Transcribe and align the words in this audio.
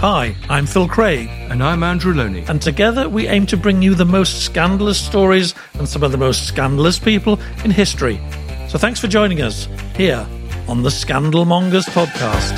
Hi, 0.00 0.36
I'm 0.50 0.66
Phil 0.66 0.86
Craig. 0.86 1.26
And 1.50 1.64
I'm 1.64 1.82
Andrew 1.82 2.12
Lownie. 2.12 2.46
And 2.50 2.60
together 2.60 3.08
we 3.08 3.28
aim 3.28 3.46
to 3.46 3.56
bring 3.56 3.80
you 3.80 3.94
the 3.94 4.04
most 4.04 4.42
scandalous 4.44 5.02
stories 5.02 5.54
and 5.78 5.88
some 5.88 6.02
of 6.02 6.12
the 6.12 6.18
most 6.18 6.46
scandalous 6.46 6.98
people 6.98 7.40
in 7.64 7.70
history. 7.70 8.20
So 8.68 8.76
thanks 8.76 9.00
for 9.00 9.08
joining 9.08 9.40
us 9.40 9.68
here 9.94 10.28
on 10.68 10.82
the 10.82 10.90
Scandalmongers 10.90 11.86
podcast. 11.86 12.52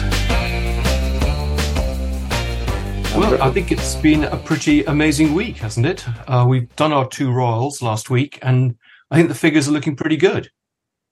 Well, 3.16 3.40
I 3.40 3.52
think 3.52 3.70
it's 3.70 3.94
been 3.94 4.24
a 4.24 4.36
pretty 4.36 4.82
amazing 4.84 5.32
week, 5.32 5.58
hasn't 5.58 5.86
it? 5.86 6.04
Uh, 6.26 6.44
we've 6.46 6.74
done 6.74 6.92
our 6.92 7.08
two 7.08 7.30
royals 7.30 7.80
last 7.80 8.10
week, 8.10 8.40
and 8.42 8.76
I 9.12 9.16
think 9.16 9.28
the 9.28 9.36
figures 9.36 9.68
are 9.68 9.72
looking 9.72 9.94
pretty 9.94 10.16
good. 10.16 10.50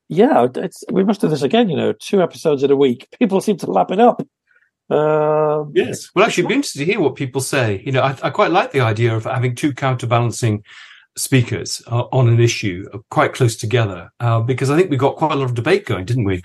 Yeah, 0.09 0.49
it's, 0.57 0.83
we 0.91 1.05
must 1.05 1.21
do 1.21 1.29
this 1.29 1.43
again. 1.43 1.69
You 1.69 1.77
know, 1.77 1.93
two 1.93 2.21
episodes 2.21 2.65
in 2.65 2.73
a 2.73 2.77
week. 2.77 3.07
People 3.21 3.41
seem 3.41 3.59
to 3.59 3.71
lap 3.71 3.93
it 3.93 4.01
up. 4.01 4.27
Um, 4.89 5.73
Yes. 5.75 6.11
Well, 6.15 6.25
actually, 6.25 6.43
it'd 6.43 6.49
be 6.49 6.55
interesting 6.55 6.87
to 6.87 6.93
hear 6.93 7.01
what 7.01 7.17
people 7.17 7.41
say. 7.41 7.83
You 7.85 7.93
know, 7.93 8.03
I, 8.03 8.17
I 8.23 8.31
quite 8.31 8.51
like 8.51 8.73
the 8.73 8.81
idea 8.81 9.15
of 9.15 9.25
having 9.25 9.55
two 9.55 9.73
counterbalancing 9.73 10.63
speakers 11.17 11.83
uh, 11.87 12.05
on 12.13 12.29
an 12.29 12.41
issue 12.41 12.87
uh, 12.93 12.99
quite 13.11 13.33
close 13.33 13.57
together, 13.57 14.11
uh, 14.21 14.41
because 14.41 14.71
I 14.71 14.77
think 14.77 14.91
we 14.91 14.97
got 14.97 15.17
quite 15.17 15.33
a 15.33 15.37
lot 15.37 15.47
of 15.47 15.55
debate 15.55 15.87
going, 15.87 16.05
didn't 16.05 16.25
we? 16.25 16.43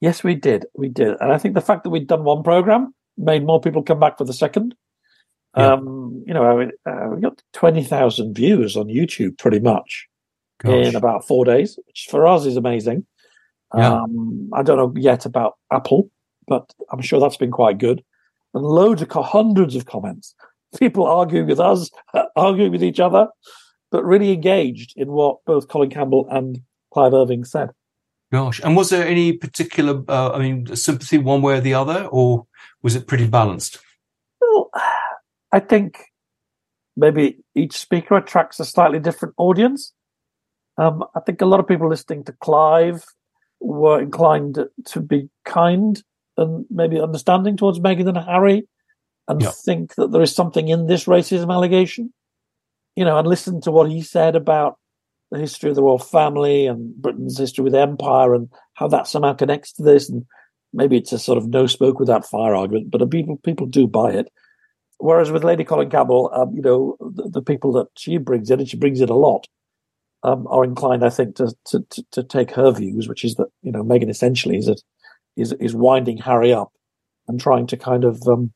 Yes, 0.00 0.24
we 0.24 0.34
did. 0.34 0.64
We 0.74 0.88
did. 0.88 1.16
And 1.20 1.32
I 1.32 1.38
think 1.38 1.54
the 1.54 1.60
fact 1.60 1.84
that 1.84 1.90
we'd 1.90 2.06
done 2.06 2.24
one 2.24 2.42
program 2.42 2.94
made 3.18 3.44
more 3.44 3.60
people 3.60 3.82
come 3.82 4.00
back 4.00 4.16
for 4.16 4.24
the 4.24 4.32
second. 4.32 4.74
Yeah. 5.56 5.74
Um, 5.74 6.24
you 6.26 6.32
know, 6.32 6.44
I 6.44 6.56
mean, 6.56 6.70
uh, 6.86 7.08
we 7.14 7.20
got 7.20 7.42
20,000 7.52 8.34
views 8.34 8.76
on 8.76 8.86
YouTube 8.86 9.36
pretty 9.38 9.60
much 9.60 10.06
Gosh. 10.62 10.86
in 10.86 10.96
about 10.96 11.26
four 11.26 11.44
days, 11.44 11.78
which 11.86 12.06
for 12.08 12.26
us 12.26 12.46
is 12.46 12.56
amazing. 12.56 13.04
Yeah. 13.76 14.02
Um, 14.02 14.50
I 14.54 14.62
don't 14.62 14.78
know 14.78 14.94
yet 14.96 15.26
about 15.26 15.54
Apple, 15.70 16.10
but 16.50 16.74
I'm 16.92 17.00
sure 17.00 17.20
that's 17.20 17.38
been 17.38 17.52
quite 17.52 17.78
good. 17.78 18.02
And 18.52 18.64
loads 18.64 19.00
of, 19.00 19.08
hundreds 19.10 19.76
of 19.76 19.86
comments. 19.86 20.34
People 20.78 21.06
arguing 21.06 21.46
with 21.46 21.60
us, 21.60 21.90
arguing 22.36 22.72
with 22.72 22.82
each 22.82 23.00
other, 23.00 23.28
but 23.90 24.04
really 24.04 24.32
engaged 24.32 24.92
in 24.96 25.12
what 25.12 25.38
both 25.46 25.68
Colin 25.68 25.90
Campbell 25.90 26.26
and 26.28 26.60
Clive 26.92 27.14
Irving 27.14 27.44
said. 27.44 27.70
Gosh. 28.32 28.60
And 28.62 28.76
was 28.76 28.90
there 28.90 29.06
any 29.06 29.32
particular, 29.32 30.02
uh, 30.08 30.32
I 30.32 30.38
mean, 30.40 30.74
sympathy 30.76 31.18
one 31.18 31.40
way 31.40 31.54
or 31.54 31.60
the 31.60 31.74
other, 31.74 32.04
or 32.06 32.46
was 32.82 32.96
it 32.96 33.06
pretty 33.06 33.28
balanced? 33.28 33.78
Well, 34.40 34.70
I 35.52 35.60
think 35.60 36.04
maybe 36.96 37.38
each 37.54 37.76
speaker 37.76 38.16
attracts 38.16 38.58
a 38.58 38.64
slightly 38.64 38.98
different 38.98 39.34
audience. 39.36 39.92
Um, 40.78 41.04
I 41.14 41.20
think 41.20 41.40
a 41.40 41.46
lot 41.46 41.60
of 41.60 41.68
people 41.68 41.88
listening 41.88 42.24
to 42.24 42.32
Clive 42.32 43.04
were 43.60 44.00
inclined 44.00 44.58
to 44.86 45.00
be 45.00 45.28
kind 45.44 46.02
and 46.40 46.66
maybe 46.70 47.00
understanding 47.00 47.56
towards 47.56 47.78
Meghan 47.78 48.08
and 48.08 48.18
Harry 48.18 48.66
and 49.28 49.42
Yeah. 49.42 49.50
think 49.50 49.94
that 49.94 50.10
there 50.10 50.22
is 50.22 50.34
something 50.34 50.68
in 50.68 50.86
this 50.86 51.04
racism 51.04 51.52
allegation. 51.52 52.12
You 52.96 53.04
know, 53.04 53.18
and 53.18 53.28
listen 53.28 53.60
to 53.62 53.70
what 53.70 53.88
he 53.88 54.02
said 54.02 54.34
about 54.34 54.76
the 55.30 55.38
history 55.38 55.70
of 55.70 55.76
the 55.76 55.82
royal 55.82 55.98
family 55.98 56.66
and 56.66 56.94
Britain's 56.96 57.38
history 57.38 57.62
with 57.62 57.74
empire 57.74 58.34
and 58.34 58.48
how 58.74 58.88
that 58.88 59.06
somehow 59.06 59.32
connects 59.34 59.72
to 59.74 59.82
this. 59.82 60.08
And 60.08 60.26
maybe 60.72 60.96
it's 60.96 61.12
a 61.12 61.18
sort 61.18 61.38
of 61.38 61.48
no 61.48 61.66
smoke 61.66 62.00
without 62.00 62.26
fire 62.26 62.54
argument, 62.54 62.90
but 62.90 63.08
people 63.10 63.36
people 63.38 63.66
do 63.66 63.86
buy 63.86 64.10
it. 64.12 64.28
Whereas 64.98 65.30
with 65.30 65.44
Lady 65.44 65.64
Colin 65.64 65.88
Campbell, 65.88 66.30
um, 66.34 66.54
you 66.54 66.60
know, 66.60 66.96
the, 67.00 67.28
the 67.30 67.42
people 67.42 67.72
that 67.72 67.86
she 67.96 68.18
brings 68.18 68.50
in, 68.50 68.60
and 68.60 68.68
she 68.68 68.76
brings 68.76 69.00
in 69.00 69.08
a 69.08 69.16
lot, 69.16 69.46
um, 70.22 70.46
are 70.48 70.64
inclined, 70.64 71.04
I 71.04 71.10
think, 71.10 71.36
to, 71.36 71.54
to 71.66 71.80
to 71.90 72.04
to 72.12 72.22
take 72.24 72.50
her 72.50 72.70
views, 72.72 73.08
which 73.08 73.24
is 73.24 73.36
that 73.36 73.48
you 73.62 73.72
know 73.72 73.82
Meghan 73.82 74.10
essentially 74.10 74.56
is 74.56 74.66
that 74.66 74.82
is 75.40 75.52
is 75.54 75.74
winding 75.74 76.18
Harry 76.18 76.52
up 76.52 76.70
and 77.28 77.40
trying 77.40 77.66
to 77.68 77.76
kind 77.76 78.04
of 78.04 78.20
um, 78.26 78.52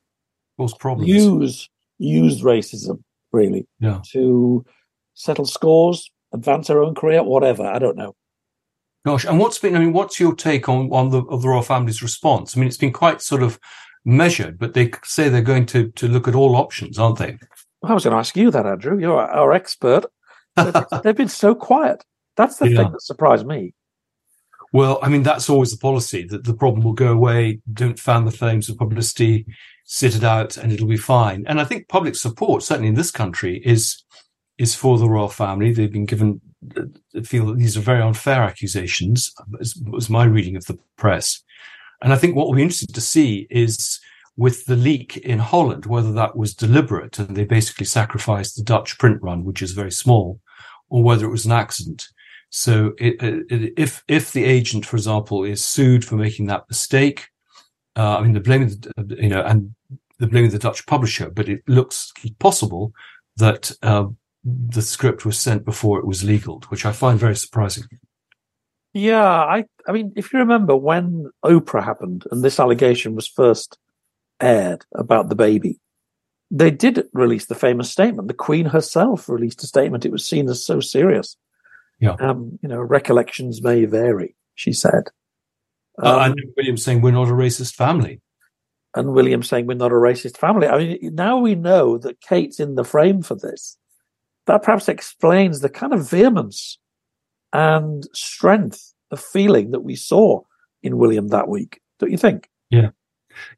Cause 0.58 0.74
problems. 0.74 1.08
use 1.08 1.68
use 1.98 2.42
racism 2.42 3.02
really 3.32 3.66
Yeah. 3.80 4.00
to 4.12 4.64
settle 5.14 5.44
scores, 5.46 6.10
advance 6.32 6.68
her 6.68 6.82
own 6.82 6.94
career, 6.94 7.22
whatever. 7.22 7.64
I 7.64 7.78
don't 7.78 7.96
know. 7.96 8.14
Gosh, 9.06 9.24
and 9.24 9.38
what's 9.38 9.58
been? 9.58 9.76
I 9.76 9.80
mean, 9.80 9.92
what's 9.92 10.18
your 10.18 10.34
take 10.34 10.68
on 10.68 10.90
on 10.92 11.10
the 11.10 11.22
of 11.24 11.42
the 11.42 11.48
royal 11.48 11.62
family's 11.62 12.02
response? 12.02 12.56
I 12.56 12.60
mean, 12.60 12.68
it's 12.68 12.76
been 12.78 12.92
quite 12.92 13.20
sort 13.20 13.42
of 13.42 13.58
measured, 14.04 14.58
but 14.58 14.74
they 14.74 14.90
say 15.04 15.28
they're 15.28 15.42
going 15.42 15.66
to 15.66 15.90
to 15.92 16.08
look 16.08 16.26
at 16.28 16.34
all 16.34 16.56
options, 16.56 16.98
aren't 16.98 17.18
they? 17.18 17.36
I 17.84 17.92
was 17.92 18.04
going 18.04 18.12
to 18.12 18.18
ask 18.18 18.34
you 18.36 18.50
that, 18.50 18.64
Andrew. 18.66 18.98
You're 18.98 19.20
our 19.20 19.30
our 19.30 19.52
expert. 19.52 20.06
They've, 20.56 20.84
they've 21.02 21.16
been 21.16 21.28
so 21.28 21.54
quiet. 21.54 22.04
That's 22.36 22.56
the 22.58 22.68
Yeah. 22.70 22.76
thing 22.84 22.92
that 22.92 23.02
surprised 23.02 23.44
me. 23.46 23.74
Well, 24.74 24.98
I 25.02 25.08
mean, 25.08 25.22
that's 25.22 25.48
always 25.48 25.70
the 25.70 25.78
policy 25.78 26.26
that 26.30 26.42
the 26.42 26.52
problem 26.52 26.82
will 26.82 26.94
go 26.94 27.12
away. 27.12 27.60
Don't 27.72 27.96
fan 27.96 28.24
the 28.24 28.32
flames 28.32 28.68
of 28.68 28.76
publicity, 28.76 29.46
sit 29.84 30.16
it 30.16 30.24
out, 30.24 30.56
and 30.56 30.72
it'll 30.72 30.88
be 30.88 30.96
fine. 30.96 31.44
And 31.46 31.60
I 31.60 31.64
think 31.64 31.86
public 31.86 32.16
support, 32.16 32.64
certainly 32.64 32.88
in 32.88 32.96
this 32.96 33.12
country, 33.12 33.62
is 33.64 34.02
is 34.58 34.74
for 34.74 34.98
the 34.98 35.08
royal 35.08 35.28
family. 35.28 35.72
They've 35.72 35.92
been 35.92 36.06
given 36.06 36.40
feel 37.22 37.46
that 37.46 37.58
these 37.58 37.76
are 37.76 37.82
very 37.82 38.02
unfair 38.02 38.42
accusations. 38.42 39.32
Was 39.86 40.10
my 40.10 40.24
reading 40.24 40.56
of 40.56 40.64
the 40.64 40.76
press, 40.96 41.40
and 42.02 42.12
I 42.12 42.16
think 42.16 42.34
what 42.34 42.48
will 42.48 42.56
be 42.56 42.62
interesting 42.62 42.94
to 42.94 43.00
see 43.00 43.46
is 43.50 44.00
with 44.36 44.66
the 44.66 44.74
leak 44.74 45.18
in 45.18 45.38
Holland 45.38 45.86
whether 45.86 46.10
that 46.10 46.36
was 46.36 46.52
deliberate 46.52 47.20
and 47.20 47.36
they 47.36 47.44
basically 47.44 47.86
sacrificed 47.86 48.56
the 48.56 48.64
Dutch 48.64 48.98
print 48.98 49.22
run, 49.22 49.44
which 49.44 49.62
is 49.62 49.70
very 49.70 49.92
small, 49.92 50.40
or 50.88 51.04
whether 51.04 51.26
it 51.26 51.30
was 51.30 51.46
an 51.46 51.52
accident. 51.52 52.08
So 52.56 52.92
it, 52.98 53.20
it, 53.20 53.72
if 53.76 54.04
if 54.06 54.32
the 54.32 54.44
agent, 54.44 54.86
for 54.86 54.94
example, 54.96 55.42
is 55.42 55.64
sued 55.64 56.04
for 56.04 56.14
making 56.14 56.46
that 56.46 56.68
mistake, 56.68 57.26
uh, 57.96 58.18
I 58.18 58.22
mean, 58.22 58.32
they're 58.32 58.40
blaming 58.40 58.68
the, 58.68 59.16
you 59.20 59.28
know, 59.28 59.42
and 59.42 59.74
they're 60.20 60.28
blaming 60.28 60.52
the 60.52 60.60
Dutch 60.60 60.86
publisher, 60.86 61.30
but 61.30 61.48
it 61.48 61.62
looks 61.66 62.12
possible 62.38 62.92
that 63.38 63.72
uh, 63.82 64.06
the 64.44 64.82
script 64.82 65.24
was 65.24 65.36
sent 65.36 65.64
before 65.64 65.98
it 65.98 66.06
was 66.06 66.22
legal, 66.22 66.62
which 66.68 66.86
I 66.86 66.92
find 66.92 67.18
very 67.18 67.34
surprising. 67.34 67.86
Yeah, 68.92 69.26
I 69.26 69.64
I 69.88 69.90
mean, 69.90 70.12
if 70.14 70.32
you 70.32 70.38
remember 70.38 70.76
when 70.76 71.30
Oprah 71.44 71.82
happened 71.82 72.22
and 72.30 72.44
this 72.44 72.60
allegation 72.60 73.16
was 73.16 73.26
first 73.26 73.78
aired 74.40 74.84
about 74.94 75.28
the 75.28 75.34
baby, 75.34 75.80
they 76.52 76.70
did 76.70 77.08
release 77.12 77.46
the 77.46 77.56
famous 77.56 77.90
statement. 77.90 78.28
The 78.28 78.34
Queen 78.34 78.66
herself 78.66 79.28
released 79.28 79.64
a 79.64 79.66
statement. 79.66 80.06
It 80.06 80.12
was 80.12 80.24
seen 80.24 80.48
as 80.48 80.64
so 80.64 80.78
serious. 80.78 81.36
Yeah. 82.00 82.16
Um, 82.20 82.58
you 82.62 82.68
know, 82.68 82.80
recollections 82.80 83.62
may 83.62 83.84
vary, 83.84 84.36
she 84.54 84.72
said. 84.72 85.04
Um, 85.98 86.18
uh, 86.18 86.24
and 86.26 86.34
William 86.56 86.76
saying 86.76 87.00
we're 87.00 87.12
not 87.12 87.28
a 87.28 87.32
racist 87.32 87.74
family. 87.74 88.20
And 88.96 89.12
William 89.12 89.42
saying 89.42 89.66
we're 89.66 89.74
not 89.74 89.92
a 89.92 89.96
racist 89.96 90.36
family. 90.36 90.68
I 90.68 90.78
mean, 90.78 91.14
now 91.14 91.38
we 91.38 91.54
know 91.54 91.98
that 91.98 92.20
Kate's 92.20 92.60
in 92.60 92.74
the 92.76 92.84
frame 92.84 93.22
for 93.22 93.34
this. 93.34 93.76
That 94.46 94.62
perhaps 94.62 94.88
explains 94.88 95.60
the 95.60 95.68
kind 95.68 95.92
of 95.92 96.08
vehemence 96.08 96.78
and 97.52 98.06
strength 98.12 98.92
of 99.10 99.20
feeling 99.20 99.70
that 99.70 99.80
we 99.80 99.96
saw 99.96 100.42
in 100.82 100.98
William 100.98 101.28
that 101.28 101.48
week. 101.48 101.80
Don't 101.98 102.10
you 102.10 102.18
think? 102.18 102.50
Yeah. 102.70 102.90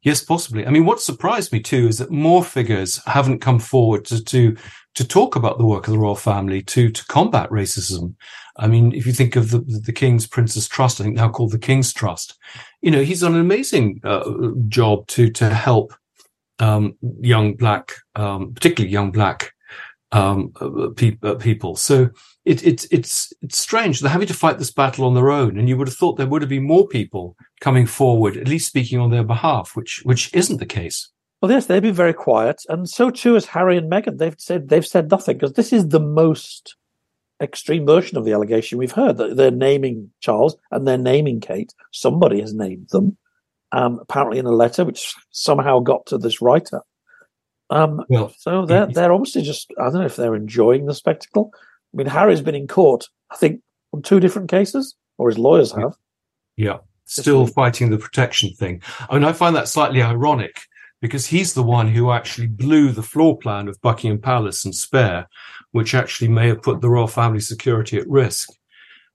Yes, 0.01 0.23
possibly. 0.23 0.65
I 0.65 0.69
mean, 0.69 0.85
what 0.85 1.01
surprised 1.01 1.51
me 1.51 1.59
too 1.59 1.87
is 1.87 1.97
that 1.97 2.11
more 2.11 2.43
figures 2.43 3.01
haven't 3.05 3.39
come 3.39 3.59
forward 3.59 4.05
to 4.05 4.23
to, 4.23 4.55
to 4.95 5.07
talk 5.07 5.35
about 5.35 5.57
the 5.57 5.65
work 5.65 5.87
of 5.87 5.93
the 5.93 5.99
royal 5.99 6.15
family 6.15 6.61
to 6.63 6.89
to 6.89 7.05
combat 7.05 7.49
racism. 7.49 8.15
I 8.57 8.67
mean, 8.67 8.93
if 8.93 9.05
you 9.05 9.13
think 9.13 9.35
of 9.35 9.51
the 9.51 9.59
the 9.59 9.93
King's 9.93 10.27
Prince's 10.27 10.67
Trust, 10.67 10.99
I 10.99 11.03
think 11.03 11.15
now 11.15 11.29
called 11.29 11.51
the 11.51 11.59
King's 11.59 11.93
Trust, 11.93 12.37
you 12.81 12.91
know, 12.91 13.03
he's 13.03 13.21
done 13.21 13.35
an 13.35 13.41
amazing 13.41 14.01
uh, 14.03 14.51
job 14.67 15.07
to 15.07 15.29
to 15.31 15.49
help 15.53 15.93
um, 16.59 16.95
young 17.21 17.55
black, 17.55 17.93
um, 18.15 18.53
particularly 18.53 18.91
young 18.91 19.11
black 19.11 19.53
um, 20.11 20.53
uh, 20.59 20.89
pe- 20.95 21.17
uh, 21.23 21.35
people. 21.35 21.75
So 21.75 22.09
it, 22.47 22.65
it, 22.65 22.85
it's 22.91 23.33
it's 23.41 23.57
strange 23.57 23.99
they're 23.99 24.09
having 24.09 24.27
to 24.27 24.33
fight 24.33 24.57
this 24.57 24.71
battle 24.71 25.05
on 25.05 25.15
their 25.15 25.29
own, 25.29 25.59
and 25.59 25.67
you 25.67 25.75
would 25.75 25.87
have 25.87 25.97
thought 25.97 26.17
there 26.17 26.27
would 26.27 26.41
have 26.41 26.49
been 26.49 26.65
more 26.65 26.87
people 26.87 27.35
coming 27.59 27.85
forward, 27.85 28.37
at 28.37 28.47
least 28.47 28.67
speaking 28.67 28.99
on 28.99 29.11
their 29.11 29.23
behalf, 29.23 29.75
which 29.75 30.01
which 30.05 30.33
isn't 30.33 30.57
the 30.57 30.65
case. 30.65 31.11
Well, 31.41 31.51
yes, 31.51 31.65
they've 31.65 31.81
been 31.81 31.93
very 31.93 32.13
quiet, 32.13 32.63
and 32.69 32.89
so 32.89 33.09
too 33.11 33.33
has 33.33 33.45
Harry 33.47 33.77
and 33.77 33.91
Meghan. 33.91 34.17
They've 34.17 34.39
said 34.39 34.69
they've 34.69 34.87
said 34.87 35.11
nothing 35.11 35.37
because 35.37 35.53
this 35.53 35.73
is 35.73 35.89
the 35.89 35.99
most 35.99 36.77
extreme 37.41 37.85
version 37.85 38.17
of 38.17 38.23
the 38.23 38.31
allegation 38.31 38.77
we've 38.77 38.93
heard. 38.93 39.17
That 39.17 39.35
they're 39.35 39.51
naming 39.51 40.09
Charles 40.21 40.55
and 40.71 40.87
they're 40.87 40.97
naming 40.97 41.41
Kate. 41.41 41.73
Somebody 41.91 42.39
has 42.39 42.53
named 42.53 42.87
them, 42.91 43.17
um, 43.73 43.99
apparently 44.01 44.39
in 44.39 44.45
a 44.45 44.51
letter 44.51 44.85
which 44.85 45.13
somehow 45.31 45.79
got 45.79 46.05
to 46.07 46.17
this 46.17 46.41
writer. 46.41 46.81
Um, 47.69 48.05
well, 48.07 48.33
so 48.37 48.65
they're 48.65 48.87
they're 48.87 49.11
obviously 49.11 49.41
just 49.41 49.69
I 49.77 49.83
don't 49.89 49.95
know 49.95 50.05
if 50.05 50.15
they're 50.15 50.35
enjoying 50.35 50.85
the 50.85 50.93
spectacle. 50.93 51.51
I 51.93 51.97
mean, 51.97 52.07
Harry's 52.07 52.41
been 52.41 52.55
in 52.55 52.67
court, 52.67 53.05
I 53.31 53.35
think, 53.35 53.61
on 53.93 54.01
two 54.01 54.19
different 54.19 54.49
cases, 54.49 54.95
or 55.17 55.29
his 55.29 55.37
lawyers 55.37 55.71
have. 55.71 55.95
Yeah, 56.55 56.77
still 57.05 57.47
fighting 57.47 57.89
the 57.89 57.97
protection 57.97 58.53
thing. 58.53 58.81
I 59.09 59.15
mean, 59.15 59.23
I 59.23 59.33
find 59.33 59.55
that 59.55 59.67
slightly 59.67 60.01
ironic 60.01 60.59
because 61.01 61.27
he's 61.27 61.53
the 61.53 61.63
one 61.63 61.87
who 61.87 62.11
actually 62.11 62.47
blew 62.47 62.91
the 62.91 63.03
floor 63.03 63.37
plan 63.37 63.67
of 63.67 63.79
Buckingham 63.81 64.19
Palace 64.19 64.65
and 64.65 64.73
Spare, 64.73 65.27
which 65.71 65.93
actually 65.93 66.27
may 66.27 66.47
have 66.47 66.61
put 66.61 66.81
the 66.81 66.89
royal 66.89 67.07
family 67.07 67.39
security 67.39 67.97
at 67.97 68.09
risk. 68.09 68.49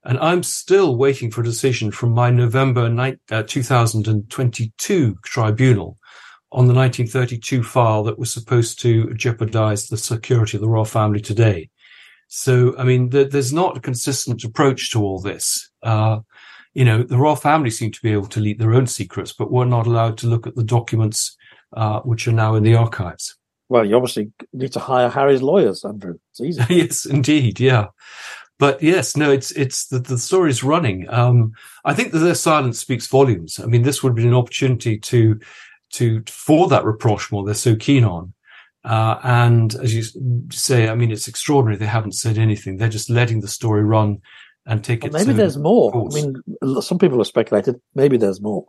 And 0.04 0.18
I'm 0.18 0.42
still 0.42 0.96
waiting 0.96 1.30
for 1.30 1.42
a 1.42 1.44
decision 1.44 1.90
from 1.90 2.12
my 2.12 2.30
November 2.30 3.14
uh, 3.30 3.42
2022 3.46 5.16
tribunal 5.24 5.98
on 6.50 6.66
the 6.66 6.74
1932 6.74 7.62
file 7.62 8.02
that 8.04 8.18
was 8.18 8.32
supposed 8.32 8.80
to 8.80 9.14
jeopardize 9.14 9.88
the 9.88 9.96
security 9.96 10.56
of 10.56 10.60
the 10.60 10.68
royal 10.68 10.84
family 10.84 11.20
today. 11.20 11.70
So, 12.34 12.74
I 12.78 12.84
mean, 12.84 13.10
there's 13.10 13.52
not 13.52 13.76
a 13.76 13.80
consistent 13.80 14.42
approach 14.42 14.90
to 14.92 15.02
all 15.02 15.20
this. 15.20 15.70
Uh, 15.82 16.20
you 16.72 16.82
know, 16.82 17.02
the 17.02 17.18
royal 17.18 17.36
family 17.36 17.68
seem 17.68 17.92
to 17.92 18.00
be 18.02 18.10
able 18.10 18.28
to 18.28 18.40
leak 18.40 18.58
their 18.58 18.72
own 18.72 18.86
secrets, 18.86 19.34
but 19.34 19.52
we're 19.52 19.66
not 19.66 19.86
allowed 19.86 20.16
to 20.18 20.28
look 20.28 20.46
at 20.46 20.56
the 20.56 20.64
documents 20.64 21.36
uh, 21.76 22.00
which 22.00 22.26
are 22.26 22.32
now 22.32 22.54
in 22.54 22.62
the 22.62 22.74
archives. 22.74 23.36
Well, 23.68 23.84
you 23.84 23.94
obviously 23.96 24.32
need 24.54 24.72
to 24.72 24.80
hire 24.80 25.10
Harry's 25.10 25.42
lawyers, 25.42 25.84
Andrew. 25.84 26.14
It's 26.30 26.40
easy. 26.40 26.64
yes, 26.74 27.04
indeed. 27.04 27.60
Yeah. 27.60 27.88
But 28.58 28.82
yes, 28.82 29.14
no, 29.14 29.30
it's 29.30 29.50
it's 29.50 29.88
the, 29.88 29.98
the 29.98 30.16
story's 30.16 30.64
running. 30.64 31.10
Um, 31.10 31.52
I 31.84 31.92
think 31.92 32.12
that 32.12 32.20
their 32.20 32.34
silence 32.34 32.78
speaks 32.78 33.08
volumes. 33.08 33.60
I 33.60 33.66
mean, 33.66 33.82
this 33.82 34.02
would 34.02 34.14
be 34.14 34.26
an 34.26 34.32
opportunity 34.32 34.98
to 35.00 35.38
to 35.92 36.22
for 36.28 36.66
that 36.68 36.86
rapprochement 36.86 37.44
they're 37.44 37.54
so 37.54 37.76
keen 37.76 38.04
on. 38.04 38.32
Uh, 38.84 39.18
and 39.22 39.74
as 39.76 39.94
you 39.94 40.02
say, 40.50 40.88
I 40.88 40.94
mean, 40.94 41.12
it's 41.12 41.28
extraordinary 41.28 41.76
they 41.76 41.86
haven't 41.86 42.12
said 42.12 42.38
anything. 42.38 42.76
They're 42.76 42.88
just 42.88 43.10
letting 43.10 43.40
the 43.40 43.48
story 43.48 43.84
run 43.84 44.20
and 44.66 44.82
take 44.82 45.02
well, 45.02 45.14
it. 45.14 45.26
Maybe 45.26 45.36
there's 45.36 45.56
more. 45.56 45.92
Course. 45.92 46.16
I 46.16 46.20
mean, 46.20 46.82
some 46.82 46.98
people 46.98 47.18
have 47.18 47.26
speculated. 47.26 47.80
Maybe 47.94 48.16
there's 48.16 48.40
more. 48.40 48.66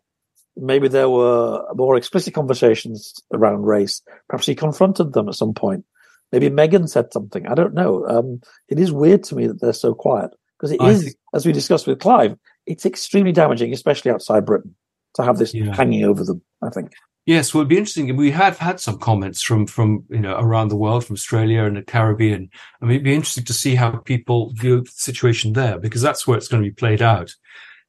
Maybe 0.56 0.88
there 0.88 1.10
were 1.10 1.66
more 1.74 1.98
explicit 1.98 2.36
conversations 2.36 3.16
around 3.34 3.64
race. 3.64 4.02
Perhaps 4.30 4.46
he 4.46 4.54
confronted 4.54 5.14
them 5.14 5.28
at 5.28 5.36
some 5.36 5.54
point. 5.54 5.84
Maybe 6.32 6.50
Meghan 6.50 6.90
said 6.90 7.12
something. 7.12 7.48
I 7.48 7.56
don't 7.56 7.74
know. 7.74 8.08
Um, 8.08 8.42
it 8.70 8.80
is 8.80 8.92
weird 8.92 9.24
to 9.26 9.36
me 9.36 9.48
that 9.48 9.62
they're 9.62 9.74
so 9.74 9.94
quiet 9.94 10.32
because 10.60 10.72
it 10.72 10.82
I 10.82 10.92
is, 10.92 11.04
think... 11.04 11.16
as 11.34 11.46
we 11.46 11.54
discussed 11.54 11.88
with 11.88 12.00
Clive, 12.00 12.36
it's 12.66 12.86
extremely 12.86 13.32
damaging, 13.32 13.74
especially 13.74 14.12
outside 14.12 14.46
Britain, 14.46 14.76
to 15.16 15.24
have 15.24 15.38
this 15.38 15.54
yeah. 15.54 15.76
hanging 15.76 16.04
over 16.04 16.24
them. 16.24 16.42
I 16.62 16.70
think. 16.70 16.92
Yes, 17.26 17.54
well, 17.54 17.62
it'd 17.62 17.70
be 17.70 17.78
interesting. 17.78 18.14
We 18.18 18.32
have 18.32 18.58
had 18.58 18.82
some 18.82 19.00
comments 19.00 19.42
from 19.42 19.66
from 19.66 20.04
you 20.10 20.20
know 20.20 20.36
around 20.38 20.68
the 20.68 20.76
world, 20.76 21.06
from 21.06 21.14
Australia 21.14 21.64
and 21.64 21.78
the 21.78 21.82
Caribbean. 21.82 22.50
I 22.82 22.86
mean, 22.86 22.96
it'd 22.96 23.06
be 23.06 23.16
interesting 23.16 23.46
to 23.46 23.54
see 23.54 23.76
how 23.76 23.92
people 23.92 24.52
view 24.56 24.82
the 24.82 24.92
situation 24.92 25.54
there, 25.54 25.80
because 25.80 26.02
that's 26.02 26.28
where 26.28 26.38
it's 26.38 26.50
going 26.50 26.62
to 26.62 26.70
be 26.70 26.76
played 26.76 27.02
out, 27.02 27.34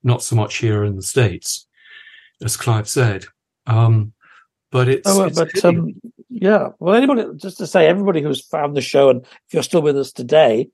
not 0.05 0.23
so 0.23 0.37
much 0.37 0.59
here 0.59 0.85
in 0.85 0.95
the 0.95 1.03
states, 1.03 1.67
as 2.43 2.57
Clive 2.57 2.89
said. 2.89 3.25
Um, 3.67 4.13
but 4.71 4.89
it's, 4.89 5.09
oh, 5.09 5.25
it's 5.25 5.37
but 5.37 5.65
um, 5.65 6.01
yeah. 6.29 6.69
Well, 6.79 6.95
anybody, 6.95 7.27
just 7.37 7.59
to 7.59 7.67
say, 7.67 7.89
everybody 7.89 8.23
who's 8.23 8.41
found 8.41 8.77
the 8.77 8.81
show, 8.81 9.11
and 9.11 9.23
if 9.23 9.53
you're 9.55 9.65
still 9.65 9.83
with 9.83 9.99
us 9.99 10.13
today, 10.13 10.69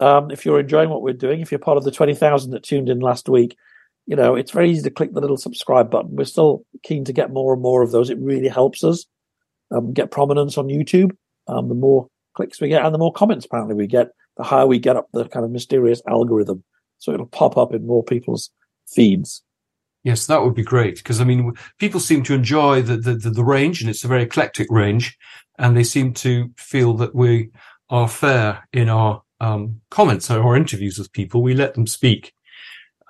um, 0.00 0.32
if 0.32 0.44
you're 0.44 0.58
enjoying 0.58 0.90
what 0.90 1.02
we're 1.02 1.12
doing, 1.12 1.40
if 1.40 1.52
you're 1.52 1.60
part 1.60 1.78
of 1.78 1.84
the 1.84 1.92
twenty 1.92 2.16
thousand 2.16 2.50
that 2.50 2.64
tuned 2.64 2.88
in 2.88 2.98
last 2.98 3.28
week, 3.28 3.56
you 4.10 4.16
know, 4.16 4.34
it's 4.34 4.50
very 4.50 4.68
easy 4.68 4.82
to 4.82 4.90
click 4.90 5.14
the 5.14 5.20
little 5.20 5.36
subscribe 5.36 5.88
button. 5.88 6.16
We're 6.16 6.24
still 6.24 6.64
keen 6.82 7.04
to 7.04 7.12
get 7.12 7.30
more 7.30 7.52
and 7.52 7.62
more 7.62 7.80
of 7.80 7.92
those. 7.92 8.10
It 8.10 8.18
really 8.18 8.48
helps 8.48 8.82
us 8.82 9.06
um, 9.70 9.92
get 9.92 10.10
prominence 10.10 10.58
on 10.58 10.66
YouTube. 10.66 11.12
Um, 11.46 11.68
the 11.68 11.76
more 11.76 12.08
clicks 12.34 12.60
we 12.60 12.66
get 12.66 12.84
and 12.84 12.92
the 12.92 12.98
more 12.98 13.12
comments 13.12 13.46
apparently 13.46 13.76
we 13.76 13.86
get, 13.86 14.08
the 14.36 14.42
higher 14.42 14.66
we 14.66 14.80
get 14.80 14.96
up 14.96 15.06
the 15.12 15.28
kind 15.28 15.44
of 15.44 15.52
mysterious 15.52 16.02
algorithm. 16.08 16.64
So 16.98 17.12
it'll 17.12 17.26
pop 17.26 17.56
up 17.56 17.72
in 17.72 17.86
more 17.86 18.02
people's 18.02 18.50
feeds. 18.88 19.44
Yes, 20.02 20.26
that 20.26 20.42
would 20.42 20.54
be 20.54 20.64
great 20.64 20.96
because 20.96 21.20
I 21.20 21.24
mean, 21.24 21.52
people 21.78 22.00
seem 22.00 22.24
to 22.24 22.34
enjoy 22.34 22.82
the, 22.82 22.96
the, 22.96 23.14
the 23.14 23.44
range, 23.44 23.80
and 23.80 23.88
it's 23.88 24.02
a 24.02 24.08
very 24.08 24.24
eclectic 24.24 24.66
range, 24.70 25.16
and 25.56 25.76
they 25.76 25.84
seem 25.84 26.14
to 26.14 26.50
feel 26.56 26.94
that 26.94 27.14
we 27.14 27.50
are 27.90 28.08
fair 28.08 28.66
in 28.72 28.88
our 28.88 29.22
um, 29.38 29.80
comments 29.90 30.30
or 30.32 30.42
our 30.42 30.56
interviews 30.56 30.98
with 30.98 31.12
people. 31.12 31.42
We 31.42 31.54
let 31.54 31.74
them 31.74 31.86
speak, 31.86 32.32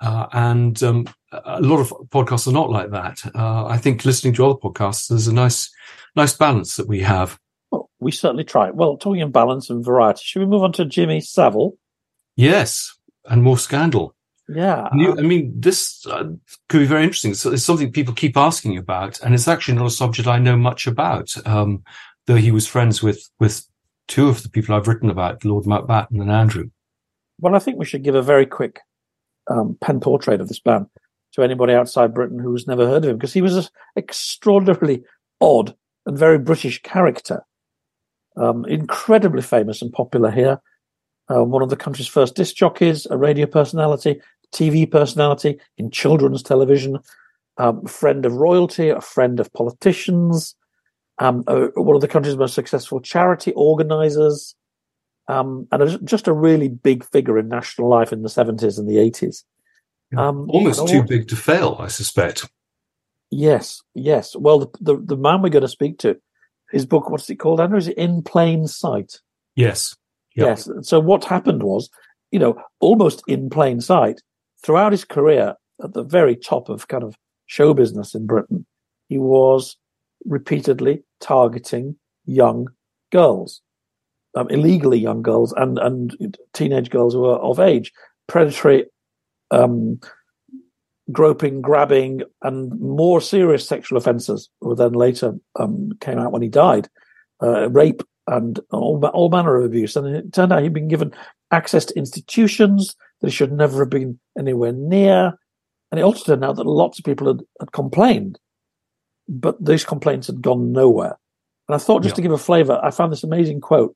uh, 0.01 0.27
and 0.33 0.81
um, 0.83 1.07
a 1.31 1.61
lot 1.61 1.79
of 1.79 1.89
podcasts 2.09 2.47
are 2.47 2.51
not 2.51 2.69
like 2.69 2.91
that. 2.91 3.19
Uh, 3.35 3.65
I 3.65 3.77
think 3.77 4.03
listening 4.03 4.33
to 4.33 4.45
other 4.45 4.59
podcasts, 4.59 5.07
there's 5.07 5.27
a 5.27 5.33
nice, 5.33 5.71
nice 6.15 6.35
balance 6.35 6.75
that 6.75 6.87
we 6.87 7.01
have. 7.01 7.39
Well, 7.71 7.89
we 7.99 8.11
certainly 8.11 8.43
try. 8.43 8.71
Well, 8.71 8.97
talking 8.97 9.21
of 9.21 9.31
balance 9.31 9.69
and 9.69 9.85
variety, 9.85 10.23
should 10.23 10.39
we 10.39 10.47
move 10.47 10.63
on 10.63 10.73
to 10.73 10.85
Jimmy 10.85 11.21
Savile? 11.21 11.77
Yes, 12.35 12.97
and 13.29 13.43
more 13.43 13.57
scandal. 13.57 14.15
Yeah. 14.49 14.89
You, 14.95 15.17
I 15.17 15.21
mean, 15.21 15.53
this 15.55 16.05
uh, 16.07 16.31
could 16.67 16.79
be 16.79 16.85
very 16.85 17.03
interesting. 17.03 17.33
So 17.35 17.51
it's 17.51 17.63
something 17.63 17.91
people 17.91 18.13
keep 18.13 18.35
asking 18.35 18.77
about, 18.77 19.21
and 19.21 19.33
it's 19.33 19.47
actually 19.47 19.77
not 19.77 19.85
a 19.85 19.91
subject 19.91 20.27
I 20.27 20.39
know 20.39 20.57
much 20.57 20.87
about. 20.87 21.33
Um, 21.47 21.83
though 22.25 22.35
he 22.35 22.51
was 22.51 22.67
friends 22.67 23.01
with 23.01 23.29
with 23.39 23.65
two 24.07 24.27
of 24.27 24.43
the 24.43 24.49
people 24.49 24.75
I've 24.75 24.87
written 24.87 25.09
about, 25.09 25.45
Lord 25.45 25.65
Mountbatten 25.65 26.19
and 26.19 26.31
Andrew. 26.31 26.69
Well, 27.39 27.55
I 27.55 27.59
think 27.59 27.77
we 27.77 27.85
should 27.85 28.03
give 28.03 28.15
a 28.15 28.21
very 28.21 28.45
quick 28.45 28.79
um, 29.51 29.77
pen 29.81 29.99
portrait 29.99 30.41
of 30.41 30.47
this 30.47 30.61
man 30.65 30.87
to 31.33 31.43
anybody 31.43 31.73
outside 31.73 32.13
Britain 32.13 32.39
who's 32.39 32.67
never 32.67 32.87
heard 32.87 33.03
of 33.03 33.11
him, 33.11 33.17
because 33.17 33.33
he 33.33 33.41
was 33.41 33.55
an 33.55 33.65
extraordinarily 33.97 35.03
odd 35.39 35.75
and 36.05 36.17
very 36.17 36.37
British 36.37 36.81
character. 36.81 37.43
Um, 38.37 38.65
incredibly 38.65 39.41
famous 39.41 39.81
and 39.81 39.91
popular 39.91 40.31
here. 40.31 40.61
Uh, 41.29 41.43
one 41.43 41.61
of 41.61 41.69
the 41.69 41.75
country's 41.75 42.07
first 42.07 42.35
disc 42.35 42.55
jockeys, 42.55 43.05
a 43.09 43.17
radio 43.17 43.45
personality, 43.45 44.21
TV 44.53 44.89
personality 44.89 45.59
in 45.77 45.91
children's 45.91 46.43
television, 46.43 46.99
um, 47.57 47.85
friend 47.85 48.25
of 48.25 48.33
royalty, 48.33 48.89
a 48.89 49.01
friend 49.01 49.39
of 49.39 49.51
politicians, 49.53 50.55
um, 51.19 51.43
uh, 51.47 51.67
one 51.75 51.95
of 51.95 52.01
the 52.01 52.07
country's 52.07 52.37
most 52.37 52.53
successful 52.53 52.99
charity 52.99 53.51
organizers, 53.53 54.55
um, 55.27 55.67
and 55.71 55.83
a, 55.83 55.97
just 55.99 56.27
a 56.27 56.33
really 56.33 56.67
big 56.67 57.05
figure 57.05 57.37
in 57.37 57.47
national 57.47 57.89
life 57.89 58.11
in 58.11 58.21
the 58.21 58.29
70s 58.29 58.77
and 58.77 58.87
the 58.87 58.97
80s. 58.97 59.43
Um, 60.17 60.49
Almost 60.49 60.87
too 60.87 61.03
big 61.03 61.27
to 61.29 61.35
fail, 61.35 61.77
I 61.79 61.87
suspect. 61.87 62.49
Yes, 63.29 63.81
yes. 63.95 64.35
Well, 64.35 64.59
the, 64.59 64.67
the, 64.81 64.97
the 64.97 65.17
man 65.17 65.41
we're 65.41 65.49
going 65.49 65.61
to 65.61 65.69
speak 65.69 65.99
to, 65.99 66.17
his 66.71 66.85
book, 66.85 67.09
what's 67.09 67.29
it 67.29 67.37
called, 67.37 67.61
Andrew? 67.61 67.77
Is 67.77 67.87
it 67.87 67.97
In 67.97 68.21
Plain 68.21 68.67
Sight? 68.67 69.19
Yes. 69.55 69.95
Yep. 70.35 70.47
Yes. 70.47 70.69
So 70.81 70.99
what 70.99 71.25
happened 71.25 71.63
was, 71.63 71.89
you 72.31 72.39
know, 72.39 72.61
almost 72.79 73.23
in 73.27 73.49
plain 73.49 73.81
sight, 73.81 74.21
throughout 74.63 74.91
his 74.91 75.03
career 75.03 75.55
at 75.83 75.93
the 75.93 76.03
very 76.03 76.35
top 76.35 76.69
of 76.69 76.87
kind 76.87 77.03
of 77.03 77.15
show 77.47 77.73
business 77.73 78.15
in 78.15 78.25
Britain, 78.25 78.65
he 79.09 79.17
was 79.17 79.77
repeatedly 80.25 81.03
targeting 81.19 81.95
young 82.25 82.67
girls 83.11 83.61
um, 84.35 84.47
illegally 84.49 84.99
young 84.99 85.21
girls 85.21 85.53
and 85.53 85.77
and 85.79 86.37
teenage 86.53 86.89
girls 86.89 87.13
who 87.13 87.25
are 87.25 87.39
of 87.39 87.59
age, 87.59 87.91
predatory 88.27 88.85
um, 89.51 89.99
groping, 91.11 91.61
grabbing, 91.61 92.21
and 92.41 92.79
more 92.79 93.21
serious 93.21 93.67
sexual 93.67 93.97
offences, 93.97 94.49
who 94.61 94.75
then 94.75 94.93
later 94.93 95.33
um, 95.59 95.91
came 95.99 96.17
out 96.17 96.31
when 96.31 96.41
he 96.41 96.49
died, 96.49 96.89
uh, 97.41 97.69
rape 97.69 98.01
and 98.27 98.59
all, 98.71 99.03
all 99.07 99.29
manner 99.29 99.57
of 99.57 99.65
abuse. 99.65 99.95
And 99.95 100.07
it 100.15 100.33
turned 100.33 100.53
out 100.53 100.63
he'd 100.63 100.73
been 100.73 100.87
given 100.87 101.13
access 101.51 101.85
to 101.85 101.97
institutions 101.97 102.95
that 103.19 103.27
he 103.27 103.35
should 103.35 103.51
never 103.51 103.79
have 103.79 103.89
been 103.89 104.19
anywhere 104.37 104.71
near. 104.71 105.33
And 105.91 105.99
it 105.99 106.03
also 106.03 106.23
turned 106.23 106.45
out 106.45 106.55
that 106.55 106.65
lots 106.65 106.99
of 106.99 107.05
people 107.05 107.27
had, 107.27 107.41
had 107.59 107.71
complained, 107.71 108.39
but 109.27 109.63
those 109.63 109.83
complaints 109.83 110.27
had 110.27 110.41
gone 110.41 110.71
nowhere. 110.71 111.17
And 111.67 111.75
I 111.75 111.77
thought, 111.77 112.03
just 112.03 112.13
yeah. 112.13 112.17
to 112.17 112.21
give 112.21 112.31
a 112.31 112.37
flavour, 112.37 112.79
I 112.83 112.91
found 112.91 113.11
this 113.11 113.23
amazing 113.23 113.61
quote 113.61 113.95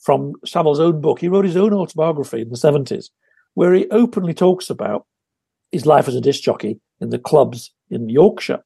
from 0.00 0.32
Savile's 0.44 0.80
own 0.80 1.00
book. 1.00 1.20
He 1.20 1.28
wrote 1.28 1.44
his 1.44 1.56
own 1.56 1.72
autobiography 1.72 2.42
in 2.42 2.50
the 2.50 2.56
70s, 2.56 3.06
where 3.54 3.74
he 3.74 3.88
openly 3.90 4.34
talks 4.34 4.70
about 4.70 5.06
his 5.72 5.86
life 5.86 6.08
as 6.08 6.14
a 6.14 6.20
disc 6.20 6.42
jockey 6.42 6.80
in 7.00 7.10
the 7.10 7.18
clubs 7.18 7.72
in 7.90 8.08
Yorkshire, 8.08 8.64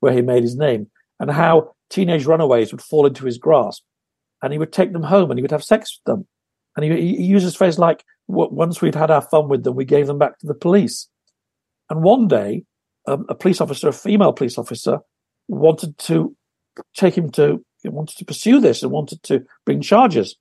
where 0.00 0.12
he 0.12 0.22
made 0.22 0.42
his 0.42 0.56
name, 0.56 0.88
and 1.20 1.30
how 1.30 1.74
teenage 1.90 2.26
runaways 2.26 2.72
would 2.72 2.82
fall 2.82 3.06
into 3.06 3.24
his 3.24 3.38
grasp. 3.38 3.82
And 4.42 4.52
he 4.52 4.58
would 4.58 4.72
take 4.72 4.92
them 4.92 5.02
home 5.02 5.30
and 5.30 5.38
he 5.38 5.42
would 5.42 5.50
have 5.50 5.64
sex 5.64 5.98
with 5.98 6.12
them. 6.12 6.26
And 6.76 6.84
he, 6.84 7.16
he 7.16 7.24
uses 7.24 7.56
phrase 7.56 7.78
like, 7.78 8.04
once 8.26 8.80
we'd 8.80 8.94
had 8.94 9.10
our 9.10 9.22
fun 9.22 9.48
with 9.48 9.64
them, 9.64 9.76
we 9.76 9.84
gave 9.84 10.06
them 10.06 10.18
back 10.18 10.38
to 10.38 10.46
the 10.46 10.54
police. 10.54 11.08
And 11.90 12.02
one 12.02 12.28
day, 12.28 12.64
um, 13.06 13.26
a 13.28 13.34
police 13.34 13.60
officer, 13.60 13.88
a 13.88 13.92
female 13.92 14.32
police 14.32 14.58
officer, 14.58 14.98
wanted 15.48 15.96
to 15.98 16.34
take 16.96 17.16
him 17.16 17.30
to, 17.32 17.64
wanted 17.84 18.16
to 18.16 18.24
pursue 18.24 18.60
this 18.60 18.82
and 18.82 18.90
wanted 18.90 19.22
to 19.24 19.44
bring 19.66 19.82
charges. 19.82 20.36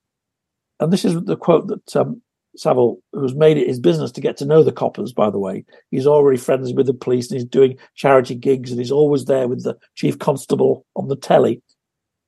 And 0.80 0.92
this 0.92 1.06
is 1.06 1.24
the 1.24 1.38
quote 1.38 1.68
that 1.68 1.96
um, 1.96 2.22
Savile, 2.56 3.02
who's 3.14 3.36
made 3.36 3.58
it 3.58 3.68
his 3.68 3.80
business 3.80 4.12
to 4.12 4.22
get 4.22 4.38
to 4.38 4.46
know 4.46 4.64
the 4.64 4.72
coppers, 4.72 5.14
by 5.14 5.30
the 5.30 5.40
way, 5.40 5.66
he's 5.92 6.08
already 6.08 6.38
friends 6.38 6.74
with 6.74 6.86
the 6.86 6.94
police 6.94 7.30
and 7.30 7.40
he's 7.40 7.48
doing 7.48 7.78
charity 7.96 8.36
gigs 8.36 8.72
and 8.72 8.80
he's 8.80 8.92
always 8.92 9.26
there 9.26 9.48
with 9.48 9.64
the 9.64 9.78
chief 9.96 10.20
constable 10.20 10.86
on 10.96 11.08
the 11.08 11.16
telly. 11.16 11.54
And 11.54 11.62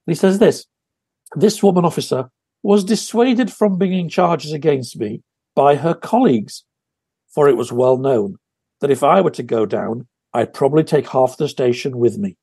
he 0.07 0.15
says 0.15 0.39
this 0.39 0.65
this 1.35 1.61
woman 1.61 1.85
officer 1.85 2.29
was 2.63 2.83
dissuaded 2.83 3.51
from 3.51 3.77
bringing 3.77 4.09
charges 4.09 4.51
against 4.51 4.97
me 4.97 5.21
by 5.55 5.75
her 5.75 5.93
colleagues, 5.93 6.63
for 7.33 7.47
it 7.47 7.57
was 7.57 7.71
well 7.71 7.97
known 7.97 8.37
that 8.81 8.91
if 8.91 9.03
I 9.03 9.21
were 9.21 9.31
to 9.31 9.43
go 9.43 9.65
down, 9.65 10.07
I'd 10.33 10.53
probably 10.53 10.83
take 10.83 11.07
half 11.07 11.37
the 11.37 11.47
station 11.47 11.97
with 11.97 12.17
me. 12.17 12.37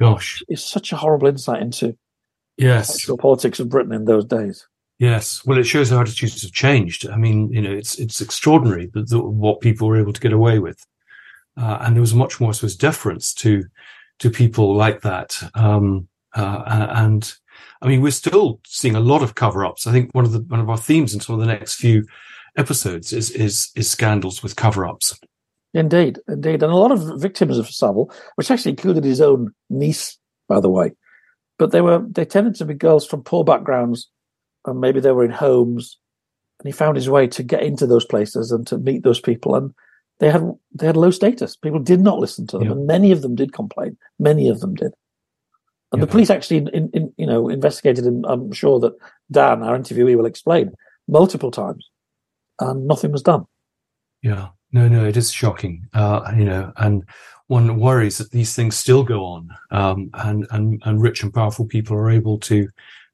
Gosh. 0.00 0.42
It's 0.48 0.64
such 0.64 0.92
a 0.92 0.96
horrible 0.96 1.28
insight 1.28 1.60
into 1.60 1.96
yes. 2.58 3.06
the 3.06 3.16
politics 3.16 3.60
of 3.60 3.68
Britain 3.68 3.92
in 3.92 4.04
those 4.04 4.24
days. 4.24 4.66
Yes, 4.98 5.44
well, 5.46 5.58
it 5.58 5.64
shows 5.64 5.90
how 5.90 6.00
attitudes 6.00 6.42
have 6.42 6.52
changed. 6.52 7.08
I 7.08 7.16
mean, 7.16 7.52
you 7.52 7.62
know, 7.62 7.72
it's 7.72 7.98
it's 7.98 8.20
extraordinary 8.20 8.90
that, 8.94 9.08
that 9.10 9.20
what 9.20 9.60
people 9.60 9.86
were 9.86 10.00
able 10.00 10.12
to 10.12 10.20
get 10.20 10.32
away 10.32 10.58
with, 10.58 10.84
uh, 11.56 11.78
and 11.80 11.94
there 11.94 12.00
was 12.00 12.14
much 12.14 12.40
more, 12.40 12.50
I 12.50 12.52
suppose, 12.52 12.76
deference 12.76 13.32
to 13.34 13.64
to 14.18 14.30
people 14.30 14.74
like 14.74 15.02
that. 15.02 15.40
Um, 15.54 16.08
uh, 16.34 16.88
and 16.90 17.32
I 17.80 17.86
mean, 17.86 18.02
we're 18.02 18.10
still 18.10 18.60
seeing 18.66 18.96
a 18.96 19.00
lot 19.00 19.22
of 19.22 19.36
cover-ups. 19.36 19.86
I 19.86 19.92
think 19.92 20.12
one 20.14 20.24
of 20.24 20.32
the 20.32 20.40
one 20.40 20.60
of 20.60 20.68
our 20.68 20.76
themes 20.76 21.14
in 21.14 21.20
some 21.20 21.34
of 21.34 21.40
the 21.40 21.46
next 21.46 21.76
few 21.76 22.04
episodes 22.56 23.12
is 23.12 23.30
is 23.30 23.70
is 23.76 23.88
scandals 23.88 24.42
with 24.42 24.56
cover-ups. 24.56 25.18
Indeed, 25.74 26.18
indeed, 26.26 26.62
and 26.62 26.72
a 26.72 26.76
lot 26.76 26.90
of 26.90 27.20
victims 27.20 27.58
of 27.58 27.68
Savile, 27.68 28.10
which 28.34 28.50
actually 28.50 28.72
included 28.72 29.04
his 29.04 29.20
own 29.20 29.52
niece, 29.70 30.18
by 30.48 30.58
the 30.58 30.70
way, 30.70 30.92
but 31.58 31.72
they 31.72 31.80
were 31.80 32.04
they 32.08 32.24
tended 32.24 32.54
to 32.56 32.64
be 32.64 32.74
girls 32.74 33.06
from 33.06 33.22
poor 33.22 33.44
backgrounds 33.44 34.08
and 34.68 34.80
maybe 34.80 35.00
they 35.00 35.12
were 35.12 35.24
in 35.24 35.30
homes, 35.30 35.98
and 36.60 36.66
he 36.66 36.72
found 36.72 36.96
his 36.96 37.08
way 37.08 37.26
to 37.28 37.42
get 37.42 37.62
into 37.62 37.86
those 37.86 38.04
places 38.04 38.52
and 38.52 38.66
to 38.66 38.78
meet 38.78 39.02
those 39.02 39.20
people. 39.20 39.54
And 39.54 39.74
they 40.18 40.30
had 40.30 40.42
they 40.74 40.86
had 40.86 40.96
low 40.96 41.10
status. 41.10 41.56
People 41.56 41.80
did 41.80 42.00
not 42.00 42.18
listen 42.18 42.46
to 42.48 42.58
them, 42.58 42.66
yeah. 42.66 42.72
and 42.72 42.86
many 42.86 43.12
of 43.12 43.22
them 43.22 43.34
did 43.34 43.52
complain. 43.52 43.96
Many 44.18 44.48
of 44.48 44.60
them 44.60 44.74
did. 44.74 44.92
And 45.92 46.00
yeah. 46.00 46.04
the 46.04 46.10
police 46.10 46.28
actually, 46.30 46.58
in, 46.72 46.90
in, 46.92 47.12
you 47.16 47.26
know, 47.26 47.48
investigated. 47.48 48.04
And 48.04 48.24
I'm 48.26 48.52
sure 48.52 48.78
that 48.80 48.92
Dan, 49.30 49.62
our 49.62 49.78
interviewee, 49.78 50.16
will 50.16 50.26
explain 50.26 50.72
multiple 51.06 51.50
times, 51.50 51.88
and 52.60 52.86
nothing 52.86 53.12
was 53.12 53.22
done. 53.22 53.44
Yeah, 54.22 54.48
no, 54.72 54.88
no, 54.88 55.04
it 55.04 55.16
is 55.16 55.30
shocking. 55.30 55.86
Uh, 55.94 56.32
you 56.36 56.44
know, 56.44 56.72
and 56.76 57.04
one 57.48 57.78
worries 57.78 58.18
that 58.18 58.30
these 58.30 58.54
things 58.54 58.76
still 58.76 59.02
go 59.02 59.24
on, 59.24 59.50
um, 59.70 60.10
and 60.14 60.46
and 60.50 60.80
and 60.84 61.02
rich 61.02 61.22
and 61.22 61.34
powerful 61.34 61.66
people 61.66 61.96
are 61.96 62.10
able 62.10 62.38
to 62.40 62.68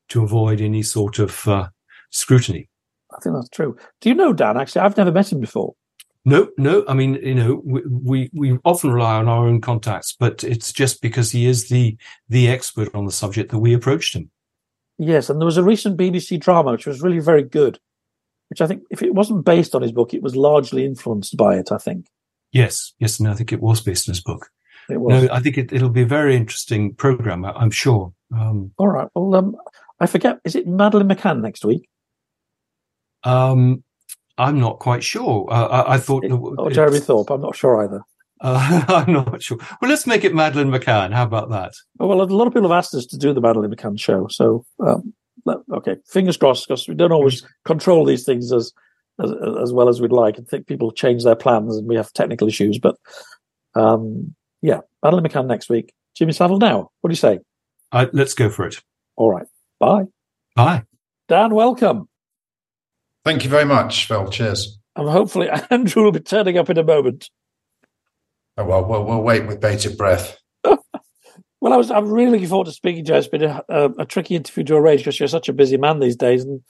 to 0.09 0.23
avoid 0.23 0.61
any 0.61 0.83
sort 0.83 1.19
of 1.19 1.49
uh, 1.49 1.69
scrutiny. 2.11 2.69
I 3.17 3.21
think 3.21 3.35
that's 3.37 3.49
true. 3.49 3.77
Do 4.01 4.09
you 4.09 4.15
know 4.15 4.33
Dan? 4.33 4.57
Actually, 4.57 4.83
I've 4.83 4.97
never 4.97 5.13
met 5.13 5.33
him 5.33 5.41
before. 5.41 5.75
No, 6.25 6.49
no. 6.57 6.85
I 6.89 6.95
mean, 6.95 7.15
you 7.17 7.35
know, 7.35 7.63
we, 7.65 7.83
we, 7.87 8.31
we 8.33 8.59
often 8.65 8.91
rely 8.91 9.17
on 9.17 9.29
our 9.29 9.47
own 9.47 9.61
contacts, 9.61 10.17
but 10.19 10.43
it's 10.43 10.73
just 10.73 11.03
because 11.03 11.31
he 11.31 11.47
is 11.47 11.69
the 11.69 11.97
the 12.29 12.49
expert 12.49 12.95
on 12.95 13.05
the 13.05 13.13
subject 13.13 13.51
that 13.51 13.59
we 13.59 13.75
approached 13.75 14.17
him. 14.17 14.31
Yes, 14.99 15.29
and 15.29 15.41
there 15.41 15.47
was 15.47 15.57
a 15.59 15.63
recent 15.63 15.99
BBC 15.99 16.41
drama 16.41 16.73
which 16.73 16.87
was 16.87 17.03
really 17.03 17.19
very 17.19 17.43
good, 17.43 17.79
which 18.49 18.61
I 18.61 18.67
think, 18.67 18.83
if 18.91 19.03
it 19.03 19.15
wasn't 19.15 19.45
based 19.45 19.75
on 19.75 19.83
his 19.83 19.93
book, 19.93 20.15
it 20.15 20.23
was 20.23 20.35
largely 20.35 20.85
influenced 20.85 21.37
by 21.37 21.57
it. 21.57 21.71
I 21.71 21.79
think. 21.79 22.07
Yes, 22.55 22.95
yes, 23.01 23.19
and 23.19 23.29
I 23.29 23.35
think 23.35 23.53
it 23.53 23.61
was 23.61 23.81
based 23.81 24.09
on 24.09 24.13
his 24.13 24.23
book. 24.23 24.49
It 24.89 25.01
was. 25.01 25.25
No, 25.25 25.29
I 25.33 25.41
think 25.41 25.59
it, 25.59 25.73
will 25.73 25.91
be 25.91 26.03
a 26.03 26.07
very 26.07 26.37
interesting 26.37 26.95
program. 26.95 27.45
I, 27.45 27.61
am 27.61 27.73
sure. 27.73 28.13
Um, 28.35 28.71
All 28.79 28.89
right. 28.89 29.09
Well, 29.15 29.35
um, 29.35 29.57
I 29.99 30.07
forget. 30.07 30.39
Is 30.45 30.55
it 30.55 30.67
Madeleine 30.67 31.09
McCann 31.09 31.41
next 31.41 31.65
week? 31.65 31.89
Um, 33.25 33.83
I'm 34.39 34.61
not 34.61 34.79
quite 34.79 35.03
sure. 35.03 35.49
Uh, 35.51 35.67
I, 35.67 35.95
I, 35.95 35.99
thought. 35.99 36.25
It, 36.25 36.31
or 36.31 36.71
Jeremy 36.71 37.01
Thorpe. 37.01 37.31
I'm 37.31 37.41
not 37.41 37.57
sure 37.57 37.83
either. 37.83 38.03
Uh, 38.41 38.85
I'm 38.89 39.13
not 39.13 39.43
sure. 39.43 39.59
Well, 39.83 39.91
let's 39.91 40.07
make 40.07 40.23
it 40.23 40.33
Madeleine 40.33 40.71
McCann. 40.71 41.13
How 41.13 41.25
about 41.25 41.51
that? 41.51 41.73
Well, 41.99 42.23
a 42.23 42.25
lot 42.25 42.47
of 42.47 42.53
people 42.53 42.71
have 42.71 42.79
asked 42.79 42.95
us 42.95 43.07
to 43.07 43.19
do 43.19 43.33
the 43.33 43.41
Madeleine 43.41 43.75
McCann 43.75 43.99
show. 43.99 44.29
So, 44.31 44.65
um, 44.87 45.13
okay, 45.73 45.97
fingers 46.07 46.37
crossed, 46.37 46.69
because 46.69 46.87
we 46.87 46.95
don't 46.95 47.11
always 47.11 47.45
control 47.65 48.05
these 48.05 48.25
things 48.25 48.53
as, 48.53 48.73
as, 49.23 49.31
as 49.63 49.73
well 49.73 49.89
as 49.89 50.01
we'd 50.01 50.13
like. 50.13 50.39
I 50.39 50.43
think 50.43 50.67
people 50.67 50.91
change 50.91 51.25
their 51.25 51.37
plans 51.37 51.77
and 51.77 51.89
we 51.89 51.97
have 51.97 52.13
technical 52.13 52.49
issues. 52.49 52.79
But 52.79 52.97
um, 53.75 54.35
yeah, 54.63 54.81
Madeleine 55.03 55.25
McCann 55.25 55.47
next 55.47 55.69
week. 55.69 55.93
Jimmy 56.15 56.33
Savile 56.33 56.59
now. 56.59 56.91
What 57.01 57.09
do 57.09 57.13
you 57.13 57.17
say? 57.17 57.41
Uh, 57.93 58.07
let's 58.13 58.35
go 58.35 58.49
for 58.49 58.67
it. 58.67 58.81
All 59.17 59.31
right. 59.31 59.47
Bye. 59.79 60.05
Bye. 60.55 60.85
Dan, 61.29 61.55
welcome. 61.55 62.09
Thank 63.25 63.45
you 63.45 63.51
very 63.51 63.65
much, 63.65 64.07
Phil. 64.07 64.29
Cheers. 64.29 64.79
And 64.97 65.09
hopefully 65.09 65.49
Andrew 65.71 66.05
will 66.05 66.13
be 66.13 66.21
turning 66.21 66.59
up 66.59 66.71
in 66.71 66.79
a 66.79 66.85
moment. 66.85 67.31
Oh, 68.57 68.65
well, 68.65 68.85
we'll, 68.85 69.05
we'll 69.05 69.23
wait 69.23 69.47
with 69.47 69.61
bated 69.61 69.97
breath. 69.97 70.39
well, 70.65 71.73
I 71.73 71.77
was, 71.77 71.91
I'm 71.91 72.09
really 72.09 72.31
looking 72.31 72.47
forward 72.47 72.67
to 72.67 72.73
speaking 72.73 73.05
to 73.07 73.13
you. 73.13 73.19
It's 73.19 73.27
been 73.27 73.43
a, 73.43 73.63
a, 73.69 73.91
a 74.01 74.05
tricky 74.07 74.37
interview 74.37 74.65
to 74.65 74.77
arrange 74.77 75.01
because 75.01 75.19
you're 75.19 75.29
such 75.29 75.49
a 75.49 75.53
busy 75.53 75.77
man 75.77 75.99
these 75.99 76.17
days. 76.17 76.45
And 76.45 76.61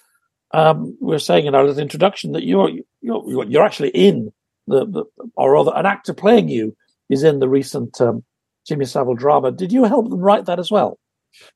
um, 0.54 0.96
we 1.00 1.14
are 1.14 1.18
saying 1.18 1.46
in 1.46 1.54
our 1.54 1.64
little 1.64 1.82
introduction 1.82 2.32
that 2.32 2.44
you're, 2.44 2.70
you're, 3.00 3.44
you're 3.44 3.64
actually 3.64 3.90
in 3.90 4.32
the, 4.68 4.86
the, 4.86 5.04
or 5.34 5.52
rather 5.52 5.72
an 5.74 5.84
actor 5.84 6.14
playing 6.14 6.48
you 6.48 6.76
is 7.10 7.24
in 7.24 7.40
the 7.40 7.48
recent 7.48 8.00
um, 8.00 8.24
Jimmy 8.66 8.84
Savile 8.84 9.14
drama. 9.14 9.50
Did 9.50 9.72
you 9.72 9.84
help 9.84 10.08
them 10.08 10.20
write 10.20 10.46
that 10.46 10.60
as 10.60 10.70
well? 10.70 10.98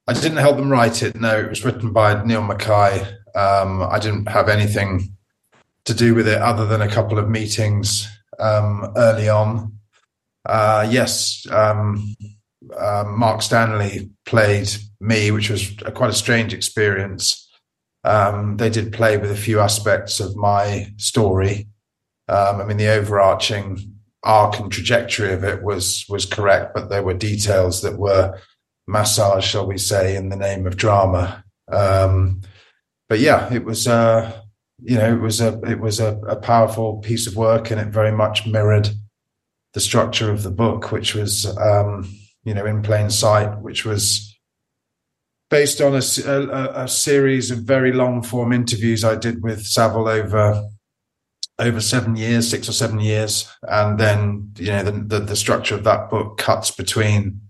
I 0.08 0.12
didn't 0.12 0.38
help 0.38 0.56
them 0.56 0.70
write 0.70 1.02
it. 1.02 1.14
No, 1.14 1.38
it 1.38 1.48
was 1.48 1.64
written 1.64 1.92
by 1.92 2.24
Neil 2.24 2.42
McKay. 2.42 3.06
Um, 3.36 3.82
I 3.82 4.00
didn't 4.00 4.26
have 4.28 4.48
anything 4.48 5.16
to 5.84 5.94
do 5.94 6.14
with 6.14 6.26
it 6.26 6.42
other 6.42 6.66
than 6.66 6.82
a 6.82 6.88
couple 6.88 7.18
of 7.18 7.28
meetings 7.28 8.08
um, 8.40 8.92
early 8.96 9.28
on. 9.28 9.78
Uh, 10.44 10.88
yes, 10.90 11.46
um, 11.52 12.16
uh, 12.76 13.04
Mark 13.06 13.42
Stanley 13.42 14.10
played 14.26 14.68
me, 15.00 15.30
which 15.30 15.50
was 15.50 15.72
a, 15.84 15.92
quite 15.92 16.10
a 16.10 16.14
strange 16.14 16.52
experience. 16.52 17.47
Um, 18.08 18.56
they 18.56 18.70
did 18.70 18.92
play 18.92 19.18
with 19.18 19.30
a 19.30 19.36
few 19.36 19.60
aspects 19.60 20.18
of 20.18 20.34
my 20.34 20.90
story. 20.96 21.68
Um, 22.26 22.60
I 22.60 22.64
mean, 22.64 22.78
the 22.78 22.88
overarching 22.88 23.98
arc 24.22 24.58
and 24.58 24.72
trajectory 24.72 25.32
of 25.32 25.44
it 25.44 25.62
was 25.62 26.06
was 26.08 26.24
correct, 26.24 26.72
but 26.74 26.88
there 26.88 27.02
were 27.02 27.12
details 27.12 27.82
that 27.82 27.98
were 27.98 28.40
massage, 28.86 29.46
shall 29.46 29.66
we 29.66 29.76
say, 29.76 30.16
in 30.16 30.30
the 30.30 30.36
name 30.36 30.66
of 30.66 30.78
drama. 30.78 31.44
Um, 31.70 32.40
but 33.10 33.20
yeah, 33.20 33.52
it 33.52 33.64
was, 33.66 33.86
uh, 33.86 34.40
you 34.82 34.96
know, 34.96 35.12
it 35.12 35.20
was 35.20 35.42
a 35.42 35.60
it 35.64 35.78
was 35.78 36.00
a, 36.00 36.16
a, 36.28 36.36
powerful 36.36 36.98
piece 36.98 37.26
of 37.26 37.36
work, 37.36 37.70
and 37.70 37.78
it 37.78 37.88
very 37.88 38.12
much 38.12 38.46
mirrored 38.46 38.88
the 39.74 39.80
structure 39.80 40.30
of 40.30 40.44
the 40.44 40.50
book, 40.50 40.92
which 40.92 41.14
was, 41.14 41.44
um, 41.58 42.10
you 42.44 42.54
know, 42.54 42.64
in 42.64 42.80
plain 42.82 43.10
sight, 43.10 43.60
which 43.60 43.84
was 43.84 44.27
based 45.50 45.80
on 45.80 45.94
a, 45.94 46.02
a, 46.30 46.84
a 46.84 46.88
series 46.88 47.50
of 47.50 47.58
very 47.58 47.92
long 47.92 48.22
form 48.22 48.52
interviews 48.52 49.04
I 49.04 49.16
did 49.16 49.42
with 49.42 49.66
Savile 49.66 50.08
over 50.08 50.68
over 51.60 51.80
seven 51.80 52.14
years, 52.14 52.48
six 52.48 52.68
or 52.68 52.72
seven 52.72 53.00
years, 53.00 53.50
and 53.62 53.98
then 53.98 54.52
you 54.58 54.68
know 54.68 54.82
the, 54.82 54.92
the, 54.92 55.20
the 55.20 55.36
structure 55.36 55.74
of 55.74 55.84
that 55.84 56.08
book 56.10 56.38
cuts 56.38 56.70
between 56.70 57.40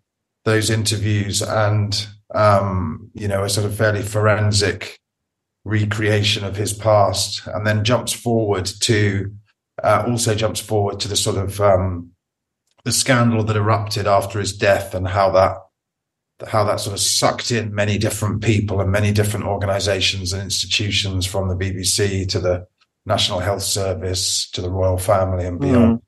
those 0.44 0.70
interviews 0.70 1.42
and 1.42 2.06
um, 2.34 3.10
you 3.14 3.28
know 3.28 3.44
a 3.44 3.50
sort 3.50 3.66
of 3.66 3.74
fairly 3.74 4.02
forensic 4.02 4.98
recreation 5.64 6.44
of 6.44 6.56
his 6.56 6.72
past, 6.72 7.46
and 7.46 7.66
then 7.66 7.84
jumps 7.84 8.12
forward 8.12 8.64
to 8.64 9.32
uh, 9.82 10.04
also 10.06 10.34
jumps 10.34 10.60
forward 10.60 11.00
to 11.00 11.08
the 11.08 11.16
sort 11.16 11.36
of 11.36 11.60
um, 11.60 12.10
the 12.84 12.92
scandal 12.92 13.44
that 13.44 13.56
erupted 13.56 14.06
after 14.06 14.38
his 14.38 14.56
death 14.56 14.94
and 14.94 15.08
how 15.08 15.30
that 15.30 15.56
how 16.46 16.64
that 16.64 16.80
sort 16.80 16.94
of 16.94 17.00
sucked 17.00 17.50
in 17.50 17.74
many 17.74 17.98
different 17.98 18.42
people 18.42 18.80
and 18.80 18.90
many 18.90 19.12
different 19.12 19.46
organizations 19.46 20.32
and 20.32 20.42
institutions 20.42 21.26
from 21.26 21.48
the 21.48 21.56
BBC 21.56 22.28
to 22.28 22.38
the 22.38 22.66
National 23.06 23.40
Health 23.40 23.62
Service 23.62 24.48
to 24.50 24.60
the 24.60 24.70
royal 24.70 24.98
family 24.98 25.46
and 25.46 25.58
beyond. 25.58 25.98
Mm. 25.98 26.02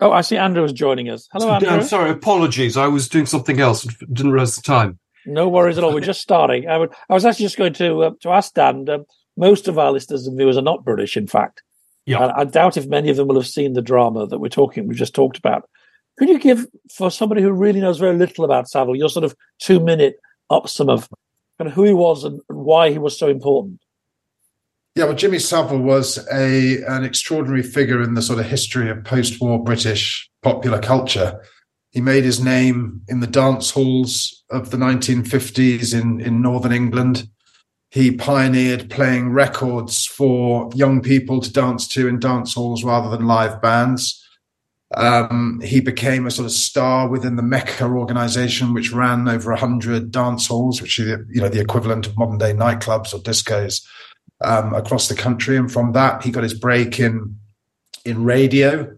Oh, 0.00 0.12
I 0.12 0.20
see 0.20 0.36
Andrew 0.36 0.64
is 0.64 0.72
joining 0.72 1.08
us. 1.08 1.28
Hello, 1.32 1.50
Andrew. 1.50 1.70
I'm 1.70 1.84
sorry, 1.84 2.10
apologies. 2.10 2.76
I 2.76 2.88
was 2.88 3.08
doing 3.08 3.26
something 3.26 3.60
else. 3.60 3.84
and 3.84 3.96
Didn't 4.12 4.32
realize 4.32 4.56
the 4.56 4.62
time. 4.62 4.98
No 5.26 5.48
worries 5.48 5.78
at 5.78 5.84
all. 5.84 5.94
We're 5.94 6.00
just 6.00 6.20
starting. 6.20 6.68
I, 6.68 6.76
would, 6.76 6.92
I 7.08 7.14
was 7.14 7.24
actually 7.24 7.44
just 7.44 7.56
going 7.56 7.74
to 7.74 8.02
uh, 8.02 8.10
to 8.22 8.30
ask 8.30 8.54
Dan. 8.54 8.88
Uh, 8.88 8.98
most 9.36 9.68
of 9.68 9.78
our 9.78 9.92
listeners 9.92 10.26
and 10.26 10.36
viewers 10.36 10.56
are 10.56 10.62
not 10.62 10.84
British, 10.84 11.16
in 11.16 11.26
fact. 11.28 11.62
Yeah. 12.04 12.18
I, 12.18 12.40
I 12.40 12.44
doubt 12.44 12.76
if 12.76 12.86
many 12.86 13.10
of 13.10 13.16
them 13.16 13.28
will 13.28 13.36
have 13.40 13.46
seen 13.46 13.74
the 13.74 13.82
drama 13.82 14.26
that 14.26 14.38
we're 14.38 14.48
talking. 14.48 14.88
We 14.88 14.94
just 14.94 15.14
talked 15.14 15.38
about. 15.38 15.68
Could 16.18 16.28
you 16.28 16.38
give, 16.38 16.66
for 16.94 17.10
somebody 17.10 17.42
who 17.42 17.52
really 17.52 17.80
knows 17.80 17.98
very 17.98 18.16
little 18.16 18.44
about 18.44 18.68
Savile, 18.68 18.96
your 18.96 19.08
sort 19.08 19.24
of 19.24 19.34
two 19.58 19.80
minute 19.80 20.20
upsum 20.50 20.90
of 20.90 21.08
kind 21.58 21.68
of 21.68 21.74
who 21.74 21.84
he 21.84 21.94
was 21.94 22.24
and 22.24 22.40
why 22.48 22.90
he 22.90 22.98
was 22.98 23.18
so 23.18 23.28
important? 23.28 23.80
Yeah, 24.94 25.04
well, 25.04 25.14
Jimmy 25.14 25.38
Savile 25.38 25.78
was 25.78 26.18
a 26.30 26.82
an 26.84 27.02
extraordinary 27.02 27.62
figure 27.62 28.02
in 28.02 28.12
the 28.12 28.20
sort 28.20 28.38
of 28.38 28.46
history 28.46 28.90
of 28.90 29.04
post-war 29.04 29.62
British 29.64 30.30
popular 30.42 30.78
culture. 30.78 31.42
He 31.92 32.00
made 32.00 32.24
his 32.24 32.42
name 32.42 33.02
in 33.08 33.20
the 33.20 33.26
dance 33.26 33.70
halls 33.70 34.44
of 34.50 34.70
the 34.70 34.76
1950s 34.76 35.98
in, 35.98 36.20
in 36.20 36.42
northern 36.42 36.72
England. 36.72 37.28
He 37.90 38.10
pioneered 38.10 38.90
playing 38.90 39.30
records 39.30 40.06
for 40.06 40.70
young 40.74 41.00
people 41.02 41.40
to 41.40 41.52
dance 41.52 41.86
to 41.88 42.08
in 42.08 42.18
dance 42.18 42.54
halls 42.54 42.84
rather 42.84 43.10
than 43.10 43.26
live 43.26 43.60
bands. 43.60 44.21
Um, 44.94 45.60
he 45.64 45.80
became 45.80 46.26
a 46.26 46.30
sort 46.30 46.46
of 46.46 46.52
star 46.52 47.08
within 47.08 47.36
the 47.36 47.42
Mecca 47.42 47.84
organization, 47.84 48.74
which 48.74 48.92
ran 48.92 49.28
over 49.28 49.50
100 49.50 50.10
dance 50.10 50.46
halls, 50.46 50.82
which 50.82 50.98
are 51.00 51.26
you 51.30 51.40
know 51.40 51.48
the 51.48 51.60
equivalent 51.60 52.06
of 52.06 52.18
modern 52.18 52.38
day 52.38 52.52
nightclubs 52.52 53.14
or 53.14 53.18
discos 53.18 53.86
um, 54.42 54.74
across 54.74 55.08
the 55.08 55.14
country. 55.14 55.56
And 55.56 55.70
from 55.70 55.92
that, 55.92 56.22
he 56.22 56.30
got 56.30 56.42
his 56.42 56.54
break 56.54 57.00
in 57.00 57.38
in 58.04 58.24
radio. 58.24 58.96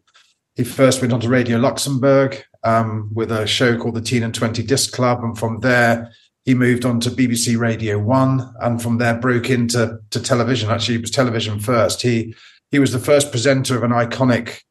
He 0.57 0.65
first 0.65 1.01
went 1.01 1.13
on 1.13 1.21
to 1.21 1.29
Radio 1.29 1.59
Luxembourg 1.59 2.45
um, 2.65 3.11
with 3.13 3.31
a 3.31 3.47
show 3.47 3.77
called 3.77 3.95
the 3.95 4.01
Teen 4.01 4.23
and 4.23 4.35
Twenty 4.35 4.63
Disc 4.63 4.93
Club, 4.93 5.23
and 5.23 5.39
from 5.39 5.61
there 5.61 6.11
he 6.45 6.55
moved 6.55 6.85
on 6.85 7.01
to 7.01 7.11
BBC 7.11 7.59
Radio 7.59 7.99
One, 7.99 8.53
and 8.61 8.83
from 8.83 8.99
there 8.99 9.15
broke 9.15 9.49
into 9.49 9.99
to 10.11 10.21
television. 10.21 10.71
Actually, 10.71 10.97
it 10.97 11.03
was 11.03 11.11
television 11.11 11.61
first. 11.61 12.03
He 12.03 12.35
he 12.71 12.79
was 12.81 12.93
the 12.93 12.99
first 12.99 13.31
presenter 13.31 13.77
of 13.77 13.85
an 13.85 13.93
iconic 13.93 14.63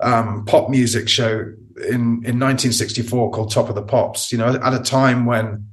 um, 0.00 0.44
pop 0.44 0.68
music 0.70 1.08
show 1.08 1.52
in 1.76 2.22
in 2.24 2.38
1964 2.38 3.30
called 3.30 3.50
Top 3.50 3.68
of 3.68 3.74
the 3.74 3.82
Pops. 3.82 4.32
You 4.32 4.38
know, 4.38 4.54
at 4.54 4.74
a 4.74 4.82
time 4.82 5.26
when 5.26 5.68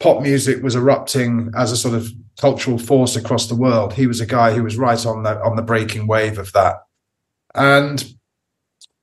pop 0.00 0.22
music 0.22 0.62
was 0.62 0.74
erupting 0.74 1.52
as 1.56 1.72
a 1.72 1.76
sort 1.76 1.94
of 1.94 2.08
cultural 2.38 2.78
force 2.78 3.16
across 3.16 3.46
the 3.46 3.54
world. 3.54 3.94
He 3.94 4.06
was 4.06 4.20
a 4.20 4.26
guy 4.26 4.52
who 4.52 4.64
was 4.64 4.76
right 4.76 5.04
on 5.06 5.22
the 5.22 5.40
on 5.42 5.56
the 5.56 5.62
breaking 5.62 6.06
wave 6.06 6.38
of 6.38 6.52
that, 6.52 6.76
and 7.54 8.04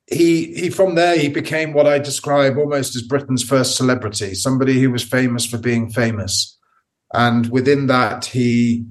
he 0.06 0.54
he 0.54 0.70
from 0.70 0.94
there 0.94 1.16
he 1.16 1.28
became 1.28 1.72
what 1.72 1.86
I 1.86 1.98
describe 1.98 2.58
almost 2.58 2.96
as 2.96 3.02
Britain's 3.02 3.42
first 3.42 3.76
celebrity, 3.76 4.34
somebody 4.34 4.80
who 4.80 4.90
was 4.90 5.02
famous 5.02 5.46
for 5.46 5.58
being 5.58 5.90
famous, 5.90 6.58
and 7.12 7.50
within 7.50 7.86
that 7.86 8.26
he 8.26 8.86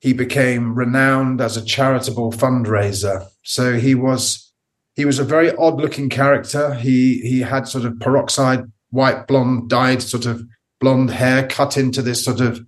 he 0.00 0.12
became 0.12 0.74
renowned 0.74 1.40
as 1.40 1.56
a 1.56 1.64
charitable 1.64 2.32
fundraiser. 2.32 3.28
So 3.44 3.78
he 3.78 3.94
was 3.94 4.51
he 4.94 5.04
was 5.04 5.18
a 5.18 5.24
very 5.24 5.54
odd 5.56 5.80
looking 5.80 6.08
character. 6.08 6.74
He 6.74 7.20
he 7.20 7.40
had 7.40 7.66
sort 7.68 7.84
of 7.84 7.98
peroxide 8.00 8.64
white 8.90 9.26
blonde 9.26 9.68
dyed 9.70 10.02
sort 10.02 10.26
of 10.26 10.44
blonde 10.80 11.10
hair 11.10 11.46
cut 11.46 11.76
into 11.76 12.02
this 12.02 12.24
sort 12.24 12.40
of 12.40 12.64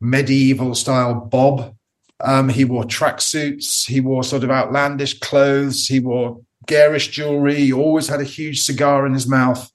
medieval 0.00 0.74
style 0.74 1.14
bob. 1.14 1.74
Um, 2.20 2.48
he 2.48 2.64
wore 2.64 2.84
tracksuits. 2.84 3.86
He 3.86 4.00
wore 4.00 4.22
sort 4.22 4.44
of 4.44 4.50
outlandish 4.50 5.18
clothes. 5.18 5.86
He 5.86 5.98
wore 5.98 6.40
garish 6.66 7.08
jewelry. 7.08 7.56
He 7.56 7.72
always 7.72 8.08
had 8.08 8.20
a 8.20 8.24
huge 8.24 8.62
cigar 8.62 9.06
in 9.06 9.12
his 9.12 9.26
mouth. 9.26 9.70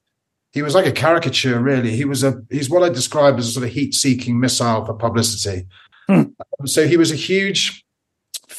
He 0.52 0.62
was 0.62 0.74
like 0.74 0.88
a 0.88 0.92
caricature, 0.92 1.60
really. 1.60 1.96
He 1.96 2.06
was 2.06 2.24
a 2.24 2.42
he's 2.50 2.70
what 2.70 2.84
I 2.84 2.90
describe 2.90 3.38
as 3.38 3.50
a 3.50 3.52
sort 3.52 3.66
of 3.66 3.72
heat-seeking 3.72 4.40
missile 4.40 4.86
for 4.86 4.94
publicity. 4.94 5.68
Hmm. 6.08 6.24
So 6.66 6.88
he 6.88 6.98
was 6.98 7.12
a 7.12 7.16
huge 7.16 7.86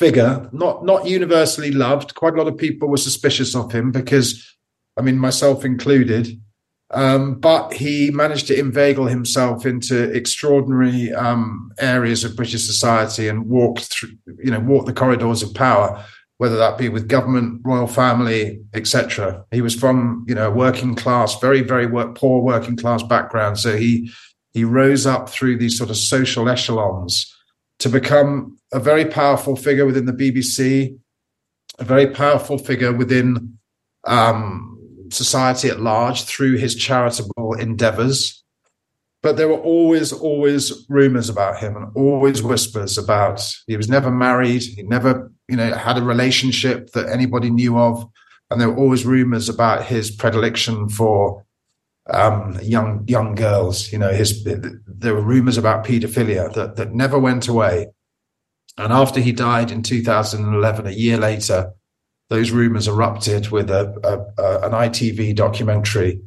figure, 0.00 0.48
not 0.50 0.82
not 0.82 1.06
universally 1.06 1.70
loved. 1.70 2.14
Quite 2.14 2.32
a 2.34 2.38
lot 2.38 2.48
of 2.48 2.56
people 2.56 2.88
were 2.88 2.96
suspicious 2.96 3.54
of 3.54 3.70
him 3.70 3.92
because, 3.92 4.56
I 4.96 5.02
mean, 5.02 5.18
myself 5.18 5.64
included. 5.64 6.40
Um, 6.92 7.38
but 7.38 7.72
he 7.72 8.10
managed 8.10 8.48
to 8.48 8.58
inveigle 8.58 9.06
himself 9.06 9.64
into 9.64 10.10
extraordinary 10.10 11.12
um, 11.12 11.70
areas 11.78 12.24
of 12.24 12.34
British 12.34 12.66
society 12.66 13.28
and 13.28 13.46
walked 13.46 13.84
through, 13.92 14.14
you 14.42 14.50
know, 14.50 14.58
walked 14.58 14.86
the 14.86 14.92
corridors 14.92 15.42
of 15.44 15.54
power, 15.54 16.04
whether 16.38 16.56
that 16.56 16.78
be 16.78 16.88
with 16.88 17.06
government, 17.06 17.60
royal 17.62 17.86
family, 17.86 18.60
etc. 18.74 19.44
He 19.52 19.60
was 19.60 19.74
from, 19.74 20.24
you 20.26 20.34
know, 20.34 20.50
working 20.50 20.96
class, 20.96 21.38
very, 21.38 21.60
very 21.60 21.86
work, 21.86 22.16
poor 22.16 22.42
working 22.42 22.76
class 22.76 23.02
background. 23.04 23.58
So 23.58 23.76
he 23.76 24.10
he 24.52 24.64
rose 24.64 25.06
up 25.06 25.28
through 25.28 25.58
these 25.58 25.76
sort 25.78 25.90
of 25.90 25.96
social 25.96 26.48
echelons 26.48 27.32
to 27.81 27.88
become 27.88 28.59
a 28.73 28.79
very 28.79 29.05
powerful 29.05 29.57
figure 29.57 29.87
within 29.87 30.07
the 30.07 30.12
BBC, 30.12 30.99
a 31.79 31.85
very 31.85 32.07
powerful 32.07 32.59
figure 32.59 32.93
within 32.93 33.59
um, 34.07 34.79
society 35.11 35.69
at 35.69 35.81
large 35.81 36.23
through 36.23 36.57
his 36.57 36.75
charitable 36.75 37.55
endeavors. 37.55 38.45
But 39.23 39.37
there 39.37 39.49
were 39.49 39.59
always, 39.59 40.12
always 40.12 40.87
rumors 40.88 41.29
about 41.29 41.59
him 41.59 41.77
and 41.77 41.88
always 41.95 42.43
whispers 42.43 42.97
about 42.97 43.43
he 43.66 43.77
was 43.77 43.88
never 43.88 44.11
married. 44.11 44.62
He 44.62 44.83
never, 44.83 45.31
you 45.49 45.57
know, 45.57 45.75
had 45.75 45.99
a 45.99 46.03
relationship 46.03 46.93
that 46.93 47.09
anybody 47.09 47.51
knew 47.51 47.79
of. 47.79 48.09
And 48.51 48.61
there 48.61 48.71
were 48.71 48.79
always 48.79 49.05
rumors 49.05 49.49
about 49.49 49.85
his 49.85 50.11
predilection 50.11 50.88
for 50.88 51.45
um, 52.12 52.59
young 52.62 53.05
young 53.07 53.35
girls. 53.35 53.92
You 53.92 53.99
know, 53.99 54.12
his 54.12 54.44
there 54.44 55.14
were 55.14 55.23
rumors 55.23 55.59
about 55.59 55.85
paedophilia 55.85 56.53
that 56.55 56.77
that 56.77 56.94
never 56.94 57.18
went 57.18 57.49
away. 57.49 57.88
And 58.79 58.92
after 58.92 59.20
he 59.20 59.33
died 59.33 59.70
in 59.70 59.83
2011, 59.83 60.87
a 60.87 60.90
year 60.90 61.18
later, 61.18 61.73
those 62.31 62.51
rumors 62.51 62.88
erupted 62.88 63.49
with 63.49 63.68
a, 63.70 63.92
a, 64.05 64.42
a 64.42 64.66
an 64.66 64.73
ITV 64.73 65.35
documentary 65.35 66.20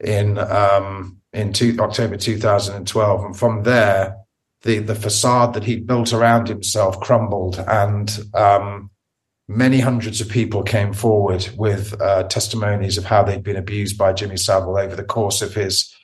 in 0.00 0.38
um, 0.38 1.18
in 1.32 1.52
two, 1.52 1.76
October 1.80 2.16
2012, 2.16 3.24
and 3.24 3.36
from 3.36 3.62
there, 3.62 4.16
the 4.62 4.78
the 4.78 4.94
facade 4.94 5.54
that 5.54 5.64
he'd 5.64 5.86
built 5.86 6.12
around 6.12 6.48
himself 6.48 7.00
crumbled, 7.00 7.58
and 7.58 8.18
um, 8.34 8.90
many 9.48 9.80
hundreds 9.80 10.20
of 10.20 10.28
people 10.28 10.62
came 10.62 10.92
forward 10.92 11.48
with 11.56 12.00
uh, 12.00 12.24
testimonies 12.24 12.98
of 12.98 13.04
how 13.04 13.22
they'd 13.22 13.42
been 13.42 13.56
abused 13.56 13.96
by 13.96 14.12
Jimmy 14.12 14.36
Savile 14.36 14.76
over 14.76 14.96
the 14.96 15.04
course 15.04 15.42
of 15.42 15.54
his 15.54 15.94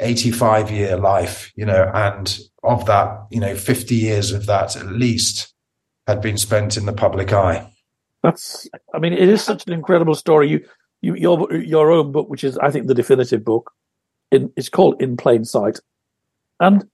85 0.00 0.70
year 0.70 0.96
life, 0.96 1.52
you 1.56 1.66
know, 1.66 1.90
and 1.94 2.38
of 2.62 2.86
that, 2.86 3.26
you 3.30 3.40
know, 3.40 3.54
50 3.54 3.94
years 3.94 4.32
of 4.32 4.46
that 4.46 4.76
at 4.76 4.86
least 4.86 5.52
had 6.06 6.20
been 6.20 6.38
spent 6.38 6.76
in 6.76 6.86
the 6.86 6.92
public 6.92 7.32
eye. 7.32 7.70
That's, 8.22 8.68
I 8.94 8.98
mean, 8.98 9.12
it 9.12 9.28
is 9.28 9.42
such 9.42 9.66
an 9.66 9.72
incredible 9.72 10.14
story. 10.14 10.48
You, 10.48 10.64
you, 11.00 11.14
your, 11.14 11.52
your 11.54 11.90
own 11.90 12.12
book, 12.12 12.28
which 12.28 12.44
is, 12.44 12.56
I 12.58 12.70
think, 12.70 12.86
the 12.86 12.94
definitive 12.94 13.44
book, 13.44 13.72
in, 14.30 14.52
it's 14.56 14.68
called 14.68 15.00
In 15.00 15.16
Plain 15.16 15.44
Sight. 15.44 15.80
And 16.60 16.88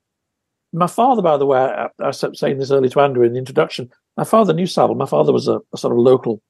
my 0.72 0.86
father, 0.86 1.22
by 1.22 1.36
the 1.36 1.46
way, 1.46 1.58
I, 1.58 1.88
I 2.00 2.08
was 2.08 2.24
saying 2.34 2.58
this 2.58 2.70
earlier 2.70 2.90
to 2.90 3.00
Andrew 3.00 3.24
in 3.24 3.32
the 3.32 3.38
introduction. 3.38 3.90
My 4.16 4.24
father 4.24 4.52
knew 4.52 4.66
Savile. 4.66 4.94
My 4.94 5.06
father 5.06 5.32
was 5.32 5.48
a, 5.48 5.60
a 5.72 5.78
sort 5.78 5.92
of 5.92 5.98
local 5.98 6.40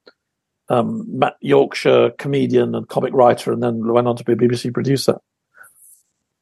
um, 0.68 1.20
Yorkshire 1.40 2.10
comedian 2.18 2.74
and 2.74 2.88
comic 2.88 3.12
writer, 3.12 3.52
and 3.52 3.62
then 3.62 3.86
went 3.92 4.06
on 4.06 4.16
to 4.16 4.24
be 4.24 4.32
a 4.32 4.36
BBC 4.36 4.72
producer. 4.72 5.18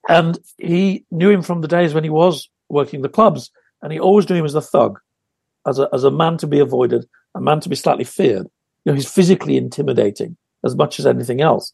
And 0.08 0.38
he 0.58 1.04
knew 1.10 1.30
him 1.30 1.42
from 1.42 1.60
the 1.60 1.68
days 1.68 1.94
when 1.94 2.04
he 2.04 2.10
was 2.10 2.48
working 2.68 3.02
the 3.02 3.08
clubs, 3.08 3.50
and 3.82 3.92
he 3.92 4.00
always 4.00 4.28
knew 4.28 4.36
him 4.36 4.44
as 4.44 4.54
a 4.54 4.60
thug, 4.60 4.98
as 5.66 5.78
a 5.78 5.88
as 5.92 6.04
a 6.04 6.10
man 6.10 6.38
to 6.38 6.46
be 6.46 6.58
avoided, 6.58 7.06
a 7.34 7.40
man 7.40 7.60
to 7.60 7.68
be 7.68 7.76
slightly 7.76 8.04
feared. 8.04 8.46
You 8.84 8.92
know, 8.92 8.94
he's 8.94 9.12
physically 9.12 9.56
intimidating 9.56 10.36
as 10.64 10.74
much 10.74 10.98
as 10.98 11.06
anything 11.06 11.40
else. 11.40 11.72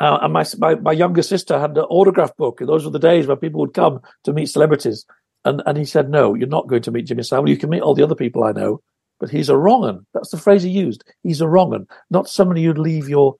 Uh, 0.00 0.18
and 0.22 0.32
my, 0.32 0.44
my, 0.58 0.74
my 0.76 0.92
younger 0.92 1.22
sister 1.22 1.58
had 1.58 1.76
an 1.76 1.84
autograph 1.84 2.34
book. 2.36 2.58
Those 2.60 2.84
were 2.84 2.90
the 2.90 2.98
days 2.98 3.26
where 3.26 3.36
people 3.36 3.60
would 3.60 3.74
come 3.74 4.00
to 4.24 4.32
meet 4.32 4.46
celebrities. 4.46 5.04
And, 5.44 5.62
and 5.66 5.78
he 5.78 5.84
said, 5.84 6.10
no, 6.10 6.34
you're 6.34 6.48
not 6.48 6.68
going 6.68 6.82
to 6.82 6.90
meet 6.90 7.06
Jimmy 7.06 7.22
Savile. 7.22 7.48
You 7.48 7.56
can 7.56 7.70
meet 7.70 7.82
all 7.82 7.94
the 7.94 8.02
other 8.02 8.14
people 8.14 8.44
I 8.44 8.52
know, 8.52 8.80
but 9.18 9.30
he's 9.30 9.48
a 9.48 9.56
wrong 9.56 9.84
un. 9.84 10.06
That's 10.12 10.30
the 10.30 10.38
phrase 10.38 10.62
he 10.62 10.70
used. 10.70 11.02
He's 11.22 11.40
a 11.40 11.48
wrong 11.48 11.74
un, 11.74 11.86
not 12.10 12.28
somebody 12.28 12.60
you'd 12.60 12.78
leave 12.78 13.08
your, 13.08 13.36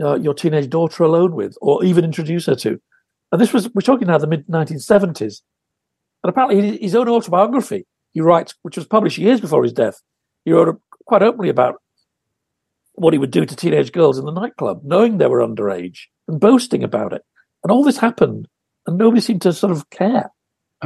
uh, 0.00 0.18
your 0.18 0.34
teenage 0.34 0.70
daughter 0.70 1.02
alone 1.02 1.34
with 1.34 1.56
or 1.60 1.84
even 1.84 2.04
introduce 2.04 2.46
her 2.46 2.54
to. 2.56 2.80
And 3.32 3.40
this 3.40 3.52
was, 3.52 3.68
we're 3.74 3.80
talking 3.80 4.06
now 4.06 4.18
the 4.18 4.28
mid 4.28 4.46
1970s. 4.46 5.42
And 6.22 6.30
apparently 6.30 6.78
his 6.78 6.94
own 6.94 7.08
autobiography, 7.08 7.86
he 8.12 8.20
writes, 8.20 8.54
which 8.62 8.76
was 8.76 8.86
published 8.86 9.18
years 9.18 9.40
before 9.40 9.64
his 9.64 9.72
death, 9.72 10.00
he 10.44 10.52
wrote 10.52 10.80
quite 11.04 11.22
openly 11.22 11.48
about 11.48 11.76
what 12.94 13.12
he 13.12 13.18
would 13.18 13.30
do 13.30 13.44
to 13.44 13.56
teenage 13.56 13.92
girls 13.92 14.18
in 14.18 14.24
the 14.24 14.32
nightclub, 14.32 14.82
knowing 14.84 15.18
they 15.18 15.26
were 15.26 15.40
underage 15.40 16.02
and 16.28 16.40
boasting 16.40 16.84
about 16.84 17.12
it. 17.12 17.22
And 17.62 17.72
all 17.72 17.82
this 17.82 17.98
happened, 17.98 18.46
and 18.86 18.96
nobody 18.96 19.20
seemed 19.20 19.42
to 19.42 19.52
sort 19.52 19.72
of 19.72 19.90
care. 19.90 20.30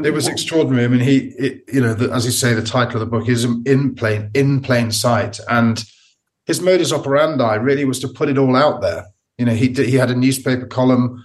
It 0.04 0.12
was 0.12 0.28
extraordinary. 0.28 0.84
I 0.84 0.88
mean, 0.88 1.00
he, 1.00 1.18
it, 1.38 1.64
you 1.72 1.80
know, 1.80 1.94
the, 1.94 2.12
as 2.12 2.24
you 2.24 2.30
say, 2.30 2.54
the 2.54 2.62
title 2.62 2.94
of 2.94 3.00
the 3.00 3.06
book 3.06 3.28
is 3.28 3.44
in 3.44 3.94
plain 3.94 4.30
in 4.34 4.60
plain 4.60 4.90
sight, 4.90 5.38
and 5.48 5.84
his 6.46 6.60
modus 6.60 6.92
operandi 6.92 7.56
really 7.56 7.84
was 7.84 8.00
to 8.00 8.08
put 8.08 8.28
it 8.28 8.38
all 8.38 8.56
out 8.56 8.80
there. 8.80 9.06
You 9.36 9.46
know, 9.46 9.54
he 9.54 9.72
he 9.72 9.94
had 9.94 10.10
a 10.10 10.14
newspaper 10.14 10.66
column 10.66 11.24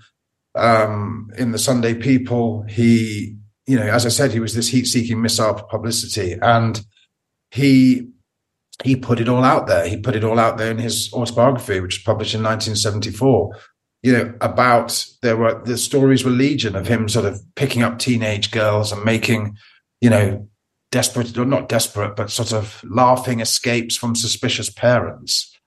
um, 0.55 1.31
in 1.37 1.51
the 1.51 1.59
Sunday 1.59 1.93
People. 1.93 2.63
He, 2.63 3.37
you 3.65 3.77
know, 3.77 3.87
as 3.87 4.05
I 4.05 4.09
said, 4.09 4.31
he 4.31 4.39
was 4.39 4.53
this 4.53 4.67
heat-seeking 4.67 5.21
missile 5.21 5.57
for 5.57 5.63
publicity, 5.63 6.37
and 6.41 6.81
he 7.51 8.09
he 8.83 8.95
put 8.95 9.19
it 9.19 9.29
all 9.29 9.43
out 9.43 9.67
there. 9.67 9.87
He 9.87 9.97
put 9.97 10.15
it 10.15 10.23
all 10.23 10.39
out 10.39 10.57
there 10.57 10.71
in 10.71 10.77
his 10.77 11.11
autobiography, 11.13 11.79
which 11.79 11.97
was 11.97 12.03
published 12.03 12.33
in 12.33 12.41
1974. 12.41 13.55
You 14.03 14.13
know, 14.13 14.33
about 14.41 15.07
there 15.21 15.37
were 15.37 15.63
the 15.63 15.77
stories 15.77 16.23
were 16.23 16.31
legion 16.31 16.75
of 16.75 16.87
him 16.87 17.09
sort 17.09 17.25
of 17.25 17.41
picking 17.55 17.81
up 17.81 17.99
teenage 17.99 18.51
girls 18.51 18.91
and 18.91 19.03
making, 19.03 19.57
you 20.01 20.09
know, 20.09 20.47
desperate 20.91 21.35
or 21.37 21.45
not 21.45 21.69
desperate, 21.69 22.15
but 22.15 22.29
sort 22.29 22.53
of 22.53 22.83
laughing 22.83 23.39
escapes 23.39 23.97
from 23.97 24.15
suspicious 24.15 24.69
parents. 24.69 25.57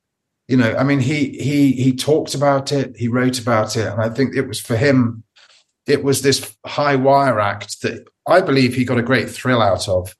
You 0.48 0.56
know, 0.56 0.76
I 0.76 0.84
mean, 0.84 1.00
he 1.00 1.30
he 1.30 1.72
he 1.72 1.92
talked 1.92 2.34
about 2.34 2.70
it, 2.70 2.96
he 2.96 3.08
wrote 3.08 3.40
about 3.40 3.76
it, 3.76 3.86
and 3.88 4.00
I 4.00 4.08
think 4.08 4.36
it 4.36 4.46
was 4.46 4.60
for 4.60 4.76
him, 4.76 5.24
it 5.86 6.04
was 6.04 6.22
this 6.22 6.56
high 6.64 6.94
wire 6.94 7.40
act 7.40 7.82
that 7.82 8.06
I 8.28 8.40
believe 8.40 8.74
he 8.74 8.84
got 8.84 8.98
a 8.98 9.02
great 9.02 9.28
thrill 9.28 9.60
out 9.60 9.88
of. 9.88 10.14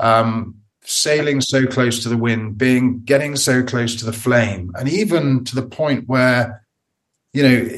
Um, 0.00 0.54
sailing 0.82 1.42
so 1.42 1.66
close 1.66 2.02
to 2.02 2.08
the 2.08 2.16
wind, 2.16 2.56
being 2.56 3.02
getting 3.04 3.36
so 3.36 3.62
close 3.62 3.94
to 3.96 4.06
the 4.06 4.12
flame, 4.12 4.72
and 4.74 4.88
even 4.88 5.44
to 5.44 5.54
the 5.54 5.66
point 5.66 6.04
where, 6.06 6.66
you 7.32 7.42
know, 7.42 7.68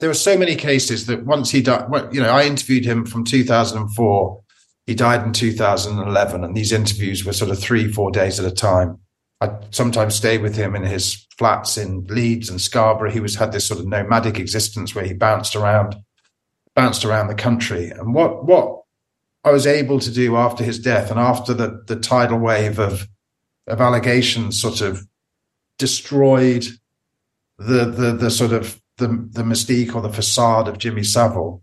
there 0.00 0.08
were 0.08 0.14
so 0.14 0.36
many 0.36 0.56
cases 0.56 1.06
that 1.06 1.24
once 1.24 1.50
he 1.50 1.62
died, 1.62 1.88
you 2.12 2.20
know, 2.20 2.30
I 2.30 2.44
interviewed 2.44 2.84
him 2.84 3.06
from 3.06 3.24
2004. 3.24 4.40
He 4.86 4.94
died 4.94 5.22
in 5.24 5.32
2011, 5.32 6.44
and 6.44 6.54
these 6.54 6.72
interviews 6.72 7.24
were 7.24 7.32
sort 7.32 7.50
of 7.50 7.58
three, 7.58 7.90
four 7.90 8.10
days 8.10 8.38
at 8.38 8.50
a 8.50 8.54
time. 8.54 8.98
I'd 9.40 9.74
sometimes 9.74 10.14
stay 10.14 10.38
with 10.38 10.56
him 10.56 10.74
in 10.74 10.82
his 10.82 11.26
flats 11.38 11.76
in 11.78 12.04
Leeds 12.06 12.48
and 12.48 12.60
Scarborough. 12.60 13.10
He 13.10 13.20
was 13.20 13.36
had 13.36 13.52
this 13.52 13.66
sort 13.66 13.80
of 13.80 13.86
nomadic 13.86 14.38
existence 14.38 14.94
where 14.94 15.04
he 15.04 15.14
bounced 15.14 15.56
around, 15.56 15.96
bounced 16.74 17.04
around 17.04 17.28
the 17.28 17.34
country. 17.34 17.90
And 17.90 18.14
what 18.14 18.44
what 18.44 18.82
I 19.42 19.50
was 19.50 19.66
able 19.66 20.00
to 20.00 20.10
do 20.10 20.36
after 20.36 20.64
his 20.64 20.78
death 20.78 21.10
and 21.10 21.20
after 21.20 21.52
the, 21.52 21.82
the 21.86 21.96
tidal 21.96 22.38
wave 22.38 22.78
of 22.78 23.08
of 23.66 23.80
allegations 23.80 24.60
sort 24.60 24.80
of 24.80 25.06
destroyed 25.78 26.66
the 27.58 27.84
the 27.84 28.12
the 28.12 28.30
sort 28.30 28.52
of 28.52 28.80
the 28.98 29.08
the 29.08 29.42
mystique 29.42 29.94
or 29.94 30.00
the 30.00 30.12
facade 30.12 30.68
of 30.68 30.78
Jimmy 30.78 31.02
Savile 31.02 31.62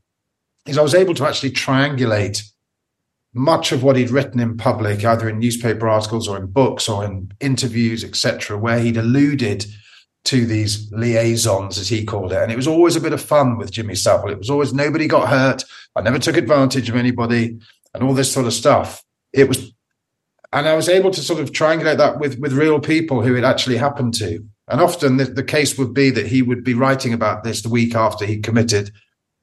is 0.65 0.77
I 0.77 0.82
was 0.82 0.95
able 0.95 1.13
to 1.15 1.25
actually 1.25 1.51
triangulate 1.51 2.43
much 3.34 3.71
of 3.71 3.82
what 3.82 3.95
he'd 3.95 4.10
written 4.10 4.39
in 4.39 4.58
public, 4.58 5.04
either 5.04 5.30
in 5.30 5.39
newspaper 5.39 5.88
articles 5.88 6.27
or 6.27 6.38
in 6.38 6.47
books 6.47 6.89
or 6.89 7.06
in 7.06 7.32
interviews, 7.39 8.04
etc., 8.04 8.58
where 8.58 8.80
he'd 8.80 8.97
alluded 8.97 9.65
to 10.23 10.45
these 10.45 10.91
liaisons, 10.91 11.80
as 11.80 11.89
he 11.89 12.04
called 12.04 12.32
it. 12.32 12.41
And 12.41 12.51
it 12.51 12.58
was 12.58 12.67
always 12.67 12.95
a 12.95 13.01
bit 13.01 13.13
of 13.13 13.21
fun 13.21 13.58
with 13.58 13.71
Jimmy 13.71 13.95
Savile. 13.95 14.32
It 14.32 14.38
was 14.38 14.49
always 14.49 14.73
nobody 14.73 15.08
got 15.08 15.30
hurt. 15.30 15.63
I 15.95 16.01
never 16.01 16.19
took 16.19 16.38
advantage 16.38 16.89
of 16.89 16.95
anybody 16.95 17.58
and 17.93 18.04
all 18.04 18.13
this 18.13 18.32
sort 18.32 18.45
of 18.45 18.54
stuff. 18.54 19.04
It 19.34 19.47
was, 19.47 19.73
and 20.54 20.67
I 20.67 20.75
was 20.75 20.89
able 20.89 21.12
to 21.12 21.21
sort 21.21 21.39
of 21.39 21.51
triangulate 21.51 21.97
that 21.97 22.19
with, 22.19 22.38
with 22.39 22.54
real 22.54 22.80
people 22.80 23.21
who 23.21 23.36
it 23.36 23.43
actually 23.43 23.77
happened 23.77 24.13
to. 24.15 24.45
And 24.71 24.81
often 24.81 25.17
the, 25.17 25.25
the 25.25 25.43
case 25.43 25.77
would 25.77 25.93
be 25.93 26.10
that 26.12 26.27
he 26.27 26.41
would 26.41 26.63
be 26.63 26.73
writing 26.73 27.13
about 27.13 27.43
this 27.43 27.62
the 27.62 27.69
week 27.69 27.93
after 27.93 28.25
he 28.25 28.39
committed 28.39 28.91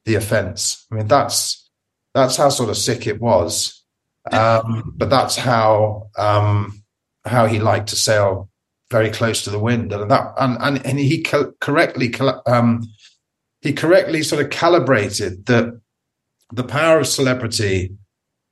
the 0.05 0.15
offense. 0.15 0.85
I 0.91 0.95
mean, 0.95 1.07
that's, 1.07 1.69
that's 2.13 2.35
how 2.35 2.49
sort 2.49 2.69
of 2.69 2.77
sick 2.77 3.07
it 3.07 3.21
was. 3.21 3.83
Um, 4.31 4.93
but 4.95 5.09
that's 5.09 5.35
how, 5.35 6.09
um, 6.17 6.83
how 7.25 7.45
he 7.45 7.59
liked 7.59 7.89
to 7.89 7.95
sail 7.95 8.49
very 8.91 9.11
close 9.11 9.43
to 9.43 9.49
the 9.49 9.59
wind, 9.59 9.93
and 9.93 10.09
that 10.09 10.33
and 10.39 10.57
and, 10.59 10.85
and 10.85 10.99
he 10.99 11.21
co- 11.21 11.53
correctly 11.61 12.13
um, 12.45 12.83
he 13.61 13.73
correctly 13.73 14.23
sort 14.23 14.43
of 14.43 14.49
calibrated 14.49 15.45
that 15.45 15.79
the 16.51 16.63
power 16.63 16.99
of 16.99 17.07
celebrity 17.07 17.95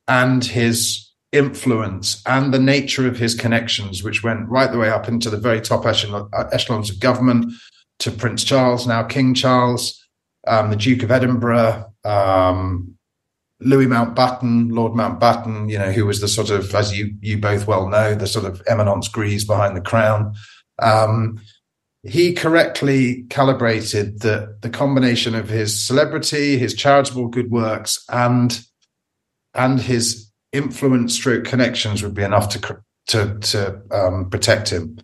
and 0.07 0.45
his 0.45 1.06
influence 1.31 2.21
and 2.25 2.53
the 2.53 2.59
nature 2.59 3.07
of 3.07 3.17
his 3.17 3.35
connections, 3.35 4.03
which 4.03 4.23
went 4.23 4.47
right 4.49 4.71
the 4.71 4.77
way 4.77 4.89
up 4.89 5.07
into 5.07 5.29
the 5.29 5.37
very 5.37 5.61
top 5.61 5.85
echelons 5.85 6.89
of 6.89 6.99
government 6.99 7.51
to 7.99 8.11
Prince 8.11 8.43
Charles, 8.43 8.87
now 8.87 9.03
King 9.03 9.33
Charles, 9.33 10.03
um, 10.47 10.69
the 10.69 10.75
Duke 10.75 11.03
of 11.03 11.11
Edinburgh, 11.11 11.85
um, 12.05 12.95
Louis 13.59 13.87
Mountbatten, 13.87 14.71
Lord 14.71 14.93
Mountbatten, 14.93 15.69
you 15.69 15.79
know, 15.79 15.91
who 15.91 16.05
was 16.05 16.21
the 16.21 16.27
sort 16.27 16.49
of, 16.49 16.73
as 16.75 16.97
you 16.97 17.13
you 17.21 17.37
both 17.37 17.67
well 17.67 17.89
know, 17.89 18.13
the 18.13 18.27
sort 18.27 18.45
of 18.45 18.61
eminence 18.67 19.07
grise 19.07 19.43
behind 19.43 19.75
the 19.75 19.81
crown. 19.81 20.33
Um, 20.79 21.41
he 22.03 22.33
correctly 22.33 23.23
calibrated 23.29 24.21
the 24.21 24.55
the 24.61 24.69
combination 24.69 25.33
of 25.33 25.49
his 25.49 25.85
celebrity, 25.85 26.57
his 26.57 26.75
charitable 26.75 27.29
good 27.29 27.49
works, 27.49 28.03
and 28.09 28.63
and 29.55 29.79
his 29.81 30.26
influence 30.51 31.13
stroke 31.13 31.45
connections 31.45 32.03
would 32.03 32.13
be 32.13 32.23
enough 32.23 32.49
to 32.49 32.77
to 33.07 33.37
to 33.39 33.81
um, 33.91 34.29
protect 34.29 34.69
him. 34.69 34.97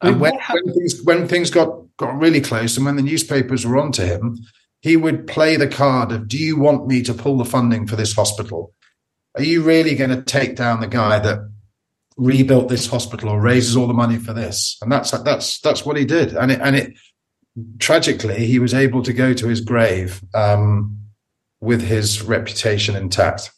And 0.00 0.20
when, 0.20 0.34
when 0.34 0.74
things 0.74 1.02
when 1.04 1.28
things 1.28 1.50
got 1.50 1.68
got 1.96 2.18
really 2.18 2.40
close, 2.40 2.76
and 2.76 2.86
when 2.86 2.96
the 2.96 3.02
newspapers 3.02 3.64
were 3.64 3.78
onto 3.78 4.02
him, 4.02 4.38
he 4.80 4.96
would 4.96 5.26
play 5.26 5.56
the 5.56 5.68
card 5.68 6.10
of, 6.10 6.26
do 6.26 6.36
you 6.36 6.58
want 6.58 6.88
me 6.88 7.02
to 7.02 7.14
pull 7.14 7.38
the 7.38 7.44
funding 7.44 7.86
for 7.86 7.94
this 7.94 8.14
hospital? 8.14 8.74
Are 9.36 9.44
you 9.44 9.62
really 9.62 9.94
going 9.94 10.10
to 10.10 10.22
take 10.22 10.56
down 10.56 10.80
the 10.80 10.88
guy 10.88 11.20
that 11.20 11.38
rebuilt 12.16 12.68
this 12.68 12.88
hospital 12.88 13.30
or 13.30 13.40
raises 13.40 13.76
all 13.76 13.86
the 13.86 13.94
money 13.94 14.18
for 14.18 14.32
this? 14.32 14.76
And 14.82 14.90
that's, 14.90 15.12
that's, 15.12 15.60
that's 15.60 15.86
what 15.86 15.96
he 15.96 16.04
did. 16.04 16.34
And 16.34 16.50
it, 16.50 16.60
and 16.60 16.74
it, 16.74 16.94
tragically, 17.78 18.44
he 18.44 18.58
was 18.58 18.74
able 18.74 19.02
to 19.02 19.12
go 19.12 19.32
to 19.32 19.46
his 19.46 19.60
grave, 19.60 20.20
um, 20.34 20.98
with 21.60 21.82
his 21.82 22.22
reputation 22.22 22.96
intact. 22.96 23.52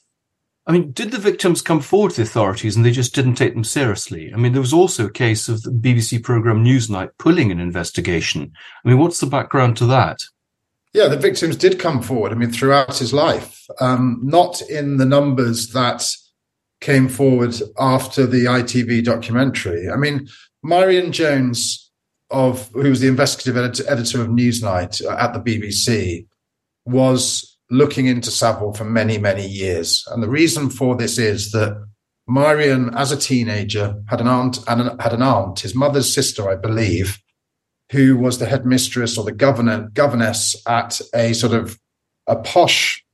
I 0.66 0.72
mean, 0.72 0.92
did 0.92 1.10
the 1.10 1.18
victims 1.18 1.60
come 1.60 1.80
forward 1.80 2.12
to 2.12 2.16
the 2.18 2.22
authorities 2.22 2.74
and 2.74 2.84
they 2.84 2.90
just 2.90 3.14
didn't 3.14 3.34
take 3.34 3.52
them 3.52 3.64
seriously? 3.64 4.32
I 4.32 4.38
mean, 4.38 4.52
there 4.52 4.62
was 4.62 4.72
also 4.72 5.06
a 5.06 5.10
case 5.10 5.48
of 5.48 5.62
the 5.62 5.70
BBC 5.70 6.22
program 6.22 6.64
Newsnight 6.64 7.10
pulling 7.18 7.52
an 7.52 7.60
investigation. 7.60 8.50
I 8.84 8.88
mean, 8.88 8.98
what's 8.98 9.20
the 9.20 9.26
background 9.26 9.76
to 9.78 9.86
that? 9.86 10.20
Yeah, 10.94 11.08
the 11.08 11.18
victims 11.18 11.56
did 11.56 11.78
come 11.78 12.00
forward. 12.00 12.32
I 12.32 12.36
mean, 12.36 12.50
throughout 12.50 12.96
his 12.96 13.12
life, 13.12 13.66
um, 13.80 14.20
not 14.22 14.62
in 14.62 14.96
the 14.96 15.04
numbers 15.04 15.72
that 15.72 16.06
came 16.80 17.08
forward 17.08 17.54
after 17.78 18.26
the 18.26 18.44
ITV 18.44 19.04
documentary. 19.04 19.90
I 19.90 19.96
mean, 19.96 20.28
Meirion 20.64 21.10
Jones, 21.10 21.90
of 22.30 22.70
who 22.72 22.88
was 22.90 23.00
the 23.00 23.08
investigative 23.08 23.56
editor 23.56 24.22
of 24.22 24.28
Newsnight 24.28 25.04
at 25.18 25.34
the 25.34 25.40
BBC, 25.40 26.26
was 26.86 27.53
looking 27.70 28.06
into 28.06 28.30
Savile 28.30 28.74
for 28.74 28.84
many, 28.84 29.18
many 29.18 29.46
years. 29.46 30.04
And 30.10 30.22
the 30.22 30.28
reason 30.28 30.70
for 30.70 30.96
this 30.96 31.18
is 31.18 31.50
that 31.52 31.82
Meirion, 32.28 32.94
as 32.96 33.12
a 33.12 33.16
teenager, 33.16 34.02
had 34.08 34.20
an 34.20 34.28
aunt 34.28 34.58
and 34.68 34.80
an, 34.80 34.98
had 34.98 35.12
an 35.12 35.22
aunt, 35.22 35.60
his 35.60 35.74
mother's 35.74 36.12
sister, 36.12 36.48
I 36.48 36.56
believe, 36.56 37.18
who 37.92 38.16
was 38.16 38.38
the 38.38 38.46
headmistress 38.46 39.18
or 39.18 39.24
the 39.24 39.32
governor 39.32 39.90
governess 39.92 40.56
at 40.66 41.00
a 41.14 41.34
sort 41.34 41.52
of 41.52 41.78
a 42.26 42.36
posh 42.36 43.04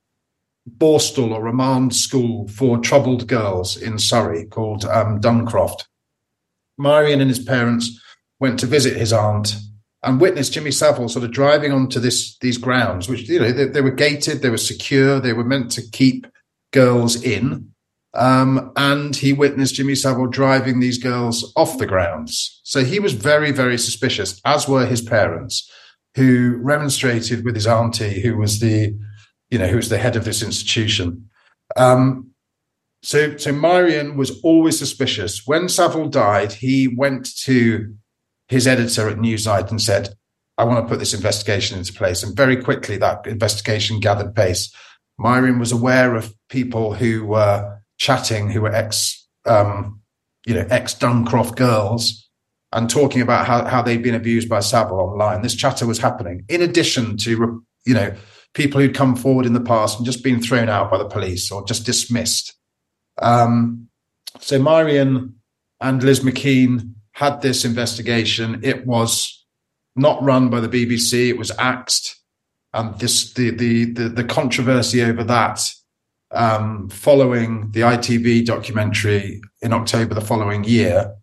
borstal 0.77 1.31
or 1.31 1.43
remand 1.43 1.93
school 1.95 2.47
for 2.47 2.77
troubled 2.77 3.27
girls 3.27 3.75
in 3.75 3.97
Surrey 3.97 4.45
called 4.45 4.85
um, 4.85 5.19
Duncroft. 5.19 5.85
Meirion 6.79 7.19
and 7.19 7.29
his 7.29 7.39
parents 7.39 7.99
went 8.39 8.59
to 8.59 8.65
visit 8.65 8.95
his 8.95 9.11
aunt 9.11 9.55
and 10.03 10.19
witnessed 10.19 10.53
Jimmy 10.53 10.71
Savile 10.71 11.09
sort 11.09 11.25
of 11.25 11.31
driving 11.31 11.71
onto 11.71 11.99
this 11.99 12.37
these 12.39 12.57
grounds, 12.57 13.07
which 13.07 13.29
you 13.29 13.39
know 13.39 13.51
they, 13.51 13.65
they 13.65 13.81
were 13.81 13.91
gated, 13.91 14.41
they 14.41 14.49
were 14.49 14.57
secure, 14.57 15.19
they 15.19 15.33
were 15.33 15.43
meant 15.43 15.71
to 15.71 15.81
keep 15.91 16.27
girls 16.71 17.21
in. 17.21 17.67
Um, 18.13 18.73
and 18.75 19.15
he 19.15 19.31
witnessed 19.31 19.75
Jimmy 19.75 19.95
Savile 19.95 20.27
driving 20.27 20.79
these 20.79 20.97
girls 20.97 21.53
off 21.55 21.77
the 21.77 21.85
grounds. 21.85 22.59
So 22.63 22.83
he 22.83 22.99
was 22.99 23.13
very, 23.13 23.51
very 23.51 23.77
suspicious, 23.77 24.41
as 24.43 24.67
were 24.67 24.85
his 24.85 25.01
parents, 25.01 25.69
who 26.15 26.57
remonstrated 26.57 27.45
with 27.45 27.55
his 27.55 27.67
auntie, 27.67 28.19
who 28.19 28.35
was 28.35 28.59
the, 28.59 28.97
you 29.49 29.57
know, 29.57 29.67
who 29.67 29.77
was 29.77 29.87
the 29.87 29.97
head 29.97 30.17
of 30.17 30.25
this 30.25 30.43
institution. 30.43 31.29
Um, 31.77 32.31
so, 33.01 33.37
so 33.37 33.53
Meirion 33.53 34.17
was 34.17 34.41
always 34.41 34.77
suspicious. 34.77 35.47
When 35.47 35.69
Savile 35.69 36.09
died, 36.09 36.51
he 36.51 36.89
went 36.89 37.33
to 37.43 37.95
his 38.51 38.67
editor 38.67 39.07
at 39.07 39.17
Newsnight 39.17 39.71
and 39.71 39.81
said, 39.81 40.13
I 40.57 40.65
want 40.65 40.83
to 40.83 40.89
put 40.89 40.99
this 40.99 41.13
investigation 41.13 41.77
into 41.77 41.93
place. 41.93 42.21
And 42.21 42.35
very 42.35 42.61
quickly, 42.61 42.97
that 42.97 43.25
investigation 43.25 44.01
gathered 44.01 44.35
pace. 44.35 44.75
Meirion 45.17 45.57
was 45.57 45.71
aware 45.71 46.15
of 46.15 46.35
people 46.49 46.93
who 46.93 47.25
were 47.25 47.81
chatting 47.97 48.51
who 48.51 48.61
were 48.61 48.75
ex, 48.75 49.25
um, 49.45 50.01
you 50.45 50.53
know, 50.53 50.67
ex 50.69 50.93
Duncroft 50.93 51.55
girls 51.55 52.29
and 52.73 52.89
talking 52.89 53.21
about 53.21 53.47
how, 53.47 53.63
how 53.63 53.81
they'd 53.81 54.03
been 54.03 54.15
abused 54.15 54.49
by 54.49 54.59
Savile 54.59 54.99
online. 54.99 55.41
This 55.43 55.55
chatter 55.55 55.87
was 55.87 55.99
happening 55.99 56.43
in 56.49 56.61
addition 56.61 57.15
to, 57.17 57.63
you 57.85 57.93
know, 57.93 58.13
people 58.53 58.81
who'd 58.81 58.95
come 58.95 59.15
forward 59.15 59.45
in 59.45 59.53
the 59.53 59.61
past 59.61 59.97
and 59.97 60.05
just 60.05 60.25
been 60.25 60.41
thrown 60.41 60.67
out 60.67 60.91
by 60.91 60.97
the 60.97 61.07
police 61.07 61.51
or 61.51 61.65
just 61.65 61.85
dismissed. 61.85 62.53
Um, 63.21 63.87
so 64.41 64.59
Meirion 64.59 65.35
and 65.79 66.03
Liz 66.03 66.21
MacKean 66.21 66.95
had 67.21 67.41
this 67.41 67.63
investigation. 67.63 68.61
It 68.63 68.87
was 68.87 69.45
not 69.95 70.21
run 70.23 70.49
by 70.49 70.59
the 70.59 70.67
BBC. 70.67 71.29
It 71.29 71.37
was 71.37 71.51
axed, 71.59 72.19
and 72.73 72.97
this 72.99 73.33
the 73.33 73.51
the 73.51 73.85
the, 73.93 74.09
the 74.09 74.23
controversy 74.23 75.03
over 75.03 75.23
that 75.25 75.61
um, 76.31 76.89
following 76.89 77.69
the 77.71 77.81
ITV 77.81 78.45
documentary 78.45 79.39
in 79.61 79.71
October 79.71 80.15
the 80.15 80.21
following 80.21 80.63
year 80.63 81.13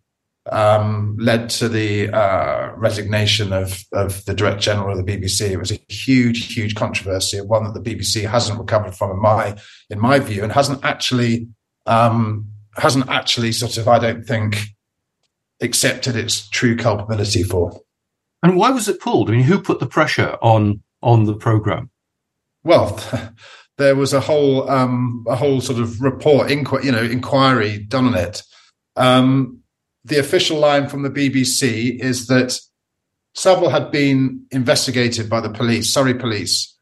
um, 0.49 1.17
led 1.19 1.49
to 1.49 1.67
the 1.67 2.09
uh, 2.09 2.71
resignation 2.77 3.51
of, 3.51 3.83
of 3.91 4.23
the 4.23 4.33
Director 4.33 4.61
General 4.61 4.97
of 4.97 5.05
the 5.05 5.11
BBC. 5.17 5.49
It 5.49 5.57
was 5.57 5.71
a 5.71 5.79
huge, 5.89 6.53
huge 6.53 6.75
controversy, 6.75 7.41
one 7.41 7.65
that 7.65 7.73
the 7.73 7.95
BBC 7.95 8.25
hasn't 8.25 8.57
recovered 8.57 8.95
from, 8.95 9.11
in 9.11 9.21
my 9.21 9.57
in 9.89 9.99
my 9.99 10.19
view, 10.19 10.43
and 10.43 10.51
hasn't 10.53 10.83
actually 10.85 11.47
um, 11.85 12.47
hasn't 12.75 13.09
actually 13.09 13.51
sort 13.51 13.77
of, 13.77 13.89
I 13.89 13.99
don't 13.99 14.25
think, 14.25 14.57
accepted 15.61 16.15
its 16.15 16.47
true 16.49 16.75
culpability 16.75 17.43
for. 17.43 17.79
And 18.41 18.55
why 18.55 18.71
was 18.71 18.87
it 18.87 19.01
pulled? 19.01 19.29
I 19.29 19.33
mean, 19.33 19.43
who 19.43 19.59
put 19.59 19.79
the 19.79 19.85
pressure 19.85 20.37
on 20.41 20.81
on 21.01 21.25
the 21.25 21.35
program? 21.35 21.89
Well, 22.63 22.99
there 23.77 23.95
was 23.95 24.13
a 24.13 24.19
whole 24.19 24.69
um, 24.69 25.25
a 25.27 25.35
whole 25.35 25.61
sort 25.61 25.79
of 25.79 26.01
report, 26.01 26.49
inqu- 26.49 26.83
you 26.83 26.91
know, 26.91 27.03
inquiry 27.03 27.79
done 27.79 28.05
on 28.05 28.15
it. 28.15 28.43
Um, 28.95 29.59
the 30.05 30.19
official 30.19 30.57
line 30.57 30.87
from 30.87 31.03
the 31.03 31.09
BBC 31.09 31.99
is 31.99 32.27
that 32.27 32.59
Savile 33.35 33.69
had 33.69 33.91
been 33.91 34.45
investigated 34.51 35.29
by 35.29 35.41
the 35.41 35.49
police, 35.49 35.93
Surrey 35.93 36.13
police, 36.13 36.75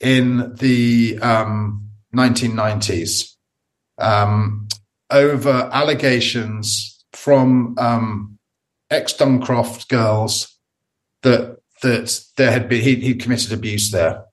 in 0.00 0.54
the 0.54 1.18
um, 1.20 1.90
1990s 2.14 3.34
um, 3.98 4.68
over 5.10 5.68
allegations 5.72 6.99
from 7.22 7.74
um, 7.78 8.38
ex 8.90 9.12
Duncroft 9.12 9.88
girls 9.88 10.58
that 11.22 11.58
that 11.82 12.24
there 12.36 12.50
had 12.50 12.68
been 12.68 12.80
he, 12.82 12.96
he 12.96 13.14
committed 13.14 13.52
abuse 13.52 13.90
there. 13.90 14.24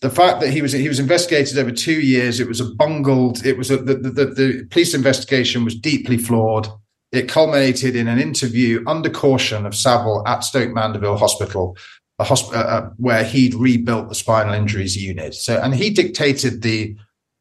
The 0.00 0.10
fact 0.10 0.40
that 0.40 0.50
he 0.50 0.60
was 0.60 0.72
he 0.72 0.88
was 0.88 0.98
investigated 0.98 1.58
over 1.58 1.70
two 1.70 2.00
years, 2.00 2.38
it 2.40 2.48
was 2.48 2.60
a 2.60 2.74
bungled. 2.74 3.46
It 3.46 3.56
was 3.56 3.70
a, 3.70 3.78
the, 3.78 3.94
the 3.94 4.26
the 4.26 4.66
police 4.70 4.94
investigation 4.94 5.64
was 5.64 5.74
deeply 5.74 6.18
flawed. 6.18 6.68
It 7.12 7.28
culminated 7.28 7.94
in 7.94 8.08
an 8.08 8.18
interview 8.18 8.82
under 8.86 9.10
caution 9.10 9.64
of 9.66 9.74
Savile 9.74 10.26
at 10.26 10.44
Stoke 10.44 10.72
Mandeville 10.72 11.18
Hospital, 11.18 11.76
a 12.18 12.24
hosp- 12.24 12.54
uh, 12.54 12.58
uh, 12.58 12.90
where 12.96 13.22
he'd 13.22 13.54
rebuilt 13.54 14.08
the 14.08 14.14
spinal 14.14 14.54
injuries 14.54 14.96
unit. 14.96 15.34
So, 15.34 15.58
and 15.58 15.74
he 15.74 15.90
dictated 15.90 16.62
the 16.62 16.96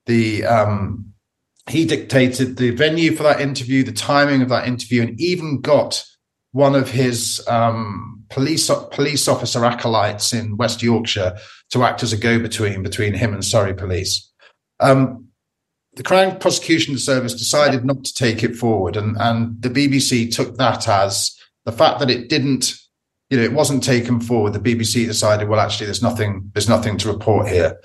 the 0.05 0.45
um, 0.45 1.10
he 1.69 1.85
dictated 1.85 2.57
the 2.57 2.71
venue 2.71 3.15
for 3.15 3.23
that 3.23 3.41
interview, 3.41 3.83
the 3.83 3.91
timing 3.91 4.41
of 4.41 4.49
that 4.49 4.67
interview, 4.67 5.03
and 5.03 5.19
even 5.19 5.61
got 5.61 6.03
one 6.51 6.75
of 6.75 6.91
his 6.91 7.45
um, 7.47 8.23
police 8.29 8.69
police 8.91 9.27
officer 9.27 9.63
acolytes 9.63 10.33
in 10.33 10.57
West 10.57 10.81
Yorkshire 10.81 11.37
to 11.69 11.83
act 11.83 12.03
as 12.03 12.13
a 12.13 12.17
go 12.17 12.39
between 12.39 12.83
between 12.83 13.13
him 13.13 13.33
and 13.33 13.45
Surrey 13.45 13.73
Police. 13.73 14.29
Um, 14.79 15.27
the 15.93 16.03
Crown 16.03 16.39
Prosecution 16.39 16.97
Service 16.97 17.33
decided 17.33 17.85
not 17.85 18.03
to 18.03 18.13
take 18.13 18.43
it 18.43 18.55
forward, 18.55 18.97
and 18.97 19.15
and 19.19 19.61
the 19.61 19.69
BBC 19.69 20.33
took 20.33 20.57
that 20.57 20.87
as 20.87 21.37
the 21.65 21.71
fact 21.71 21.99
that 21.99 22.09
it 22.09 22.27
didn't, 22.27 22.73
you 23.29 23.37
know, 23.37 23.43
it 23.43 23.53
wasn't 23.53 23.83
taken 23.83 24.19
forward. 24.19 24.53
The 24.53 24.59
BBC 24.59 25.05
decided, 25.05 25.47
well, 25.47 25.59
actually, 25.59 25.85
there's 25.85 26.01
nothing, 26.01 26.49
there's 26.53 26.69
nothing 26.69 26.97
to 26.97 27.11
report 27.11 27.47
here. 27.47 27.79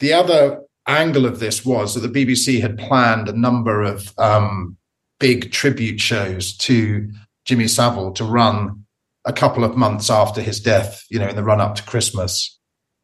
The 0.00 0.14
other 0.14 0.62
angle 0.88 1.26
of 1.26 1.38
this 1.38 1.64
was 1.64 1.94
that 1.94 2.00
the 2.00 2.26
BBC 2.26 2.60
had 2.60 2.78
planned 2.78 3.28
a 3.28 3.38
number 3.38 3.82
of 3.82 4.12
um, 4.18 4.76
big 5.20 5.52
tribute 5.52 6.00
shows 6.00 6.56
to 6.56 7.10
Jimmy 7.44 7.68
Savile 7.68 8.12
to 8.12 8.24
run 8.24 8.84
a 9.24 9.32
couple 9.32 9.64
of 9.64 9.76
months 9.76 10.10
after 10.10 10.40
his 10.40 10.60
death, 10.60 11.04
you 11.10 11.18
know, 11.18 11.28
in 11.28 11.36
the 11.36 11.44
run 11.44 11.60
up 11.60 11.74
to 11.76 11.82
Christmas. 11.82 12.58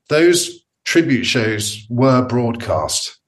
Those 0.09 0.65
tribute 0.85 1.25
shows 1.25 1.87
were 1.89 2.27
broadcast 2.27 3.19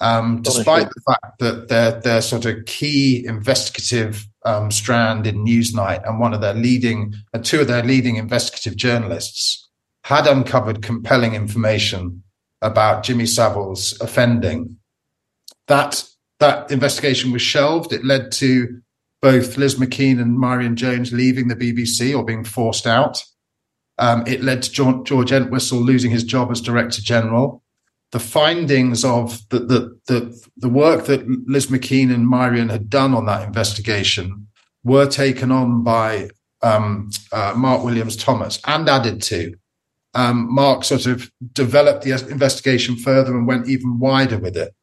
um, 0.00 0.40
despite 0.40 0.88
the 0.88 1.02
fact 1.06 1.38
that 1.40 1.68
their 1.68 2.00
their 2.00 2.22
sort 2.22 2.46
of 2.46 2.64
key 2.64 3.24
investigative 3.26 4.26
um, 4.44 4.70
strand 4.70 5.26
in 5.26 5.44
Newsnight 5.44 6.06
and 6.08 6.18
one 6.18 6.32
of 6.32 6.40
their 6.40 6.54
leading, 6.54 7.14
and 7.34 7.44
two 7.44 7.60
of 7.60 7.68
their 7.68 7.82
leading 7.82 8.16
investigative 8.16 8.76
journalists 8.76 9.68
had 10.04 10.26
uncovered 10.26 10.82
compelling 10.82 11.34
information 11.34 12.22
about 12.62 13.02
Jimmy 13.02 13.26
Savile's 13.26 13.98
offending. 14.00 14.76
That 15.66 16.04
that 16.40 16.70
investigation 16.70 17.32
was 17.32 17.42
shelved. 17.42 17.92
It 17.92 18.04
led 18.04 18.32
to 18.32 18.80
both 19.20 19.58
Liz 19.58 19.78
MacKean 19.78 20.18
and 20.18 20.38
Meirion 20.38 20.74
Jones 20.74 21.12
leaving 21.12 21.48
the 21.48 21.56
BBC 21.56 22.16
or 22.16 22.24
being 22.24 22.44
forced 22.44 22.86
out. 22.86 23.22
Um, 23.98 24.26
it 24.26 24.42
led 24.42 24.62
to 24.62 25.02
George 25.04 25.30
Entwistle 25.30 25.78
losing 25.78 26.10
his 26.10 26.24
job 26.24 26.50
as 26.50 26.62
Director 26.62 27.02
General 27.02 27.62
the 28.12 28.20
findings 28.20 29.04
of 29.04 29.48
the, 29.50 29.60
the, 29.60 30.00
the, 30.06 30.48
the, 30.56 30.68
work 30.68 31.06
that 31.06 31.26
Liz 31.46 31.70
MacKean 31.70 32.10
and 32.10 32.26
Meirion 32.26 32.70
had 32.70 32.90
done 32.90 33.14
on 33.14 33.26
that 33.26 33.46
investigation 33.46 34.48
were 34.82 35.06
taken 35.06 35.52
on 35.52 35.84
by 35.84 36.30
um, 36.62 37.10
uh, 37.32 37.54
Mark 37.56 37.84
Williams 37.84 38.16
Thomas 38.16 38.60
and 38.66 38.88
added 38.88 39.22
to. 39.22 39.54
Um, 40.14 40.52
Mark 40.52 40.84
sort 40.84 41.06
of 41.06 41.30
developed 41.52 42.02
the 42.02 42.12
investigation 42.30 42.96
further 42.96 43.36
and 43.36 43.46
went 43.46 43.68
even 43.68 43.98
wider 43.98 44.38
with 44.38 44.56
it. 44.56 44.74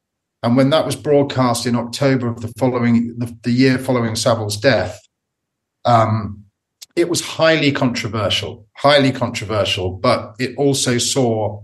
And 0.43 0.55
when 0.55 0.69
that 0.69 0.85
was 0.85 0.95
broadcast 0.95 1.65
in 1.65 1.75
October 1.75 2.27
of 2.27 2.41
the 2.41 2.53
following, 2.57 3.17
the, 3.17 3.35
the 3.43 3.51
year 3.51 3.77
following 3.77 4.15
Savile's 4.15 4.57
death, 4.57 4.99
um, 5.83 6.45
it 6.95 7.09
was 7.09 7.21
highly 7.21 7.71
controversial, 7.71 8.67
highly 8.77 9.11
controversial, 9.11 9.91
but 9.91 10.35
it 10.39 10.55
also 10.57 10.97
saw 10.97 11.61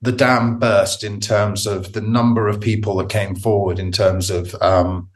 the 0.00 0.12
dam 0.12 0.58
burst 0.58 1.02
in 1.02 1.20
terms 1.20 1.66
of 1.66 1.92
the 1.92 2.00
number 2.00 2.46
of 2.46 2.60
people 2.60 2.96
that 2.96 3.08
came 3.08 3.34
forward 3.34 3.78
in 3.78 3.90
terms 3.90 4.30
of 4.30 4.54
um, 4.62 5.08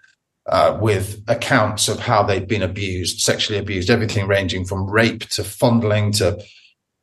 uh, 0.46 0.76
with 0.80 1.22
accounts 1.28 1.88
of 1.88 2.00
how 2.00 2.22
they'd 2.22 2.48
been 2.48 2.62
abused, 2.62 3.20
sexually 3.20 3.58
abused, 3.58 3.90
everything 3.90 4.26
ranging 4.26 4.64
from 4.64 4.90
rape 4.90 5.28
to 5.28 5.44
fondling 5.44 6.10
to, 6.10 6.42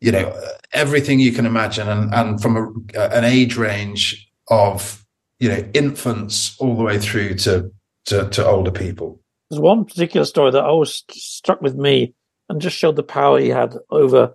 you 0.01 0.11
know, 0.11 0.33
everything 0.71 1.19
you 1.19 1.31
can 1.31 1.45
imagine, 1.45 1.87
and 1.87 2.13
and 2.13 2.41
from 2.41 2.85
a, 2.95 2.99
an 2.99 3.23
age 3.23 3.57
range 3.57 4.31
of 4.49 5.05
you 5.39 5.49
know 5.49 5.69
infants 5.73 6.55
all 6.59 6.75
the 6.75 6.83
way 6.83 6.99
through 6.99 7.35
to 7.35 7.71
to, 8.05 8.29
to 8.29 8.45
older 8.45 8.71
people. 8.71 9.19
There's 9.49 9.59
one 9.59 9.85
particular 9.85 10.25
story 10.25 10.51
that 10.51 10.63
always 10.63 11.03
struck 11.11 11.61
with 11.61 11.75
me 11.75 12.13
and 12.49 12.61
just 12.61 12.77
showed 12.77 12.95
the 12.95 13.03
power 13.03 13.39
he 13.39 13.49
had 13.49 13.75
over 13.89 14.33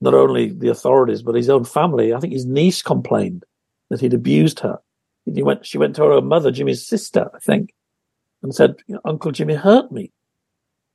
not 0.00 0.14
only 0.14 0.50
the 0.50 0.68
authorities 0.68 1.22
but 1.22 1.34
his 1.34 1.48
own 1.48 1.64
family. 1.64 2.12
I 2.12 2.20
think 2.20 2.32
his 2.32 2.46
niece 2.46 2.82
complained 2.82 3.44
that 3.90 4.00
he'd 4.00 4.14
abused 4.14 4.60
her. 4.60 4.78
He 5.24 5.42
went, 5.42 5.64
she 5.64 5.78
went 5.78 5.96
to 5.96 6.02
her 6.02 6.12
own 6.12 6.26
mother, 6.26 6.50
Jimmy's 6.50 6.86
sister, 6.86 7.30
I 7.34 7.38
think, 7.38 7.72
and 8.42 8.54
said, 8.54 8.76
"Uncle 9.04 9.32
Jimmy 9.32 9.54
hurt 9.54 9.90
me," 9.90 10.12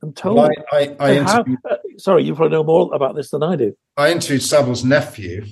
and 0.01 0.15
told 0.15 0.37
well, 0.37 0.49
I, 0.71 0.95
I, 0.99 1.11
I 1.11 1.23
how, 1.23 1.45
uh, 1.69 1.75
sorry, 1.97 2.23
you 2.23 2.35
probably 2.35 2.57
know 2.57 2.63
more 2.63 2.93
about 2.93 3.15
this 3.15 3.31
than 3.31 3.43
I 3.43 3.55
do. 3.55 3.75
I 3.97 4.11
interviewed 4.11 4.41
Savile's 4.41 4.83
nephew. 4.83 5.45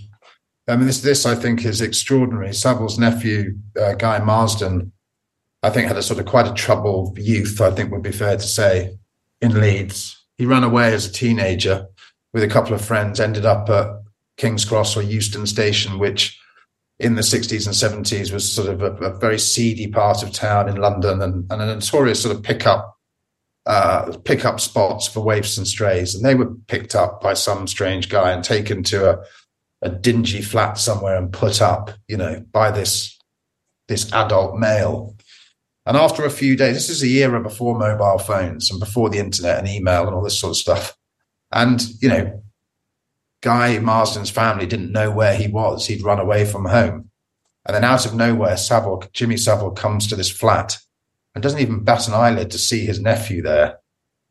I 0.68 0.76
mean, 0.76 0.88
this 0.88 1.02
this 1.02 1.26
I 1.26 1.36
think 1.36 1.66
is 1.66 1.82
extraordinary. 1.82 2.54
Savile's 2.54 3.00
nephew, 3.00 3.58
uh, 3.80 3.94
Guy 3.94 4.20
Marsden, 4.20 4.92
I 5.64 5.70
think 5.70 5.88
had 5.88 5.98
a 5.98 6.04
sort 6.04 6.20
of 6.20 6.26
quite 6.26 6.48
a 6.48 6.54
troubled 6.54 7.18
youth. 7.18 7.62
I 7.62 7.72
think 7.72 7.92
would 7.92 8.04
be 8.04 8.12
fair 8.12 8.38
to 8.38 8.48
say 8.48 8.98
in 9.42 9.60
Leeds. 9.60 10.26
He 10.38 10.46
ran 10.46 10.64
away 10.64 10.94
as 10.94 11.08
a 11.08 11.12
teenager 11.12 11.88
with 12.34 12.44
a 12.44 12.48
couple 12.48 12.74
of 12.74 12.86
friends, 12.86 13.20
ended 13.20 13.46
up 13.46 13.70
at 13.70 13.88
King's 14.38 14.66
Cross 14.66 14.96
or 14.96 15.02
Euston 15.02 15.48
Station, 15.48 16.00
which 16.00 16.40
in 17.00 17.16
the 17.16 17.22
60s 17.22 17.66
and 17.66 18.06
70s 18.06 18.32
was 18.34 18.52
sort 18.52 18.70
of 18.70 18.82
a, 18.82 18.92
a 19.06 19.18
very 19.18 19.38
seedy 19.38 19.88
part 19.88 20.24
of 20.24 20.32
town 20.32 20.68
in 20.68 20.78
London 20.78 21.22
and, 21.22 21.52
and 21.52 21.62
a 21.62 21.66
notorious 21.66 22.22
sort 22.22 22.36
of 22.36 22.44
pickup 22.44 22.97
uh, 23.68 24.18
pickup 24.24 24.62
spots 24.62 25.08
for 25.08 25.20
waifs 25.20 25.58
and 25.58 25.68
strays. 25.68 26.16
And 26.16 26.24
they 26.24 26.36
were 26.36 26.56
picked 26.68 26.96
up 26.96 27.22
by 27.22 27.34
some 27.34 27.68
strange 27.68 28.08
guy 28.08 28.32
and 28.32 28.44
taken 28.44 28.82
to 28.84 29.12
a, 29.12 29.24
a 29.82 29.90
dingy 29.90 30.42
flat 30.42 30.78
somewhere 30.78 31.18
and 31.18 31.32
put 31.32 31.62
up, 31.62 31.92
you 32.08 32.18
know, 32.18 32.44
by 32.52 32.72
this 32.72 33.20
this 33.90 34.12
adult 34.14 34.58
male. 34.58 35.16
And 35.86 35.96
after 35.96 36.26
a 36.26 36.30
few 36.30 36.58
days, 36.58 36.76
this 36.76 36.90
is 36.90 37.04
a 37.04 37.08
era 37.08 37.42
before 37.42 37.78
mobile 37.78 38.18
phones 38.18 38.72
and 38.72 38.80
before 38.80 39.10
the 39.10 39.20
internet 39.20 39.60
and 39.60 39.68
email 39.68 40.06
and 40.06 40.16
all 40.16 40.24
this 40.24 40.40
sort 40.40 40.52
of 40.52 40.58
stuff. 40.58 40.98
And, 41.52 41.82
you 42.02 42.10
know, 42.10 42.44
Guy 43.42 43.80
Marsden's 43.80 44.30
family 44.30 44.66
didn't 44.66 44.92
know 44.92 45.12
where 45.12 45.36
he 45.36 45.48
was. 45.48 45.88
He'd 45.88 46.04
run 46.04 46.20
away 46.20 46.44
from 46.44 46.66
home. 46.66 47.10
And 47.66 47.76
then 47.76 47.86
out 47.86 48.06
of 48.06 48.16
nowhere, 48.16 48.58
Savile, 48.58 49.04
Jimmy 49.14 49.38
Savile 49.38 49.72
comes 49.72 50.08
to 50.08 50.16
this 50.16 50.30
flat 50.30 50.78
and 51.38 51.44
doesn't 51.44 51.60
even 51.60 51.84
bat 51.84 52.08
an 52.08 52.16
eyelid 52.16 52.50
to 52.50 52.58
see 52.58 52.84
his 52.84 53.00
nephew 53.00 53.44
there. 53.44 53.78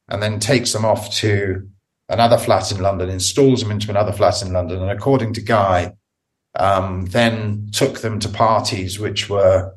and 0.09 0.21
then 0.21 0.41
takes 0.41 0.73
them 0.73 0.85
off 0.85 1.09
to 1.15 1.69
another 2.09 2.37
flat 2.37 2.73
in 2.73 2.81
London, 2.81 3.09
installs 3.09 3.61
them 3.61 3.71
into 3.71 3.91
another 3.91 4.13
flat 4.13 4.43
in 4.43 4.53
London, 4.53 4.83
and 4.83 4.91
according 4.91 5.33
to 5.35 5.41
Guy, 5.41 5.93
um, 6.59 7.07
then 7.07 7.69
took 7.73 8.01
them 8.01 8.19
to 8.19 8.29
parties 8.29 8.99
which 8.99 9.29
were, 9.29 9.73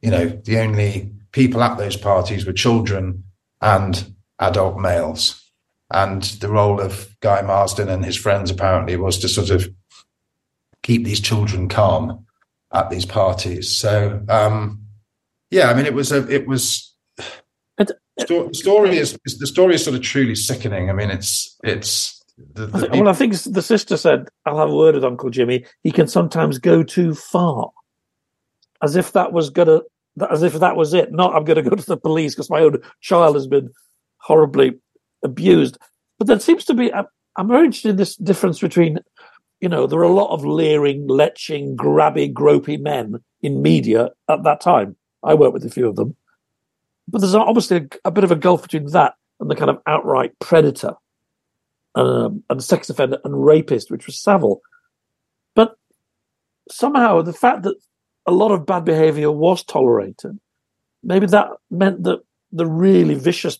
you 0.00 0.10
know, 0.10 0.26
the 0.26 0.58
only 0.58 1.12
people 1.30 1.62
at 1.62 1.78
those 1.78 1.96
parties 1.96 2.44
were 2.44 2.52
children 2.52 3.22
and 3.60 4.12
adult 4.40 4.76
males. 4.78 5.40
And 5.88 6.22
the 6.22 6.48
role 6.48 6.80
of 6.80 7.14
Guy 7.20 7.42
Marsden 7.42 7.88
and 7.88 8.04
his 8.04 8.16
friends 8.16 8.50
apparently 8.50 8.96
was 8.96 9.18
to 9.18 9.28
sort 9.28 9.50
of 9.50 9.68
keep 10.82 11.04
these 11.04 11.20
children 11.20 11.68
calm 11.68 12.26
at 12.72 12.90
these 12.90 13.06
parties. 13.06 13.76
So, 13.76 14.20
um, 14.28 14.81
yeah, 15.52 15.70
I 15.70 15.74
mean, 15.74 15.84
it 15.84 15.92
was 15.92 16.10
a, 16.10 16.26
it 16.32 16.48
was, 16.48 16.94
uh, 17.78 17.84
the 18.16 18.48
story 18.52 18.96
is 18.96 19.18
the 19.38 19.46
story 19.46 19.74
is 19.74 19.84
sort 19.84 19.94
of 19.94 20.02
truly 20.02 20.34
sickening. 20.34 20.88
I 20.88 20.94
mean, 20.94 21.10
it's 21.10 21.58
it's. 21.62 22.18
The, 22.54 22.66
the 22.66 22.88
well, 22.92 23.08
I 23.08 23.12
think 23.12 23.34
the 23.34 23.60
sister 23.60 23.98
said, 23.98 24.28
"I'll 24.46 24.58
have 24.58 24.70
a 24.70 24.74
word 24.74 24.94
with 24.94 25.04
Uncle 25.04 25.28
Jimmy. 25.28 25.66
He 25.82 25.92
can 25.92 26.08
sometimes 26.08 26.58
go 26.58 26.82
too 26.82 27.14
far, 27.14 27.70
as 28.82 28.96
if 28.96 29.12
that 29.12 29.34
was 29.34 29.50
gonna, 29.50 29.80
as 30.30 30.42
if 30.42 30.54
that 30.54 30.74
was 30.74 30.94
it. 30.94 31.12
Not, 31.12 31.34
I'm 31.34 31.44
going 31.44 31.62
to 31.62 31.68
go 31.68 31.76
to 31.76 31.86
the 31.86 31.98
police 31.98 32.34
because 32.34 32.48
my 32.48 32.60
own 32.60 32.78
child 33.02 33.36
has 33.36 33.46
been 33.46 33.68
horribly 34.16 34.72
abused. 35.22 35.76
But 36.18 36.28
there 36.28 36.40
seems 36.40 36.64
to 36.64 36.74
be. 36.74 36.90
I'm 36.94 37.48
very 37.48 37.66
interested 37.66 37.90
in 37.90 37.96
this 37.96 38.16
difference 38.16 38.58
between, 38.58 39.00
you 39.60 39.68
know, 39.68 39.86
there 39.86 40.00
are 40.00 40.04
a 40.04 40.12
lot 40.12 40.32
of 40.32 40.44
leering, 40.46 41.08
leching, 41.08 41.76
grabby, 41.76 42.32
gropey 42.32 42.80
men 42.80 43.16
in 43.42 43.60
media 43.60 44.10
at 44.28 44.44
that 44.44 44.62
time. 44.62 44.96
I 45.22 45.34
work 45.34 45.52
with 45.52 45.64
a 45.64 45.70
few 45.70 45.88
of 45.88 45.96
them 45.96 46.16
but 47.08 47.20
there's 47.20 47.34
obviously 47.34 47.76
a, 47.78 47.88
a, 48.06 48.10
bit 48.10 48.24
of 48.24 48.30
a 48.30 48.36
gulf 48.36 48.62
between 48.62 48.86
that 48.92 49.14
and 49.40 49.50
the 49.50 49.56
kind 49.56 49.70
of 49.70 49.80
outright 49.86 50.38
predator 50.38 50.94
um, 51.94 52.42
and 52.48 52.62
sex 52.62 52.88
offender 52.90 53.18
and 53.24 53.44
rapist, 53.44 53.90
which 53.90 54.06
was 54.06 54.18
Savile. 54.18 54.60
But 55.54 55.76
somehow 56.70 57.22
the 57.22 57.32
fact 57.32 57.64
that 57.64 57.76
a 58.26 58.32
lot 58.32 58.52
of 58.52 58.66
bad 58.66 58.84
behavior 58.84 59.30
was 59.30 59.64
tolerated, 59.64 60.38
maybe 61.02 61.26
that 61.26 61.48
meant 61.70 62.04
that 62.04 62.20
the 62.52 62.66
really 62.66 63.14
vicious 63.14 63.58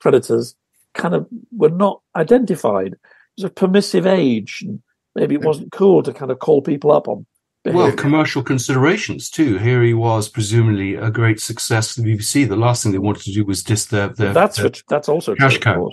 predators 0.00 0.56
kind 0.92 1.14
of 1.14 1.26
were 1.56 1.70
not 1.70 2.02
identified. 2.16 2.94
It 2.94 2.98
was 3.38 3.44
a 3.44 3.50
permissive 3.50 4.06
age. 4.06 4.62
And 4.66 4.82
maybe 5.14 5.34
it 5.34 5.44
wasn't 5.44 5.72
cool 5.72 6.02
to 6.02 6.12
kind 6.12 6.30
of 6.30 6.40
call 6.40 6.62
people 6.62 6.90
up 6.90 7.06
on 7.06 7.26
well, 7.74 7.92
commercial 7.92 8.42
considerations 8.42 9.30
too. 9.30 9.58
Here 9.58 9.82
he 9.82 9.94
was, 9.94 10.28
presumably 10.28 10.94
a 10.94 11.10
great 11.10 11.40
success 11.40 11.94
for 11.94 12.02
the 12.02 12.16
BBC. 12.16 12.48
The 12.48 12.56
last 12.56 12.82
thing 12.82 12.92
they 12.92 12.98
wanted 12.98 13.22
to 13.24 13.32
do 13.32 13.44
was 13.44 13.62
diss 13.62 13.86
their, 13.86 14.08
their 14.08 14.32
that's 14.32 14.58
their 14.58 14.70
that's 14.88 15.08
also 15.08 15.34
cash 15.34 15.58
cow. 15.58 15.90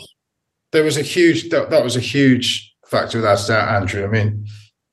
There 0.71 0.83
was 0.83 0.97
a 0.97 1.01
huge 1.01 1.49
that, 1.49 1.69
that 1.69 1.83
was 1.83 1.95
a 1.95 2.01
huge 2.01 2.73
factor 2.87 3.17
without 3.19 3.45
doubt, 3.47 3.81
Andrew. 3.81 4.03
I 4.03 4.07
mean, 4.07 4.45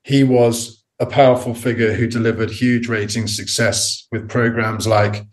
he 0.05 0.25
was 0.25 0.85
a 0.99 1.07
powerful 1.07 1.55
figure 1.55 1.95
who 1.95 2.07
delivered 2.07 2.51
huge 2.51 2.89
rating 2.89 3.27
success 3.27 4.07
with 4.13 4.29
programs 4.29 4.87
like 4.87 5.25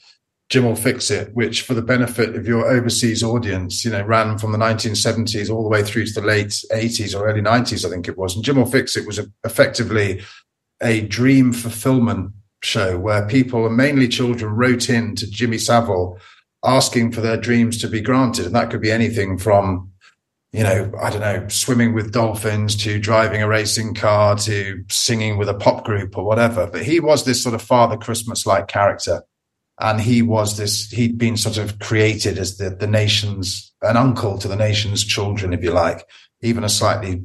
Jim'll 0.49 0.75
Fix 0.75 1.11
It, 1.11 1.33
which 1.33 1.63
for 1.63 1.73
the 1.73 1.81
benefit 1.81 2.35
of 2.35 2.47
your 2.47 2.69
overseas 2.69 3.21
audience, 3.21 3.83
you 3.83 3.91
know, 3.91 4.03
ran 4.03 4.37
from 4.37 4.53
the 4.53 4.57
1970s 4.57 5.49
all 5.49 5.63
the 5.63 5.69
way 5.69 5.83
through 5.83 6.05
to 6.05 6.13
the 6.13 6.25
late 6.25 6.63
80s 6.71 7.13
or 7.13 7.27
early 7.27 7.41
90s, 7.41 7.85
I 7.85 7.89
think 7.89 8.07
it 8.07 8.17
was. 8.17 8.35
And 8.35 8.45
Jim'll 8.45 8.65
Fix 8.65 8.95
It 8.95 9.05
was 9.05 9.19
effectively 9.43 10.21
a 10.81 11.01
dream 11.01 11.53
fulfillment 11.53 12.31
show 12.61 12.97
where 12.97 13.27
people, 13.27 13.65
and 13.65 13.77
mainly 13.77 14.07
children, 14.07 14.53
wrote 14.53 14.89
in 14.89 15.15
to 15.15 15.29
Jimmy 15.29 15.57
Savile 15.57 16.19
asking 16.63 17.11
for 17.11 17.21
their 17.21 17.37
dreams 17.37 17.77
to 17.79 17.87
be 17.87 18.01
granted. 18.01 18.45
And 18.45 18.55
that 18.55 18.69
could 18.69 18.81
be 18.81 18.91
anything 18.91 19.37
from, 19.37 19.91
you 20.51 20.63
know, 20.63 20.91
I 21.01 21.09
don't 21.09 21.21
know, 21.21 21.47
swimming 21.49 21.93
with 21.93 22.11
dolphins 22.11 22.75
to 22.77 22.99
driving 22.99 23.41
a 23.41 23.47
racing 23.47 23.93
car 23.93 24.35
to 24.37 24.83
singing 24.89 25.37
with 25.37 25.49
a 25.49 25.53
pop 25.53 25.85
group 25.85 26.17
or 26.17 26.23
whatever. 26.23 26.67
But 26.67 26.83
he 26.83 26.99
was 26.99 27.25
this 27.25 27.41
sort 27.41 27.55
of 27.55 27.61
Father 27.61 27.97
Christmas 27.97 28.45
like 28.45 28.67
character. 28.67 29.23
And 29.79 30.01
he 30.01 30.23
was 30.23 30.57
this, 30.57 30.89
he'd 30.89 31.19
been 31.19 31.37
sort 31.37 31.57
of 31.57 31.77
created 31.77 32.39
as 32.39 32.57
the, 32.57 32.71
the 32.71 32.87
nation's, 32.87 33.71
an 33.83 33.95
uncle 33.95 34.39
to 34.39 34.47
the 34.47 34.55
nation's 34.55 35.05
children, 35.05 35.53
if 35.53 35.63
you 35.63 35.71
like, 35.71 36.03
even 36.41 36.63
a 36.63 36.69
slightly 36.69 37.21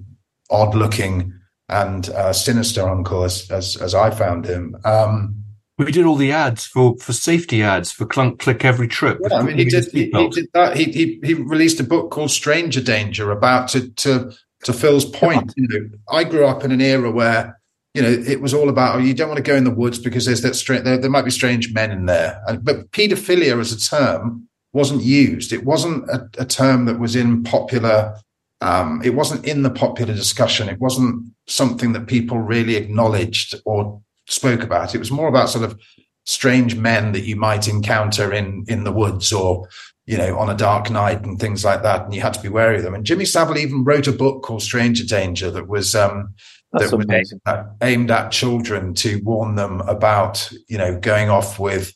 odd 0.51 0.75
looking 0.75 1.33
and 1.69 2.09
uh, 2.11 2.33
sinister 2.33 2.89
uncle 2.89 3.25
as, 3.25 3.51
as, 3.51 3.77
as 3.77 3.95
I 3.95 4.11
found 4.11 4.45
him. 4.45 4.77
Um, 4.85 5.43
we 5.79 5.91
did 5.91 6.05
all 6.05 6.17
the 6.17 6.33
ads 6.33 6.65
for 6.67 6.97
for 6.99 7.13
safety 7.13 7.63
ads 7.63 7.91
for 7.91 8.05
Clunk 8.07 8.39
Click 8.39 8.65
every 8.65 8.87
trip. 8.87 9.19
Yeah, 9.23 9.39
I 9.39 9.43
mean, 9.43 9.59
he 9.59 9.65
did, 9.65 9.91
he, 9.91 10.11
he, 10.11 10.29
did 10.29 10.47
that. 10.55 10.77
He, 10.77 10.85
he 10.85 11.21
he 11.25 11.35
released 11.35 11.81
a 11.81 11.85
book 11.85 12.11
called 12.11 12.31
Stranger 12.31 12.81
Danger 12.81 13.31
about 13.31 13.69
to 13.69 13.89
to 13.91 14.33
to 14.65 14.73
Phil's 14.73 15.05
point. 15.05 15.53
You 15.57 15.67
know, 15.69 15.99
I 16.11 16.25
grew 16.25 16.47
up 16.47 16.63
in 16.63 16.73
an 16.73 16.81
era 16.81 17.11
where 17.11 17.59
you 17.95 18.03
know 18.03 18.11
it 18.11 18.41
was 18.41 18.55
all 18.55 18.69
about 18.69 18.97
oh, 18.97 18.99
you 18.99 19.15
don't 19.15 19.29
want 19.29 19.39
to 19.39 19.51
go 19.51 19.57
in 19.57 19.65
the 19.65 19.71
woods 19.75 19.99
because 19.99 20.27
there's 20.27 20.43
that 20.43 20.55
strange 20.55 20.85
there, 20.85 20.99
there 20.99 21.11
might 21.11 21.25
be 21.25 21.31
strange 21.31 21.73
men 21.73 21.91
in 21.91 22.07
there. 22.07 22.41
And, 22.47 22.63
but 22.65 22.91
paedophilia 22.93 23.59
as 23.59 23.73
a 23.73 23.81
term 23.81 24.49
wasn't 24.73 25.03
used. 25.03 25.53
It 25.53 25.65
wasn't 25.65 26.09
a, 26.11 26.29
a 26.39 26.45
term 26.45 26.85
that 26.85 26.99
was 26.99 27.17
in 27.17 27.43
popular 27.43 28.19
um, 28.63 29.03
it 29.05 29.11
wasn't 29.11 29.45
in 29.45 29.63
the 29.63 29.71
popular 29.71 30.15
discussion. 30.15 30.69
It 30.69 30.79
wasn't 30.79 31.32
something 31.47 31.93
that 31.93 32.07
people 32.07 32.39
really 32.39 32.77
acknowledged 32.77 33.55
or 33.65 34.01
spoke 34.27 34.63
about. 34.63 34.95
It 34.95 34.99
was 34.99 35.11
more 35.11 35.29
about 35.29 35.51
sort 35.51 35.65
of 35.65 35.79
strange 36.25 36.77
men 36.77 37.13
that 37.13 37.25
you 37.25 37.37
might 37.37 37.69
encounter 37.69 38.33
in 38.33 38.65
in 38.69 38.85
the 38.85 38.93
woods 38.93 39.33
or 39.33 39.69
you 40.07 40.17
know 40.17 40.39
on 40.39 40.49
a 40.49 40.57
dark 40.57 40.91
night 40.91 41.25
and 41.25 41.39
things 41.39 41.65
like 41.65 41.83
that, 41.83 42.05
and 42.05 42.15
you 42.15 42.21
had 42.21 42.35
to 42.35 42.43
be 42.43 42.49
wary 42.49 42.77
of 42.77 42.83
them. 42.83 42.95
And 42.95 43.05
Jimmy 43.05 43.25
Savile 43.25 43.59
even 43.59 43.85
wrote 43.85 44.07
a 44.07 44.13
book 44.13 44.43
called 44.43 44.63
Stranger 44.63 45.05
Danger 45.05 45.51
that 45.51 45.69
was 45.69 45.95
um, 45.95 46.35
that 46.73 46.93
was 46.93 47.07
aimed 47.11 47.41
at, 47.47 47.67
aimed 47.83 48.11
at 48.11 48.31
children 48.31 48.95
to 48.95 49.21
warn 49.25 49.57
them 49.57 49.81
about 49.83 50.51
you 50.69 50.79
know 50.79 50.99
going 50.99 51.29
off 51.29 51.59
with 51.59 51.95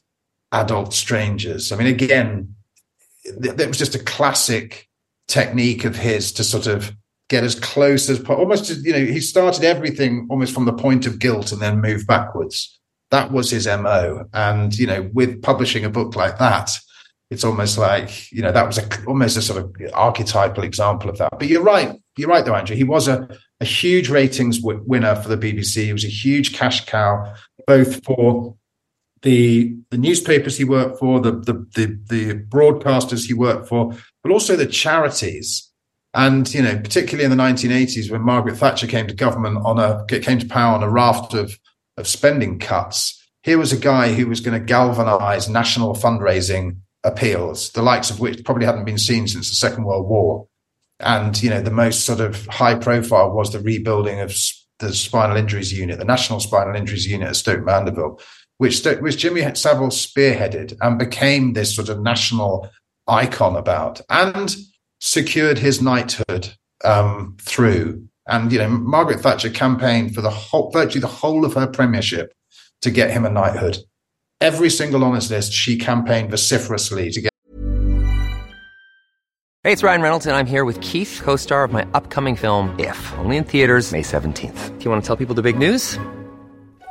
adult 0.52 0.94
strangers. 0.94 1.72
I 1.72 1.76
mean, 1.76 1.88
again, 1.88 2.54
it 3.24 3.68
was 3.68 3.78
just 3.78 3.94
a 3.94 4.02
classic 4.02 4.88
technique 5.28 5.84
of 5.84 5.96
his 5.96 6.32
to 6.32 6.44
sort 6.44 6.66
of 6.66 6.92
get 7.28 7.44
as 7.44 7.58
close 7.58 8.08
as 8.08 8.22
almost 8.24 8.70
you 8.84 8.92
know 8.92 9.04
he 9.04 9.20
started 9.20 9.64
everything 9.64 10.26
almost 10.30 10.54
from 10.54 10.64
the 10.64 10.72
point 10.72 11.06
of 11.06 11.18
guilt 11.18 11.52
and 11.52 11.60
then 11.60 11.80
moved 11.80 12.06
backwards. 12.06 12.78
That 13.10 13.30
was 13.30 13.50
his 13.50 13.66
mo 13.66 14.26
and 14.32 14.76
you 14.76 14.86
know 14.86 15.10
with 15.12 15.42
publishing 15.42 15.84
a 15.84 15.90
book 15.90 16.16
like 16.16 16.38
that 16.38 16.70
it's 17.30 17.44
almost 17.44 17.76
like 17.78 18.30
you 18.30 18.42
know 18.42 18.52
that 18.52 18.66
was 18.66 18.78
a, 18.78 19.04
almost 19.06 19.36
a 19.36 19.42
sort 19.42 19.62
of 19.62 19.74
archetypal 19.94 20.62
example 20.62 21.10
of 21.10 21.18
that. 21.18 21.30
But 21.38 21.48
you're 21.48 21.62
right 21.62 21.98
you're 22.16 22.28
right 22.28 22.44
though 22.44 22.54
andrew. 22.54 22.76
He 22.76 22.84
was 22.84 23.08
a, 23.08 23.28
a 23.60 23.64
huge 23.64 24.08
ratings 24.08 24.58
w- 24.58 24.82
winner 24.86 25.16
for 25.16 25.28
the 25.28 25.36
bbc 25.36 25.84
he 25.84 25.92
was 25.92 26.04
a 26.04 26.08
huge 26.08 26.54
cash 26.54 26.84
cow 26.86 27.34
both 27.66 28.04
for 28.04 28.54
the 29.22 29.76
the 29.90 29.98
newspapers 29.98 30.56
he 30.56 30.64
worked 30.64 30.98
for 30.98 31.20
the 31.20 31.32
the 31.32 31.66
the, 31.74 31.98
the 32.08 32.34
broadcasters 32.34 33.26
he 33.26 33.34
worked 33.34 33.68
for 33.68 33.92
but 34.22 34.32
also 34.32 34.56
the 34.56 34.66
charities. 34.66 35.65
And 36.16 36.52
you 36.54 36.62
know, 36.62 36.78
particularly 36.78 37.24
in 37.24 37.30
the 37.30 37.42
1980s, 37.42 38.10
when 38.10 38.22
Margaret 38.22 38.56
Thatcher 38.56 38.86
came 38.86 39.06
to 39.06 39.14
government 39.14 39.58
on 39.66 39.78
a 39.78 40.04
came 40.06 40.38
to 40.38 40.46
power 40.46 40.74
on 40.74 40.82
a 40.82 40.90
raft 40.90 41.34
of 41.34 41.58
of 41.98 42.08
spending 42.08 42.58
cuts, 42.58 43.22
here 43.42 43.58
was 43.58 43.70
a 43.70 43.78
guy 43.78 44.14
who 44.14 44.26
was 44.26 44.40
going 44.40 44.58
to 44.58 44.64
galvanise 44.64 45.46
national 45.46 45.94
fundraising 45.94 46.78
appeals, 47.04 47.70
the 47.72 47.82
likes 47.82 48.08
of 48.08 48.18
which 48.18 48.42
probably 48.44 48.64
hadn't 48.64 48.86
been 48.86 48.96
seen 48.96 49.28
since 49.28 49.50
the 49.50 49.56
Second 49.56 49.84
World 49.84 50.08
War. 50.08 50.48
And 51.00 51.40
you 51.42 51.50
know, 51.50 51.60
the 51.60 51.70
most 51.70 52.06
sort 52.06 52.20
of 52.20 52.46
high 52.46 52.76
profile 52.76 53.32
was 53.32 53.52
the 53.52 53.60
rebuilding 53.60 54.20
of 54.20 54.34
the 54.78 54.94
spinal 54.94 55.36
injuries 55.36 55.70
unit, 55.70 55.98
the 55.98 56.06
National 56.06 56.40
Spinal 56.40 56.76
Injuries 56.76 57.06
Unit 57.06 57.28
at 57.28 57.36
Stoke 57.36 57.62
Mandeville, 57.62 58.18
which, 58.56 58.82
which 59.00 59.18
Jimmy 59.18 59.42
Savile 59.54 59.88
spearheaded 59.88 60.78
and 60.80 60.98
became 60.98 61.52
this 61.52 61.76
sort 61.76 61.90
of 61.90 62.00
national 62.00 62.70
icon 63.06 63.54
about 63.54 64.00
and 64.08 64.56
secured 65.00 65.58
his 65.58 65.80
knighthood 65.82 66.54
um, 66.84 67.36
through. 67.40 68.08
And, 68.28 68.50
you 68.50 68.58
know, 68.58 68.68
Margaret 68.68 69.20
Thatcher 69.20 69.50
campaigned 69.50 70.14
for 70.14 70.20
the 70.20 70.30
whole, 70.30 70.70
virtually 70.70 71.00
the 71.00 71.06
whole 71.06 71.44
of 71.44 71.54
her 71.54 71.66
premiership 71.66 72.32
to 72.82 72.90
get 72.90 73.10
him 73.10 73.24
a 73.24 73.30
knighthood. 73.30 73.78
Every 74.40 74.68
single 74.68 75.04
honors 75.04 75.30
list, 75.30 75.52
she 75.52 75.78
campaigned 75.78 76.30
vociferously 76.30 77.10
to 77.10 77.20
get. 77.20 77.30
Hey, 79.62 79.72
it's 79.72 79.82
Ryan 79.82 80.02
Reynolds, 80.02 80.26
and 80.26 80.36
I'm 80.36 80.46
here 80.46 80.64
with 80.64 80.80
Keith, 80.80 81.20
co 81.24 81.36
star 81.36 81.64
of 81.64 81.72
my 81.72 81.86
upcoming 81.94 82.36
film, 82.36 82.74
If, 82.78 83.12
only 83.18 83.36
in 83.36 83.44
theaters, 83.44 83.92
May 83.92 84.02
17th. 84.02 84.78
Do 84.78 84.84
you 84.84 84.90
want 84.90 85.02
to 85.02 85.06
tell 85.06 85.16
people 85.16 85.34
the 85.34 85.42
big 85.42 85.58
news? 85.58 85.98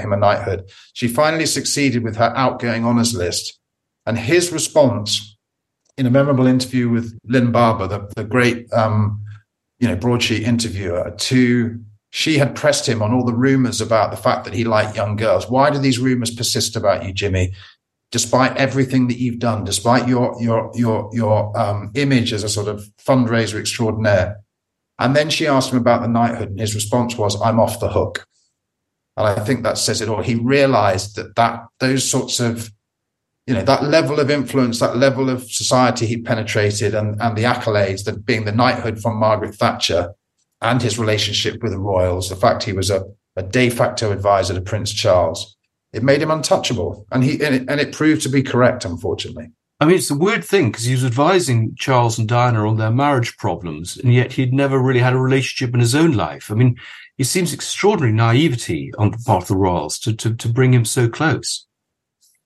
Him 0.00 0.12
a 0.12 0.16
knighthood. 0.16 0.70
She 0.92 1.08
finally 1.08 1.46
succeeded 1.46 2.02
with 2.02 2.16
her 2.16 2.32
outgoing 2.36 2.84
honours 2.84 3.14
list. 3.14 3.58
And 4.06 4.18
his 4.18 4.52
response 4.52 5.36
in 5.96 6.06
a 6.06 6.10
memorable 6.10 6.46
interview 6.46 6.88
with 6.88 7.18
Lynn 7.24 7.52
Barber, 7.52 7.86
the, 7.86 8.12
the 8.16 8.24
great 8.24 8.72
um, 8.72 9.22
you 9.78 9.88
know, 9.88 9.96
broadsheet 9.96 10.42
interviewer, 10.42 11.14
to 11.18 11.80
she 12.10 12.38
had 12.38 12.54
pressed 12.54 12.88
him 12.88 13.02
on 13.02 13.12
all 13.12 13.24
the 13.24 13.34
rumors 13.34 13.80
about 13.80 14.10
the 14.10 14.16
fact 14.16 14.44
that 14.44 14.54
he 14.54 14.64
liked 14.64 14.96
young 14.96 15.16
girls. 15.16 15.50
Why 15.50 15.70
do 15.70 15.78
these 15.78 15.98
rumors 15.98 16.30
persist 16.30 16.76
about 16.76 17.04
you, 17.04 17.12
Jimmy? 17.12 17.52
Despite 18.10 18.56
everything 18.58 19.08
that 19.08 19.18
you've 19.18 19.38
done, 19.38 19.64
despite 19.64 20.06
your 20.06 20.36
your 20.40 20.70
your 20.74 21.10
your 21.12 21.58
um, 21.58 21.90
image 21.94 22.32
as 22.32 22.44
a 22.44 22.48
sort 22.48 22.68
of 22.68 22.84
fundraiser 23.04 23.58
extraordinaire, 23.58 24.40
and 24.98 25.16
then 25.16 25.30
she 25.30 25.46
asked 25.46 25.72
him 25.72 25.78
about 25.78 26.02
the 26.02 26.08
knighthood, 26.08 26.50
and 26.50 26.60
his 26.60 26.74
response 26.74 27.16
was, 27.16 27.40
"I'm 27.40 27.58
off 27.58 27.80
the 27.80 27.88
hook." 27.88 28.26
And 29.16 29.26
I 29.26 29.34
think 29.44 29.62
that 29.62 29.78
says 29.78 30.00
it 30.00 30.08
all. 30.08 30.22
He 30.22 30.36
realized 30.36 31.16
that 31.16 31.34
that 31.36 31.64
those 31.80 32.10
sorts 32.10 32.40
of, 32.40 32.70
you 33.46 33.54
know, 33.54 33.62
that 33.62 33.84
level 33.84 34.20
of 34.20 34.30
influence, 34.30 34.80
that 34.80 34.96
level 34.96 35.28
of 35.28 35.50
society 35.50 36.06
he 36.06 36.22
penetrated, 36.22 36.94
and 36.94 37.20
and 37.20 37.36
the 37.36 37.44
accolades 37.44 38.04
that 38.04 38.24
being 38.24 38.44
the 38.44 38.52
knighthood 38.52 39.00
from 39.00 39.16
Margaret 39.16 39.54
Thatcher, 39.54 40.14
and 40.62 40.80
his 40.80 40.98
relationship 40.98 41.62
with 41.62 41.72
the 41.72 41.78
royals, 41.78 42.28
the 42.28 42.36
fact 42.36 42.62
he 42.62 42.72
was 42.72 42.88
a, 42.88 43.04
a 43.36 43.42
de 43.42 43.68
facto 43.68 44.12
advisor 44.12 44.54
to 44.54 44.60
Prince 44.60 44.92
Charles, 44.92 45.56
it 45.92 46.02
made 46.02 46.22
him 46.22 46.30
untouchable, 46.30 47.06
and 47.12 47.22
he 47.22 47.32
and 47.44 47.54
it, 47.54 47.64
and 47.68 47.80
it 47.80 47.92
proved 47.92 48.22
to 48.22 48.28
be 48.28 48.42
correct, 48.42 48.84
unfortunately. 48.84 49.50
I 49.82 49.84
mean, 49.84 49.96
it's 49.96 50.12
a 50.12 50.14
weird 50.14 50.44
thing 50.44 50.70
because 50.70 50.84
he 50.84 50.92
was 50.92 51.04
advising 51.04 51.74
Charles 51.74 52.16
and 52.16 52.28
Diana 52.28 52.68
on 52.68 52.76
their 52.76 52.92
marriage 52.92 53.36
problems, 53.36 53.96
and 53.96 54.14
yet 54.14 54.30
he'd 54.30 54.54
never 54.54 54.78
really 54.78 55.00
had 55.00 55.12
a 55.12 55.18
relationship 55.18 55.74
in 55.74 55.80
his 55.80 55.96
own 55.96 56.12
life. 56.12 56.52
I 56.52 56.54
mean, 56.54 56.76
it 57.18 57.24
seems 57.24 57.52
extraordinary 57.52 58.12
naivety 58.12 58.92
on 58.96 59.10
the 59.10 59.18
part 59.26 59.42
of 59.42 59.48
the 59.48 59.56
royals 59.56 59.98
to, 59.98 60.14
to, 60.14 60.36
to 60.36 60.48
bring 60.48 60.72
him 60.72 60.84
so 60.84 61.08
close. 61.08 61.66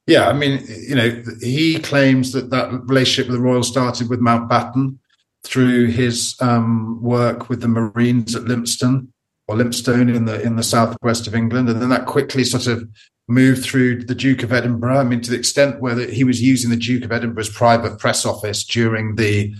Yeah, 0.06 0.30
I 0.30 0.32
mean, 0.32 0.64
you 0.66 0.94
know, 0.94 1.22
he 1.42 1.78
claims 1.78 2.32
that 2.32 2.48
that 2.48 2.72
relationship 2.84 3.30
with 3.30 3.36
the 3.36 3.44
royals 3.44 3.68
started 3.68 4.08
with 4.08 4.20
Mountbatten 4.20 4.96
through 5.44 5.88
his 5.88 6.36
um, 6.40 7.02
work 7.02 7.50
with 7.50 7.60
the 7.60 7.68
Marines 7.68 8.34
at 8.34 8.44
Lympstone 8.44 9.08
or 9.46 9.56
Lympstone 9.56 10.16
in 10.16 10.24
the 10.24 10.40
in 10.40 10.56
the 10.56 10.62
southwest 10.62 11.26
of 11.26 11.34
England, 11.34 11.68
and 11.68 11.82
then 11.82 11.90
that 11.90 12.06
quickly 12.06 12.44
sort 12.44 12.66
of 12.66 12.88
moved 13.28 13.64
through 13.64 14.04
the 14.04 14.14
Duke 14.14 14.42
of 14.42 14.52
Edinburgh. 14.52 14.98
I 14.98 15.04
mean, 15.04 15.20
to 15.22 15.30
the 15.30 15.38
extent 15.38 15.80
where 15.80 15.98
he 16.08 16.24
was 16.24 16.40
using 16.40 16.70
the 16.70 16.76
Duke 16.76 17.04
of 17.04 17.12
Edinburgh's 17.12 17.48
private 17.48 17.98
press 17.98 18.24
office 18.24 18.64
during 18.64 19.16
the 19.16 19.54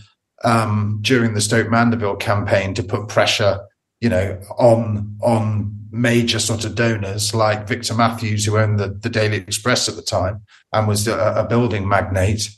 um, 0.45 0.99
during 1.01 1.35
the 1.35 1.41
Stoke 1.41 1.71
Mandeville 1.71 2.17
campaign 2.17 2.75
to 2.75 2.83
put 2.83 3.09
pressure, 3.09 3.61
you 4.01 4.09
know, 4.09 4.41
on 4.59 5.17
on 5.23 5.73
major 5.91 6.39
sort 6.39 6.65
of 6.65 6.75
donors 6.75 7.35
like 7.35 7.69
Victor 7.69 7.95
Matthews, 7.95 8.45
who 8.45 8.59
owned 8.59 8.79
the, 8.79 8.89
the 8.89 9.09
Daily 9.09 9.39
Express 9.39 9.89
at 9.89 9.97
the 9.97 10.03
time 10.03 10.43
and 10.73 10.87
was 10.87 11.09
a, 11.09 11.19
a 11.37 11.47
building 11.47 11.89
magnate. 11.89 12.51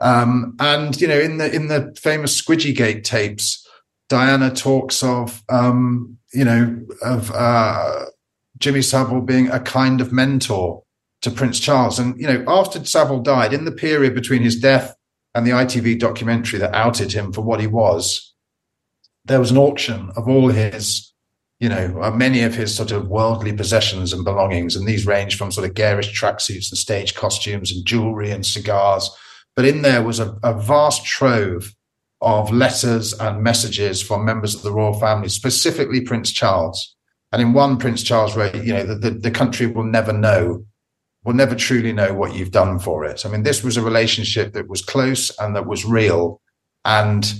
Um, 0.00 0.56
and 0.60 0.98
you 1.00 1.08
know, 1.08 1.18
in 1.18 1.38
the 1.38 1.52
in 1.54 1.68
the 1.68 1.94
famous 2.00 2.40
Squidgy 2.40 2.74
Gate 2.74 3.04
tapes, 3.04 3.66
Diana 4.08 4.50
talks 4.50 5.02
of 5.02 5.42
um, 5.48 6.18
you 6.32 6.44
know 6.44 6.80
of 7.02 7.30
uh, 7.32 8.06
Jimmy 8.58 8.82
Savile 8.82 9.20
being 9.20 9.48
a 9.48 9.60
kind 9.60 10.00
of 10.00 10.12
mentor 10.12 10.82
to 11.22 11.30
Prince 11.30 11.58
Charles. 11.58 11.98
And, 11.98 12.18
you 12.20 12.26
know, 12.26 12.44
after 12.46 12.84
Savile 12.84 13.20
died, 13.20 13.52
in 13.52 13.64
the 13.64 13.72
period 13.72 14.14
between 14.14 14.42
his 14.42 14.58
death 14.58 14.94
and 15.34 15.46
the 15.46 15.50
ITV 15.50 15.98
documentary 15.98 16.58
that 16.60 16.74
outed 16.74 17.12
him 17.12 17.32
for 17.32 17.40
what 17.40 17.60
he 17.60 17.66
was, 17.66 18.34
there 19.24 19.40
was 19.40 19.50
an 19.50 19.56
auction 19.56 20.10
of 20.16 20.28
all 20.28 20.48
his, 20.48 21.12
you 21.58 21.68
know, 21.68 22.00
uh, 22.02 22.10
many 22.10 22.42
of 22.42 22.54
his 22.54 22.74
sort 22.74 22.90
of 22.90 23.08
worldly 23.08 23.52
possessions 23.52 24.12
and 24.12 24.24
belongings. 24.24 24.76
And 24.76 24.86
these 24.86 25.06
range 25.06 25.36
from 25.36 25.50
sort 25.50 25.68
of 25.68 25.74
garish 25.74 26.18
tracksuits 26.18 26.70
and 26.70 26.78
stage 26.78 27.14
costumes 27.14 27.72
and 27.72 27.86
jewelry 27.86 28.30
and 28.30 28.44
cigars. 28.44 29.10
But 29.56 29.64
in 29.64 29.82
there 29.82 30.02
was 30.02 30.20
a, 30.20 30.36
a 30.42 30.52
vast 30.52 31.04
trove 31.04 31.74
of 32.20 32.52
letters 32.52 33.12
and 33.14 33.42
messages 33.42 34.02
from 34.02 34.24
members 34.24 34.54
of 34.54 34.62
the 34.62 34.72
royal 34.72 34.98
family, 34.98 35.28
specifically 35.28 36.00
Prince 36.00 36.30
Charles 36.30 36.94
and 37.34 37.42
in 37.42 37.52
one, 37.52 37.78
Prince 37.78 38.04
Charles 38.04 38.36
wrote, 38.36 38.54
you 38.54 38.72
know, 38.72 38.84
the, 38.84 38.94
the, 38.94 39.10
the 39.10 39.30
country 39.32 39.66
will 39.66 39.82
never 39.82 40.12
know, 40.12 40.64
will 41.24 41.34
never 41.34 41.56
truly 41.56 41.92
know 41.92 42.14
what 42.14 42.32
you've 42.32 42.52
done 42.52 42.78
for 42.78 43.04
it. 43.04 43.26
I 43.26 43.28
mean, 43.28 43.42
this 43.42 43.64
was 43.64 43.76
a 43.76 43.82
relationship 43.82 44.52
that 44.52 44.68
was 44.68 44.82
close 44.82 45.36
and 45.40 45.56
that 45.56 45.66
was 45.66 45.84
real. 45.84 46.40
And 46.84 47.34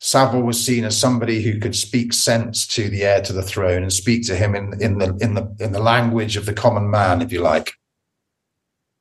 Savile 0.00 0.42
was 0.42 0.62
seen 0.62 0.84
as 0.84 1.00
somebody 1.00 1.40
who 1.40 1.58
could 1.58 1.74
speak 1.74 2.12
sense 2.12 2.66
to 2.66 2.90
the 2.90 3.04
heir 3.04 3.22
to 3.22 3.32
the 3.32 3.42
throne 3.42 3.82
and 3.82 3.90
speak 3.90 4.26
to 4.26 4.36
him 4.36 4.54
in, 4.54 4.78
in 4.82 4.98
the 4.98 5.16
in 5.22 5.32
the 5.32 5.56
in 5.60 5.72
the 5.72 5.80
language 5.80 6.36
of 6.36 6.44
the 6.44 6.52
common 6.52 6.90
man, 6.90 7.22
if 7.22 7.32
you 7.32 7.40
like. 7.40 7.72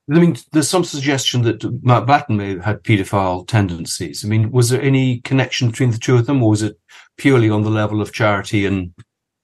I 0.09 0.19
mean, 0.19 0.37
there's 0.53 0.69
some 0.69 0.85
suggestion 0.85 1.41
that 1.41 1.59
Mountbatten 1.59 2.37
may 2.37 2.51
have 2.51 2.63
had 2.63 2.83
paedophile 2.83 3.45
tendencies. 3.45 4.23
I 4.23 4.29
mean, 4.29 4.49
was 4.51 4.69
there 4.69 4.81
any 4.81 5.19
connection 5.19 5.69
between 5.69 5.91
the 5.91 5.97
two 5.97 6.15
of 6.15 6.25
them, 6.25 6.41
or 6.41 6.51
was 6.51 6.61
it 6.61 6.79
purely 7.17 7.49
on 7.49 7.63
the 7.63 7.69
level 7.69 8.01
of 8.01 8.13
charity 8.13 8.65
and 8.65 8.93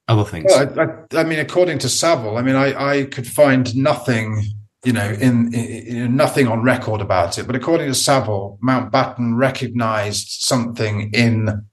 other 0.08 0.24
things? 0.24 0.46
Well, 0.48 1.06
I, 1.14 1.18
I, 1.20 1.24
mean, 1.24 1.40
according 1.40 1.80
to 1.80 1.90
Savile, 1.90 2.38
I 2.38 2.42
mean, 2.42 2.56
I, 2.56 3.00
I 3.00 3.04
could 3.06 3.28
find 3.28 3.76
nothing, 3.76 4.44
you 4.84 4.94
know, 4.94 5.10
in, 5.10 5.54
in, 5.54 6.16
nothing 6.16 6.48
on 6.48 6.62
record 6.64 7.02
about 7.02 7.38
it. 7.38 7.48
But 7.48 7.56
according 7.56 7.88
to 7.88 7.96
Savile, 7.96 8.60
Mountbatten 8.64 9.38
recognised 9.38 10.28
something 10.42 11.12
in 11.14 11.66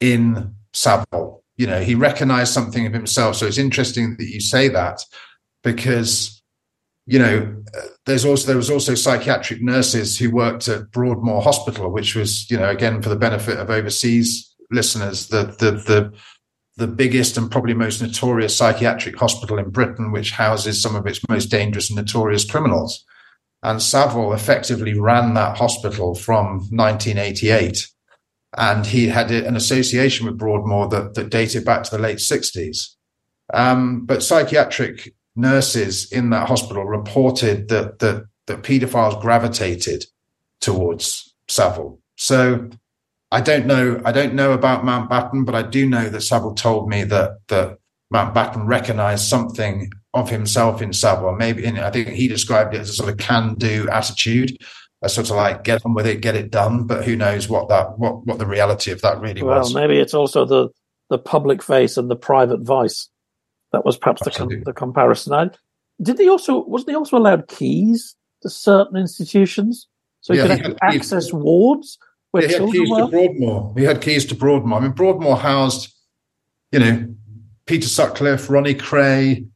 in 0.00 0.54
Savile. 0.72 1.42
You 1.56 1.66
know, 1.66 1.80
he 1.80 1.94
recognised 1.94 2.52
something 2.52 2.86
of 2.86 2.92
himself. 2.92 3.36
So 3.36 3.46
it's 3.46 3.58
interesting 3.58 4.16
that 4.18 4.26
you 4.26 4.40
say 4.40 4.68
that 4.68 5.00
because 5.62 6.36
you 7.06 7.20
know, 7.20 7.62
there's 8.04 8.24
also 8.24 8.48
there 8.48 8.56
was 8.56 8.70
also 8.70 8.96
psychiatric 8.96 9.62
nurses 9.62 10.18
who 10.18 10.30
worked 10.30 10.66
at 10.66 10.90
Broadmoor 10.90 11.40
Hospital, 11.40 11.90
which 11.90 12.16
was, 12.16 12.50
you 12.50 12.58
know, 12.58 12.68
again 12.68 13.00
for 13.00 13.08
the 13.08 13.16
benefit 13.16 13.58
of 13.58 13.70
overseas 13.70 14.54
listeners, 14.72 15.28
the 15.28 15.44
the 15.58 15.70
the 15.70 16.12
the 16.76 16.86
biggest 16.86 17.36
and 17.36 17.50
probably 17.50 17.74
most 17.74 18.02
notorious 18.02 18.56
psychiatric 18.56 19.16
hospital 19.16 19.58
in 19.58 19.70
Britain, 19.70 20.12
which 20.12 20.32
houses 20.32 20.80
some 20.80 20.94
of 20.94 21.06
its 21.06 21.26
most 21.28 21.46
dangerous 21.46 21.88
and 21.88 21.96
notorious 21.96 22.44
criminals. 22.44 23.04
And 23.62 23.82
Savile 23.82 24.34
effectively 24.34 24.98
ran 24.98 25.34
that 25.34 25.56
hospital 25.56 26.14
from 26.14 26.58
1988. 26.70 27.88
And 28.58 28.86
he 28.86 29.08
had 29.08 29.30
an 29.30 29.56
association 29.56 30.26
with 30.26 30.38
Broadmoor 30.38 30.88
that, 30.88 31.14
that 31.14 31.30
dated 31.30 31.64
back 31.64 31.82
to 31.84 31.90
the 31.90 32.02
late 32.02 32.18
60s. 32.18 32.94
Um, 33.52 34.04
but 34.04 34.22
psychiatric 34.22 35.14
nurses 35.34 36.10
in 36.12 36.30
that 36.30 36.48
hospital 36.48 36.84
reported 36.84 37.68
that, 37.68 37.98
that, 38.00 38.26
that 38.46 38.62
paedophiles 38.62 39.20
gravitated 39.20 40.04
towards 40.60 41.34
Savile. 41.48 42.00
So 42.16 42.70
I 43.30 43.40
don't 43.40 43.66
know. 43.66 44.00
I 44.04 44.12
don't 44.12 44.34
know 44.34 44.52
about 44.52 44.84
Mountbatten, 44.84 45.44
but 45.44 45.54
I 45.54 45.62
do 45.62 45.88
know 45.88 46.08
that 46.08 46.20
Savile 46.20 46.54
told 46.54 46.88
me 46.88 47.04
that 47.04 47.38
that 47.48 47.78
Mountbatten 48.12 48.66
recognised 48.66 49.28
something 49.28 49.90
of 50.14 50.30
himself 50.30 50.80
in 50.80 50.92
Savile. 50.92 51.34
Maybe 51.34 51.66
I 51.66 51.90
think 51.90 52.08
he 52.08 52.28
described 52.28 52.74
it 52.74 52.80
as 52.80 52.90
a 52.90 52.92
sort 52.92 53.10
of 53.10 53.16
can-do 53.18 53.88
attitude, 53.90 54.56
a 55.02 55.08
sort 55.08 55.30
of 55.30 55.36
like 55.36 55.64
get 55.64 55.84
on 55.84 55.94
with 55.94 56.06
it, 56.06 56.20
get 56.20 56.36
it 56.36 56.50
done. 56.50 56.86
But 56.86 57.04
who 57.04 57.16
knows 57.16 57.48
what 57.48 57.68
that 57.68 57.98
what 57.98 58.24
what 58.26 58.38
the 58.38 58.46
reality 58.46 58.92
of 58.92 59.02
that 59.02 59.20
really 59.20 59.42
well, 59.42 59.58
was? 59.58 59.74
Well, 59.74 59.86
maybe 59.86 60.00
it's 60.00 60.14
also 60.14 60.44
the 60.44 60.68
the 61.10 61.18
public 61.18 61.62
face 61.62 61.96
and 61.96 62.10
the 62.10 62.16
private 62.16 62.60
vice. 62.60 63.08
That 63.72 63.84
was 63.84 63.96
perhaps 63.96 64.22
the 64.22 64.30
com- 64.30 64.62
the 64.64 64.72
comparison. 64.72 65.32
I, 65.32 65.50
did 66.00 66.16
they 66.16 66.28
also 66.28 66.64
wasn't 66.64 66.90
he 66.90 66.96
also 66.96 67.16
allowed 67.16 67.48
keys 67.48 68.14
to 68.42 68.48
certain 68.48 68.96
institutions? 68.96 69.88
So 70.20 70.32
he 70.32 70.38
yeah, 70.38 70.58
could 70.58 70.78
access 70.82 71.32
wards 71.32 71.98
where 72.36 72.50
yeah, 72.50 72.58
he 72.58 72.64
had 72.64 72.72
keys 72.72 72.90
were? 72.90 73.00
to 73.00 73.08
Broadmoor. 73.08 73.74
He 73.76 73.84
had 73.84 74.02
keys 74.02 74.24
to 74.26 74.34
Broadmoor. 74.34 74.78
I 74.78 74.82
mean, 74.82 74.92
Broadmoor 74.92 75.36
housed, 75.36 75.92
you 76.70 76.78
know, 76.78 77.14
Peter 77.66 77.88
Sutcliffe, 77.88 78.48
Ronnie 78.48 78.74
Kray, 78.74 79.48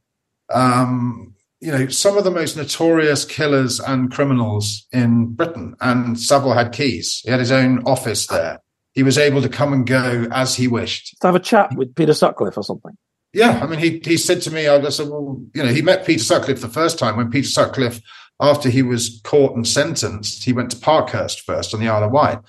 um, 0.53 1.33
you 1.59 1.71
know, 1.71 1.87
some 1.87 2.17
of 2.17 2.23
the 2.23 2.31
most 2.31 2.57
notorious 2.57 3.23
killers 3.23 3.79
and 3.79 4.11
criminals 4.11 4.87
in 4.91 5.33
Britain. 5.33 5.75
And 5.79 6.19
Savile 6.19 6.53
had 6.53 6.73
keys. 6.73 7.21
He 7.23 7.29
had 7.31 7.39
his 7.39 7.51
own 7.51 7.83
office 7.85 8.27
there. 8.27 8.59
He 8.93 9.03
was 9.03 9.17
able 9.17 9.41
to 9.41 9.49
come 9.49 9.71
and 9.71 9.87
go 9.87 10.27
as 10.31 10.55
he 10.55 10.67
wished. 10.67 11.15
To 11.21 11.27
have 11.27 11.35
a 11.35 11.39
chat 11.39 11.73
with 11.75 11.95
Peter 11.95 12.13
Sutcliffe 12.13 12.57
or 12.57 12.63
something. 12.63 12.97
Yeah, 13.33 13.61
I 13.63 13.67
mean, 13.67 13.79
he 13.79 14.01
he 14.03 14.17
said 14.17 14.41
to 14.41 14.51
me, 14.51 14.67
I 14.67 14.89
said, 14.89 15.07
well, 15.07 15.41
you 15.53 15.63
know, 15.63 15.69
he 15.69 15.81
met 15.81 16.05
Peter 16.05 16.23
Sutcliffe 16.23 16.59
the 16.59 16.67
first 16.67 16.99
time 16.99 17.15
when 17.15 17.31
Peter 17.31 17.47
Sutcliffe, 17.47 18.01
after 18.41 18.69
he 18.69 18.81
was 18.81 19.21
caught 19.23 19.55
and 19.55 19.65
sentenced, 19.65 20.43
he 20.43 20.51
went 20.51 20.71
to 20.71 20.77
Parkhurst 20.77 21.41
first 21.41 21.73
on 21.73 21.79
the 21.79 21.87
Isle 21.87 22.03
of 22.03 22.11
Wight, 22.11 22.39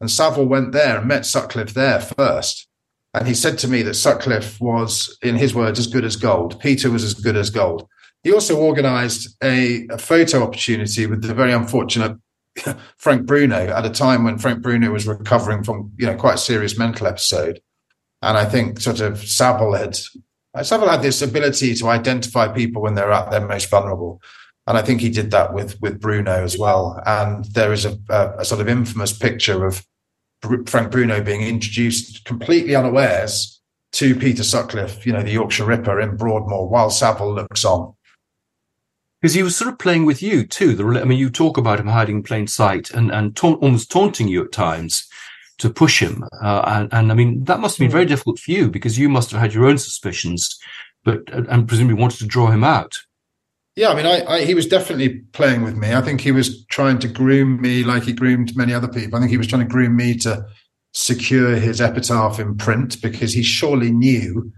and 0.00 0.10
Savile 0.10 0.46
went 0.46 0.72
there 0.72 0.98
and 0.98 1.08
met 1.08 1.26
Sutcliffe 1.26 1.74
there 1.74 2.00
first. 2.00 2.66
And 3.12 3.26
he 3.26 3.34
said 3.34 3.58
to 3.58 3.68
me 3.68 3.82
that 3.82 3.94
Sutcliffe 3.94 4.60
was, 4.60 5.18
in 5.22 5.36
his 5.36 5.54
words, 5.54 5.78
as 5.78 5.86
good 5.86 6.04
as 6.04 6.16
gold. 6.16 6.60
Peter 6.60 6.90
was 6.90 7.04
as 7.04 7.14
good 7.14 7.36
as 7.36 7.50
gold. 7.50 7.88
He 8.22 8.32
also 8.32 8.60
organised 8.60 9.36
a, 9.42 9.86
a 9.88 9.98
photo 9.98 10.42
opportunity 10.42 11.06
with 11.06 11.22
the 11.22 11.34
very 11.34 11.52
unfortunate 11.52 12.16
Frank 12.98 13.26
Bruno 13.26 13.66
at 13.66 13.86
a 13.86 13.90
time 13.90 14.24
when 14.24 14.38
Frank 14.38 14.62
Bruno 14.62 14.90
was 14.90 15.06
recovering 15.06 15.64
from, 15.64 15.92
you 15.96 16.06
know, 16.06 16.16
quite 16.16 16.34
a 16.34 16.38
serious 16.38 16.78
mental 16.78 17.06
episode. 17.06 17.60
And 18.22 18.36
I 18.36 18.44
think 18.44 18.80
sort 18.80 19.00
of 19.00 19.18
Savile 19.18 19.74
had 19.74 19.98
Savile 20.62 20.88
had 20.88 21.02
this 21.02 21.22
ability 21.22 21.74
to 21.76 21.88
identify 21.88 22.48
people 22.48 22.82
when 22.82 22.94
they're 22.94 23.12
at 23.12 23.30
their 23.30 23.46
most 23.46 23.70
vulnerable. 23.70 24.20
And 24.70 24.78
I 24.78 24.82
think 24.82 25.00
he 25.00 25.08
did 25.08 25.32
that 25.32 25.52
with 25.52 25.80
with 25.80 26.00
Bruno 26.00 26.44
as 26.44 26.56
well. 26.56 27.02
And 27.04 27.44
there 27.46 27.72
is 27.72 27.84
a, 27.84 27.98
a, 28.08 28.34
a 28.38 28.44
sort 28.44 28.60
of 28.60 28.68
infamous 28.68 29.12
picture 29.12 29.66
of 29.66 29.84
Frank 30.66 30.92
Bruno 30.92 31.20
being 31.20 31.42
introduced 31.42 32.24
completely 32.24 32.76
unawares 32.76 33.60
to 33.94 34.14
Peter 34.14 34.44
Sutcliffe, 34.44 35.04
you 35.04 35.12
know, 35.12 35.24
the 35.24 35.32
Yorkshire 35.32 35.64
Ripper 35.64 36.00
in 36.00 36.16
Broadmoor, 36.16 36.68
while 36.68 36.88
Savile 36.88 37.34
looks 37.34 37.64
on. 37.64 37.94
Because 39.20 39.34
he 39.34 39.42
was 39.42 39.56
sort 39.56 39.72
of 39.72 39.80
playing 39.80 40.04
with 40.04 40.22
you 40.22 40.46
too. 40.46 40.76
The, 40.76 41.00
I 41.00 41.04
mean, 41.04 41.18
you 41.18 41.30
talk 41.30 41.58
about 41.58 41.80
him 41.80 41.88
hiding 41.88 42.18
in 42.18 42.22
plain 42.22 42.46
sight 42.46 42.92
and, 42.92 43.10
and 43.10 43.34
ta- 43.34 43.54
almost 43.54 43.90
taunting 43.90 44.28
you 44.28 44.44
at 44.44 44.52
times 44.52 45.04
to 45.58 45.68
push 45.68 46.00
him. 46.00 46.22
Uh, 46.40 46.62
and, 46.64 46.94
and, 46.94 47.10
I 47.10 47.16
mean, 47.16 47.42
that 47.46 47.58
must 47.58 47.76
have 47.76 47.84
been 47.84 47.90
very 47.90 48.04
hmm. 48.04 48.10
difficult 48.10 48.38
for 48.38 48.52
you 48.52 48.70
because 48.70 49.00
you 49.00 49.08
must 49.08 49.32
have 49.32 49.40
had 49.40 49.52
your 49.52 49.66
own 49.66 49.78
suspicions, 49.78 50.56
but 51.02 51.28
and 51.28 51.66
presumably 51.66 52.00
wanted 52.00 52.20
to 52.20 52.26
draw 52.26 52.52
him 52.52 52.62
out. 52.62 52.96
Yeah, 53.76 53.90
I 53.90 53.94
mean, 53.94 54.06
I, 54.06 54.24
I, 54.26 54.44
he 54.44 54.54
was 54.54 54.66
definitely 54.66 55.20
playing 55.32 55.62
with 55.62 55.76
me. 55.76 55.94
I 55.94 56.00
think 56.00 56.20
he 56.20 56.32
was 56.32 56.64
trying 56.66 56.98
to 57.00 57.08
groom 57.08 57.60
me 57.60 57.84
like 57.84 58.02
he 58.02 58.12
groomed 58.12 58.56
many 58.56 58.74
other 58.74 58.88
people. 58.88 59.16
I 59.16 59.20
think 59.20 59.30
he 59.30 59.38
was 59.38 59.46
trying 59.46 59.62
to 59.62 59.68
groom 59.68 59.96
me 59.96 60.16
to 60.18 60.44
secure 60.92 61.54
his 61.54 61.80
epitaph 61.80 62.40
in 62.40 62.56
print 62.56 63.00
because 63.00 63.32
he 63.32 63.42
surely 63.42 63.92
knew 63.92 64.52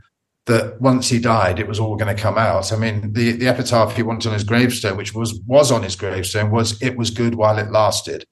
that 0.46 0.80
once 0.80 1.08
he 1.08 1.18
died, 1.18 1.58
it 1.60 1.68
was 1.68 1.78
all 1.78 1.96
going 1.96 2.14
to 2.14 2.20
come 2.20 2.38
out. 2.38 2.72
I 2.72 2.76
mean, 2.76 3.12
the, 3.12 3.32
the 3.32 3.48
epitaph 3.48 3.94
he 3.94 4.02
wanted 4.02 4.28
on 4.28 4.34
his 4.34 4.44
gravestone, 4.44 4.96
which 4.96 5.14
was 5.14 5.38
was 5.46 5.70
on 5.70 5.82
his 5.82 5.94
gravestone, 5.94 6.50
was 6.50 6.80
"It 6.82 6.96
was 6.96 7.10
good 7.10 7.34
while 7.36 7.58
it 7.58 7.70
lasted," 7.70 8.24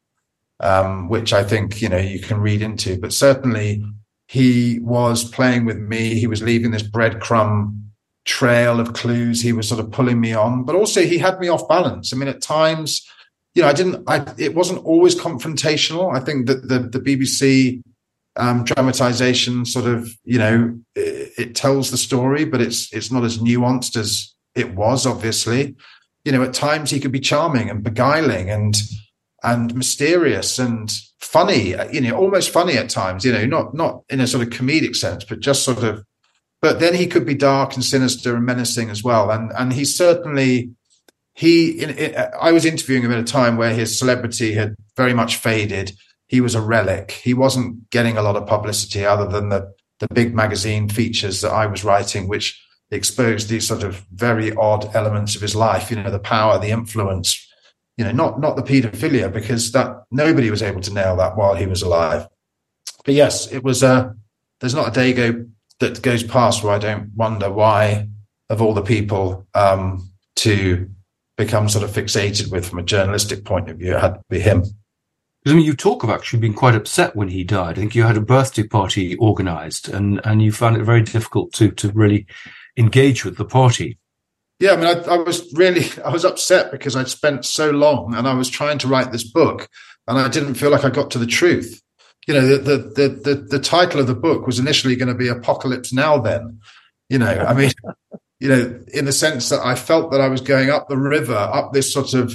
um, 0.61 1.09
which 1.09 1.33
I 1.33 1.45
think 1.45 1.81
you 1.83 1.89
know 1.89 1.99
you 1.99 2.21
can 2.21 2.41
read 2.41 2.63
into. 2.63 2.99
But 2.99 3.13
certainly, 3.13 3.85
he 4.27 4.81
was 4.81 5.29
playing 5.29 5.67
with 5.67 5.79
me. 5.79 6.19
He 6.19 6.27
was 6.27 6.43
leaving 6.43 6.73
this 6.73 6.83
breadcrumb 6.83 7.90
trail 8.25 8.81
of 8.81 8.93
clues. 8.93 9.41
He 9.41 9.53
was 9.53 9.69
sort 9.69 9.81
of 9.81 9.91
pulling 9.91 10.21
me 10.21 10.33
on, 10.33 10.65
but 10.65 10.75
also 10.75 11.03
he 11.03 11.19
had 11.19 11.41
me 11.41 11.49
off 11.49 11.69
balance. 11.69 12.13
I 12.13 12.17
mean, 12.17 12.29
at 12.29 12.43
times, 12.43 13.07
you 13.55 13.63
know, 13.63 13.69
I 13.69 13.73
didn't. 13.73 14.05
I 14.07 14.25
it 14.39 14.55
wasn't 14.55 14.85
always 14.85 15.15
confrontational. 15.15 16.15
I 16.15 16.21
think 16.21 16.47
that 16.47 16.69
the 16.69 16.81
the 16.81 17.01
BBC 17.01 17.83
um, 18.37 18.65
dramatization 18.65 19.65
sort 19.65 19.87
of, 19.87 20.11
you 20.25 20.39
know, 20.39 20.79
it, 20.95 21.33
it, 21.37 21.55
tells 21.55 21.91
the 21.91 21.97
story, 21.97 22.45
but 22.45 22.61
it's 22.61 22.93
it's 22.93 23.11
not 23.11 23.25
as 23.25 23.39
nuanced 23.39 23.97
as 23.97 24.33
it 24.55 24.75
was. 24.75 25.05
Obviously, 25.07 25.75
you 26.25 26.33
know, 26.33 26.43
at 26.43 26.55
times 26.55 26.91
he 26.91 27.01
could 27.01 27.13
be 27.13 27.21
charming 27.21 27.69
and 27.71 27.83
beguiling 27.83 28.51
and 28.51 28.77
and 29.43 29.75
mysterious 29.75 30.59
and 30.59 30.93
funny. 31.19 31.75
You 31.93 32.03
know, 32.03 32.17
almost 32.17 32.51
funny 32.51 32.75
at 32.75 32.89
times. 32.89 33.25
You 33.25 33.33
know, 33.33 33.47
not 33.47 33.75
not 33.75 34.03
in 34.09 34.21
a 34.21 34.27
sort 34.27 34.45
of 34.47 34.51
comedic 34.51 34.95
sense, 34.95 35.25
but 35.25 35.41
just 35.41 35.65
sort 35.65 35.83
of 35.83 36.05
but 36.63 36.79
then 36.79 36.95
he 36.95 37.07
could 37.07 37.25
be 37.25 37.35
dark 37.35 37.75
and 37.75 37.85
sinister 37.85 38.37
and 38.37 38.45
menacing 38.45 38.91
as 38.91 39.03
well. 39.03 39.31
And 39.31 39.53
and 39.59 39.73
he 39.73 39.85
certainly 39.85 40.71
he 41.35 41.83
in, 41.83 41.91
in, 41.91 42.15
uh, 42.15 42.31
I 42.41 42.53
was 42.53 42.65
interviewing 42.65 43.03
him 43.03 43.13
at 43.13 43.19
a 43.19 43.25
time 43.25 43.57
where 43.57 43.75
his 43.75 43.99
celebrity 43.99 44.53
had 44.53 44.75
very 44.97 45.15
much 45.15 45.37
faded. 45.37 45.93
He 46.27 46.41
was 46.41 46.55
a 46.55 46.61
relic. 46.61 47.13
He 47.13 47.35
wasn't 47.35 47.91
getting 47.91 48.17
a 48.17 48.23
lot 48.23 48.37
of 48.37 48.47
publicity 48.47 49.05
other 49.05 49.27
than 49.27 49.49
the 49.49 49.73
the 50.01 50.09
big 50.09 50.35
magazine 50.35 50.89
features 50.89 51.41
that 51.43 51.53
I 51.53 51.67
was 51.67 51.85
writing, 51.85 52.29
which 52.29 52.63
exposed 52.91 53.49
these 53.49 53.67
sort 53.67 53.83
of 53.83 54.05
very 54.13 54.53
odd 54.55 54.95
elements 54.95 55.37
of 55.37 55.43
his 55.43 55.55
life. 55.55 55.91
You 55.91 55.97
know, 55.97 56.11
the 56.11 56.19
power, 56.19 56.59
the 56.59 56.71
influence. 56.71 57.47
You 57.97 58.05
know, 58.05 58.13
not 58.13 58.41
not 58.41 58.57
the 58.57 58.63
paedophilia 58.63 59.33
because 59.33 59.73
that 59.73 60.05
nobody 60.11 60.51
was 60.51 60.63
able 60.63 60.81
to 60.83 60.93
nail 60.93 61.17
that 61.17 61.37
while 61.37 61.55
he 61.55 61.67
was 61.67 61.83
alive. 61.83 62.29
But 63.05 63.15
yes, 63.15 63.51
it 63.51 63.65
was 63.65 63.83
a. 63.83 64.15
There's 64.61 64.75
not 64.75 64.89
a 64.89 64.93
day 64.93 65.15
go 65.15 65.47
that 65.81 66.03
goes 66.03 66.23
past 66.23 66.63
where 66.63 66.73
I 66.73 66.79
don't 66.79 67.11
wonder 67.15 67.51
why, 67.51 68.09
of 68.49 68.63
all 68.63 68.75
the 68.75 68.83
people 68.83 69.47
um, 69.55 70.11
to 70.37 70.89
become 71.37 71.69
sort 71.69 71.85
of 71.85 71.91
fixated 71.91 72.51
with 72.51 72.69
from 72.69 72.79
a 72.79 72.85
journalistic 72.85 73.45
point 73.45 73.69
of 73.69 73.79
view, 73.79 73.97
it 73.97 74.01
had 74.01 74.15
to 74.15 74.23
be 74.29 74.41
him. 74.41 74.65
I 75.47 75.55
mean, 75.55 75.65
you 75.65 75.75
talk 75.75 76.05
of 76.05 76.11
actually 76.11 76.41
being 76.41 76.55
quite 76.55 76.75
upset 76.75 77.17
when 77.17 77.29
he 77.29 77.45
died. 77.45 77.79
I 77.79 77.81
think 77.81 77.95
you 77.95 78.03
had 78.03 78.19
a 78.19 78.23
birthday 78.23 78.67
party 78.67 79.17
organised, 79.19 79.89
and 79.89 80.21
and 80.25 80.43
you 80.43 80.53
found 80.53 80.77
it 80.77 80.85
very 80.85 81.03
difficult 81.03 81.53
to 81.55 81.71
to 81.73 81.91
really 81.93 82.27
engage 82.77 83.25
with 83.25 83.39
the 83.39 83.47
party. 83.47 83.99
Yeah, 84.59 84.73
I 84.73 84.77
mean, 84.77 84.87
I, 84.87 85.15
I, 85.15 85.17
was 85.17 85.51
really 85.55 85.87
I 86.05 86.11
was 86.11 86.27
upset 86.27 86.71
because 86.71 86.95
I'd 86.95 87.09
spent 87.09 87.47
so 87.47 87.71
long, 87.71 88.15
and 88.15 88.29
I 88.29 88.35
was 88.35 88.51
trying 88.51 88.77
to 88.79 88.89
write 88.89 89.13
this 89.13 89.25
book, 89.25 89.67
and 90.07 90.19
I 90.19 90.29
didn't 90.29 90.55
feel 90.55 90.71
like 90.71 90.85
I 90.85 90.91
got 90.91 91.11
to 91.13 91.19
the 91.19 91.27
truth 91.27 91.81
you 92.27 92.35
know, 92.35 92.47
the, 92.47 92.77
the, 92.77 93.09
the, 93.09 93.35
the, 93.35 93.59
title 93.59 94.01
of 94.01 94.07
the 94.07 94.15
book 94.15 94.47
was 94.47 94.59
initially 94.59 94.95
going 94.95 95.09
to 95.09 95.15
be 95.15 95.29
Apocalypse 95.29 95.93
Now 95.93 96.19
Then. 96.19 96.61
You 97.09 97.19
know, 97.19 97.27
I 97.27 97.55
mean, 97.55 97.73
you 98.41 98.49
know, 98.49 98.81
in 98.93 99.05
the 99.05 99.13
sense 99.13 99.49
that 99.49 99.61
I 99.61 99.75
felt 99.75 100.11
that 100.13 100.21
I 100.21 100.29
was 100.29 100.41
going 100.41 100.71
up 100.71 100.89
the 100.89 100.99
river, 100.99 101.35
up 101.35 101.73
this 101.73 101.93
sort 101.93 102.15
of 102.15 102.35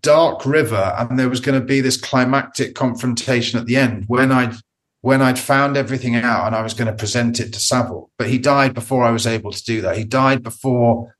dark 0.00 0.46
river, 0.46 0.94
and 0.98 1.18
there 1.18 1.28
was 1.28 1.40
going 1.40 1.60
to 1.60 1.66
be 1.66 1.80
this 1.80 1.96
climactic 1.96 2.74
confrontation 2.74 3.58
at 3.58 3.66
the 3.66 3.76
end 3.76 4.04
when 4.06 4.32
I'd 4.32 4.54
when 5.02 5.20
I'd 5.20 5.38
found 5.38 5.76
everything 5.76 6.14
out 6.14 6.46
and 6.46 6.54
I 6.54 6.62
was 6.62 6.74
going 6.74 6.86
to 6.86 6.92
present 6.92 7.40
it 7.40 7.52
to 7.52 7.60
Savile. 7.60 8.10
But 8.18 8.28
he 8.28 8.38
died 8.38 8.72
before 8.72 9.02
I 9.04 9.10
was 9.10 9.26
able 9.26 9.50
to 9.50 9.64
do 9.64 9.80
that. 9.80 9.96
He 9.96 10.04
died 10.04 10.44
before, 10.44 11.16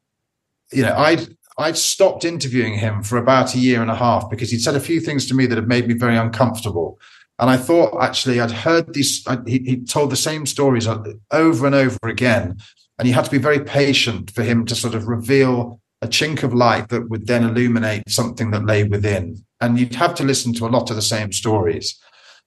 you 0.73 0.83
know, 0.83 0.95
I'd 0.97 1.37
I'd 1.59 1.77
stopped 1.77 2.25
interviewing 2.25 2.75
him 2.75 3.03
for 3.03 3.19
about 3.19 3.55
a 3.55 3.59
year 3.59 3.83
and 3.83 3.91
a 3.91 3.97
half 3.97 4.31
because 4.31 4.51
he'd 4.51 4.63
said 4.63 4.77
a 4.77 4.81
few 4.81 5.01
things 5.01 5.27
to 5.27 5.35
me 5.35 5.47
that 5.47 5.59
had 5.59 5.69
made 5.69 5.87
me 5.87 5.95
very 5.95 6.17
uncomfortable. 6.17 6.99
And 7.39 7.51
I 7.51 7.57
thought 7.57 8.01
actually 8.03 8.41
I'd 8.41 8.51
heard 8.51 8.95
these, 8.95 9.27
I, 9.27 9.39
he, 9.47 9.59
he 9.59 9.77
told 9.85 10.11
the 10.11 10.17
same 10.17 10.47
stories 10.47 10.87
over 10.87 11.67
and 11.67 11.75
over 11.75 11.99
again. 12.05 12.59
And 12.99 13.09
you 13.09 13.15
had 13.15 13.25
to 13.25 13.31
be 13.31 13.39
very 13.39 13.61
patient 13.61 14.31
for 14.31 14.43
him 14.43 14.65
to 14.67 14.75
sort 14.75 14.95
of 14.95 15.09
reveal 15.09 15.81
a 16.03 16.07
chink 16.07 16.43
of 16.43 16.53
light 16.53 16.89
that 16.89 17.09
would 17.09 17.27
then 17.27 17.45
illuminate 17.45 18.09
something 18.09 18.51
that 18.51 18.67
lay 18.67 18.85
within. 18.85 19.45
And 19.61 19.79
you'd 19.79 19.95
have 19.95 20.15
to 20.17 20.25
listen 20.25 20.53
to 20.55 20.67
a 20.67 20.69
lot 20.69 20.91
of 20.91 20.97
the 20.97 21.03
same 21.03 21.33
stories. 21.33 21.99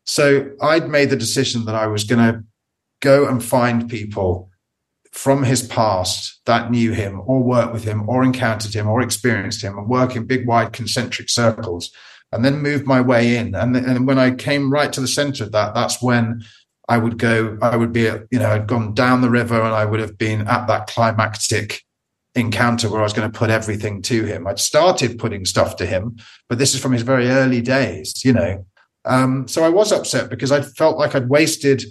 So 0.05 0.51
I'd 0.61 0.89
made 0.89 1.09
the 1.09 1.15
decision 1.15 1.65
that 1.65 1.75
I 1.75 1.87
was 1.87 2.03
going 2.03 2.33
to 2.33 2.43
go 3.01 3.27
and 3.27 3.43
find 3.43 3.89
people 3.89 4.49
from 5.11 5.43
his 5.43 5.63
past 5.63 6.41
that 6.45 6.69
knew 6.69 6.91
him 6.91 7.21
or 7.25 7.41
worked 7.41 7.73
with 7.73 7.85
him 7.85 8.07
or 8.07 8.23
encountered 8.23 8.73
him 8.73 8.87
or 8.87 9.01
experienced 9.01 9.61
him 9.61 9.77
and 9.77 9.87
work 9.87 10.15
in 10.15 10.25
big, 10.25 10.45
wide 10.45 10.73
concentric 10.73 11.29
circles 11.29 11.91
and 12.35 12.45
then 12.45 12.61
moved 12.61 12.85
my 12.85 13.01
way 13.01 13.37
in. 13.37 13.55
And, 13.55 13.75
and 13.75 14.05
when 14.05 14.19
I 14.19 14.31
came 14.31 14.71
right 14.71 14.91
to 14.93 15.01
the 15.01 15.07
center 15.07 15.45
of 15.45 15.51
that, 15.53 15.73
that's 15.73 16.01
when 16.01 16.43
I 16.87 16.97
would 16.97 17.17
go, 17.17 17.57
I 17.61 17.75
would 17.75 17.91
be, 17.91 18.01
you 18.01 18.39
know, 18.39 18.51
I'd 18.51 18.67
gone 18.67 18.93
down 18.93 19.21
the 19.21 19.29
river 19.29 19.59
and 19.59 19.73
I 19.73 19.85
would 19.85 19.99
have 19.99 20.17
been 20.17 20.41
at 20.47 20.67
that 20.67 20.87
climactic 20.87 21.83
encounter 22.35 22.89
where 22.89 22.99
I 22.99 23.03
was 23.03 23.13
going 23.13 23.31
to 23.31 23.37
put 23.37 23.49
everything 23.49 24.01
to 24.03 24.25
him. 24.25 24.45
I'd 24.45 24.59
started 24.59 25.17
putting 25.17 25.45
stuff 25.45 25.77
to 25.77 25.85
him, 25.85 26.17
but 26.49 26.59
this 26.59 26.75
is 26.75 26.81
from 26.81 26.91
his 26.91 27.01
very 27.01 27.29
early 27.29 27.61
days, 27.61 28.23
you 28.23 28.33
know. 28.33 28.65
Um, 29.05 29.47
so 29.47 29.63
I 29.63 29.69
was 29.69 29.91
upset 29.91 30.29
because 30.29 30.51
I 30.51 30.61
felt 30.61 30.97
like 30.97 31.15
I'd 31.15 31.29
wasted 31.29 31.83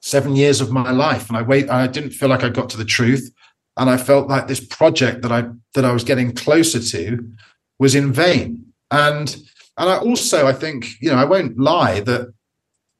seven 0.00 0.34
years 0.34 0.60
of 0.60 0.72
my 0.72 0.90
life 0.90 1.28
and 1.28 1.36
I 1.36 1.42
wait, 1.42 1.68
I 1.68 1.86
didn't 1.86 2.10
feel 2.12 2.30
like 2.30 2.42
I 2.42 2.48
got 2.48 2.70
to 2.70 2.78
the 2.78 2.84
truth. 2.84 3.30
And 3.76 3.88
I 3.88 3.96
felt 3.96 4.28
like 4.28 4.48
this 4.48 4.64
project 4.64 5.22
that 5.22 5.32
I, 5.32 5.44
that 5.74 5.84
I 5.84 5.92
was 5.92 6.04
getting 6.04 6.34
closer 6.34 6.80
to 6.80 7.30
was 7.78 7.94
in 7.94 8.12
vain. 8.12 8.64
And 8.90 9.36
and 9.76 9.88
I 9.90 9.98
also, 9.98 10.46
I 10.46 10.52
think, 10.52 10.86
you 11.00 11.10
know, 11.10 11.16
I 11.16 11.24
won't 11.24 11.58
lie 11.58 12.00
that, 12.00 12.32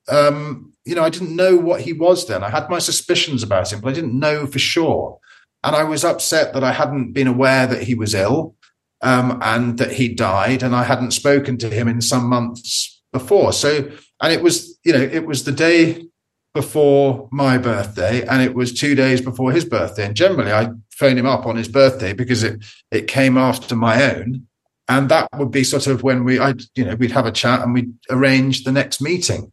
um, 0.09 0.73
you 0.85 0.95
know, 0.95 1.03
I 1.05 1.11
didn't 1.11 1.37
know 1.37 1.57
what 1.57 1.83
he 1.83 1.93
was 1.93 2.27
then. 2.27 2.43
I 2.43 2.51
had 2.51 2.71
my 2.71 2.79
suspicions 2.79 3.43
about 3.43 3.73
him, 3.73 3.81
but 3.81 3.91
I 3.91 3.95
didn't 3.95 4.19
know 4.19 4.47
for 4.47 4.59
sure. 4.59 5.19
And 5.63 5.77
I 5.77 5.85
was 5.85 6.05
upset 6.05 6.55
that 6.55 6.65
I 6.65 6.73
hadn't 6.73 7.13
been 7.13 7.27
aware 7.29 7.67
that 7.67 7.83
he 7.83 7.95
was 7.95 8.15
ill. 8.15 8.55
um, 9.03 9.39
and 9.43 9.79
that 9.79 9.93
he 9.93 10.09
died, 10.09 10.63
and 10.63 10.75
I 10.75 10.85
hadn't 10.85 11.13
spoken 11.13 11.57
to 11.59 11.71
him 11.71 11.89
in 11.89 12.01
some 12.01 12.27
months 12.27 13.03
before. 13.13 13.53
So, 13.53 13.91
and 14.21 14.33
it 14.33 14.43
was, 14.43 14.79
you 14.85 14.93
know, 14.93 15.01
it 15.01 15.27
was 15.27 15.45
the 15.45 15.53
day 15.53 16.07
before 16.53 17.29
my 17.33 17.57
birthday, 17.59 18.27
and 18.27 18.43
it 18.43 18.55
was 18.55 18.73
two 18.73 18.95
days 18.95 19.21
before 19.21 19.53
his 19.53 19.65
birthday. 19.65 20.05
And 20.05 20.15
generally, 20.15 20.53
I 20.53 20.71
phone 20.91 21.17
him 21.17 21.27
up 21.27 21.47
on 21.47 21.57
his 21.57 21.69
birthday 21.69 22.13
because 22.13 22.43
it 22.43 22.63
it 22.91 23.07
came 23.07 23.39
after 23.39 23.75
my 23.75 24.15
own, 24.15 24.47
and 24.91 25.09
that 25.09 25.29
would 25.37 25.53
be 25.53 25.63
sort 25.63 25.87
of 25.87 26.03
when 26.03 26.25
we, 26.25 26.41
I, 26.41 26.55
you 26.75 26.85
know, 26.85 26.97
we'd 26.97 27.13
have 27.13 27.25
a 27.25 27.31
chat 27.31 27.63
and 27.63 27.73
we'd 27.73 27.95
arrange 28.11 28.65
the 28.65 28.73
next 28.73 29.01
meeting. 29.01 29.53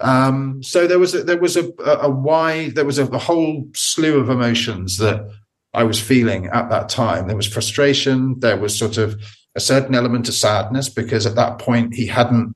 Um, 0.00 0.62
so 0.62 0.86
there 0.86 0.98
was 0.98 1.14
a, 1.14 1.24
there 1.24 1.38
was 1.38 1.56
a, 1.56 1.70
a, 1.82 2.70
there 2.74 2.84
was 2.84 2.98
a, 2.98 3.06
a 3.06 3.18
whole 3.18 3.66
slew 3.74 4.20
of 4.20 4.28
emotions 4.28 4.98
that 4.98 5.26
I 5.72 5.84
was 5.84 5.98
feeling 5.98 6.48
at 6.48 6.68
that 6.68 6.90
time. 6.90 7.26
There 7.26 7.36
was 7.38 7.46
frustration. 7.46 8.38
There 8.40 8.58
was 8.58 8.78
sort 8.78 8.98
of 8.98 9.18
a 9.54 9.60
certain 9.60 9.94
element 9.94 10.28
of 10.28 10.34
sadness 10.34 10.90
because 10.90 11.24
at 11.24 11.36
that 11.36 11.58
point 11.58 11.94
he 11.94 12.06
hadn't 12.06 12.54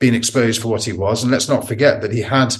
been 0.00 0.16
exposed 0.16 0.60
for 0.60 0.66
what 0.66 0.82
he 0.82 0.92
was. 0.92 1.22
And 1.22 1.30
let's 1.30 1.48
not 1.48 1.68
forget 1.68 2.02
that 2.02 2.12
he 2.12 2.22
had, 2.22 2.56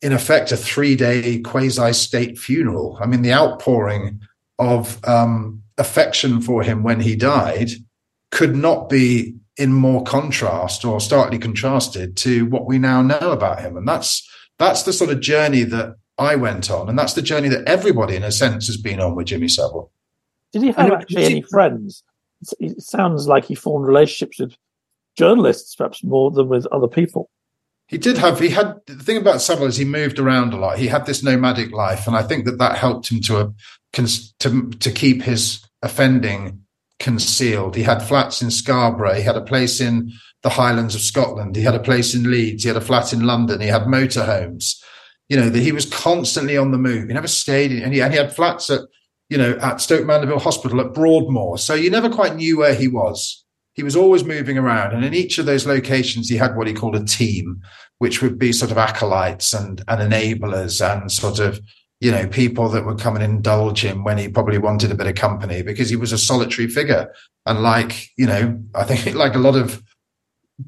in 0.00 0.12
effect, 0.12 0.52
a 0.52 0.56
three 0.56 0.94
day 0.94 1.40
quasi 1.40 1.92
state 1.92 2.38
funeral. 2.38 2.98
I 3.00 3.06
mean, 3.06 3.22
the 3.22 3.32
outpouring 3.32 4.20
of 4.60 5.04
um, 5.04 5.64
affection 5.76 6.40
for 6.40 6.62
him 6.62 6.84
when 6.84 7.00
he 7.00 7.16
died 7.16 7.70
could 8.30 8.56
not 8.56 8.88
be 8.88 9.34
in 9.56 9.72
more 9.72 10.04
contrast 10.04 10.84
or 10.84 11.00
starkly 11.00 11.38
contrasted 11.38 12.16
to 12.16 12.46
what 12.46 12.66
we 12.66 12.78
now 12.78 13.02
know 13.02 13.32
about 13.32 13.60
him. 13.60 13.76
And 13.76 13.86
that's 13.86 14.28
that's 14.58 14.84
the 14.84 14.92
sort 14.92 15.10
of 15.10 15.20
journey 15.20 15.64
that 15.64 15.96
I 16.18 16.34
went 16.34 16.70
on, 16.70 16.88
and 16.88 16.98
that's 16.98 17.14
the 17.14 17.22
journey 17.22 17.48
that 17.48 17.68
everybody, 17.68 18.16
in 18.16 18.24
a 18.24 18.32
sense, 18.32 18.66
has 18.66 18.76
been 18.76 19.00
on 19.00 19.14
with 19.14 19.28
Jimmy 19.28 19.48
Savile. 19.48 19.92
Did 20.52 20.62
he 20.62 20.72
have 20.72 20.92
actually 20.92 21.24
any 21.24 21.42
friends? 21.42 22.02
It 22.58 22.80
sounds 22.82 23.28
like 23.28 23.44
he 23.44 23.54
formed 23.54 23.86
relationships 23.86 24.38
with 24.40 24.56
journalists, 25.16 25.76
perhaps 25.76 26.02
more 26.02 26.30
than 26.30 26.48
with 26.48 26.66
other 26.66 26.88
people. 26.88 27.30
He 27.86 27.98
did 27.98 28.18
have. 28.18 28.40
He 28.40 28.50
had 28.50 28.80
the 28.86 28.96
thing 28.96 29.16
about 29.16 29.40
Savile 29.40 29.66
is 29.66 29.76
he 29.76 29.84
moved 29.84 30.18
around 30.18 30.52
a 30.52 30.56
lot. 30.56 30.78
He 30.78 30.88
had 30.88 31.06
this 31.06 31.22
nomadic 31.22 31.72
life, 31.72 32.06
and 32.06 32.16
I 32.16 32.22
think 32.22 32.44
that 32.46 32.58
that 32.58 32.76
helped 32.76 33.10
him 33.10 33.20
to 33.22 33.38
uh, 33.38 33.50
a, 33.96 34.08
to 34.40 34.70
to 34.70 34.90
keep 34.90 35.22
his 35.22 35.64
offending 35.82 36.64
concealed. 37.00 37.76
He 37.76 37.82
had 37.82 38.02
flats 38.02 38.42
in 38.42 38.50
Scarborough. 38.50 39.14
He 39.14 39.22
had 39.22 39.36
a 39.36 39.42
place 39.42 39.80
in 39.80 40.12
the 40.42 40.50
Highlands 40.50 40.94
of 40.94 41.00
Scotland. 41.00 41.56
He 41.56 41.62
had 41.62 41.74
a 41.74 41.80
place 41.80 42.14
in 42.14 42.30
Leeds. 42.30 42.62
He 42.62 42.68
had 42.68 42.76
a 42.76 42.80
flat 42.80 43.12
in 43.12 43.20
London. 43.20 43.60
He 43.60 43.68
had 43.68 43.82
motorhomes 43.82 44.74
you 45.28 45.36
know, 45.36 45.48
that 45.48 45.62
he 45.62 45.72
was 45.72 45.86
constantly 45.86 46.56
on 46.56 46.72
the 46.72 46.78
move. 46.78 47.08
He 47.08 47.14
never 47.14 47.28
stayed 47.28 47.70
in, 47.70 47.82
and 47.82 47.92
he, 47.92 48.00
and 48.00 48.12
he 48.12 48.18
had 48.18 48.34
flats 48.34 48.70
at, 48.70 48.80
you 49.28 49.36
know, 49.36 49.58
at 49.60 49.80
Stoke 49.80 50.06
Mandeville 50.06 50.38
Hospital 50.38 50.80
at 50.80 50.94
Broadmoor. 50.94 51.58
So 51.58 51.74
you 51.74 51.90
never 51.90 52.08
quite 52.08 52.36
knew 52.36 52.58
where 52.58 52.74
he 52.74 52.88
was. 52.88 53.44
He 53.74 53.82
was 53.82 53.94
always 53.94 54.24
moving 54.24 54.58
around. 54.58 54.94
And 54.94 55.04
in 55.04 55.14
each 55.14 55.38
of 55.38 55.46
those 55.46 55.66
locations, 55.66 56.28
he 56.28 56.36
had 56.36 56.56
what 56.56 56.66
he 56.66 56.72
called 56.72 56.96
a 56.96 57.04
team, 57.04 57.60
which 57.98 58.22
would 58.22 58.38
be 58.38 58.52
sort 58.52 58.70
of 58.70 58.78
acolytes 58.78 59.52
and, 59.52 59.84
and 59.86 60.12
enablers 60.12 60.80
and 60.80 61.12
sort 61.12 61.38
of, 61.38 61.60
you 62.00 62.12
know, 62.12 62.28
people 62.28 62.68
that 62.68 62.86
would 62.86 63.00
come 63.00 63.16
and 63.16 63.24
indulge 63.24 63.84
him 63.84 64.04
when 64.04 64.18
he 64.18 64.28
probably 64.28 64.58
wanted 64.58 64.92
a 64.92 64.94
bit 64.94 65.06
of 65.06 65.16
company 65.16 65.62
because 65.62 65.88
he 65.88 65.96
was 65.96 66.12
a 66.12 66.18
solitary 66.18 66.68
figure. 66.68 67.12
And 67.44 67.62
like, 67.62 68.10
you 68.16 68.26
know, 68.26 68.62
I 68.74 68.84
think 68.84 69.14
like 69.16 69.34
a 69.34 69.38
lot 69.38 69.56
of 69.56 69.82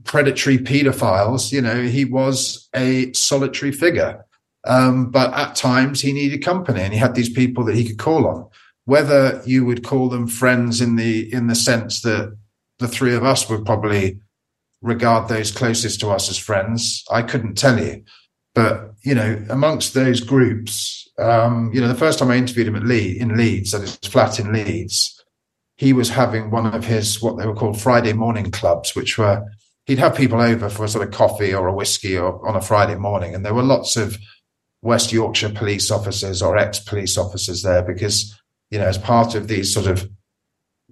predatory 0.05 0.59
pedophiles, 0.59 1.53
you 1.53 1.61
know, 1.61 1.83
he 1.83 2.05
was 2.05 2.69
a 2.75 3.13
solitary 3.13 3.73
figure. 3.73 4.25
Um, 4.67 5.11
but 5.11 5.33
at 5.35 5.57
times 5.57 6.01
he 6.01 6.13
needed 6.13 6.45
company 6.45 6.81
and 6.81 6.93
he 6.93 6.99
had 6.99 7.15
these 7.15 7.31
people 7.31 7.65
that 7.65 7.77
he 7.77 7.85
could 7.87 7.99
call 7.99 8.27
on. 8.27 8.49
Whether 8.85 9.41
you 9.47 9.65
would 9.65 9.85
call 9.85 10.09
them 10.09 10.27
friends 10.27 10.81
in 10.81 10.97
the 10.97 11.33
in 11.33 11.47
the 11.47 11.55
sense 11.55 12.03
that 12.03 12.37
the 12.79 12.89
three 12.89 13.15
of 13.15 13.25
us 13.25 13.49
would 13.49 13.65
probably 13.65 14.19
regard 14.83 15.29
those 15.29 15.53
closest 15.53 16.01
to 16.01 16.09
us 16.09 16.29
as 16.29 16.39
friends, 16.39 17.05
I 17.11 17.23
couldn't 17.23 17.57
tell 17.57 17.79
you. 17.79 18.03
But 18.55 18.95
you 19.03 19.15
know, 19.15 19.43
amongst 19.49 19.95
those 19.95 20.21
groups, 20.21 21.09
um, 21.21 21.71
you 21.73 21.81
know, 21.81 21.89
the 21.89 21.95
first 21.95 22.19
time 22.19 22.31
I 22.31 22.37
interviewed 22.37 22.69
him 22.69 22.77
at 22.77 22.85
Lee 22.85 23.19
in 23.19 23.37
Leeds, 23.37 23.75
at 23.75 23.83
his 23.83 23.97
flat 23.97 24.39
in 24.39 24.53
Leeds, 24.53 25.23
he 25.77 25.93
was 25.93 26.11
having 26.11 26.51
one 26.51 26.67
of 26.67 26.85
his 26.85 27.23
what 27.23 27.39
they 27.39 27.47
were 27.47 27.55
called 27.55 27.81
Friday 27.81 28.13
morning 28.13 28.51
clubs, 28.51 28.95
which 28.95 29.19
were 29.19 29.45
he'd 29.87 29.99
have 29.99 30.15
people 30.15 30.41
over 30.41 30.69
for 30.69 30.85
a 30.85 30.89
sort 30.89 31.07
of 31.07 31.13
coffee 31.13 31.55
or 31.55 31.67
a 31.67 31.75
whiskey 31.75 32.17
or 32.17 32.47
on 32.47 32.57
a 32.57 32.61
Friday 32.61 32.97
morning, 32.97 33.35
and 33.35 33.45
there 33.45 33.55
were 33.55 33.63
lots 33.63 33.97
of 33.97 34.19
West 34.83 35.13
Yorkshire 35.13 35.51
police 35.51 35.91
officers 35.91 36.43
or 36.43 36.57
ex 36.57 36.79
police 36.79 37.19
officers 37.19 37.63
there 37.63 37.83
because, 37.83 38.39
you 38.71 38.79
know, 38.79 38.87
as 38.87 38.99
part 38.99 39.35
of 39.35 39.49
these 39.49 39.73
sort 39.73 39.87
of 39.87 40.09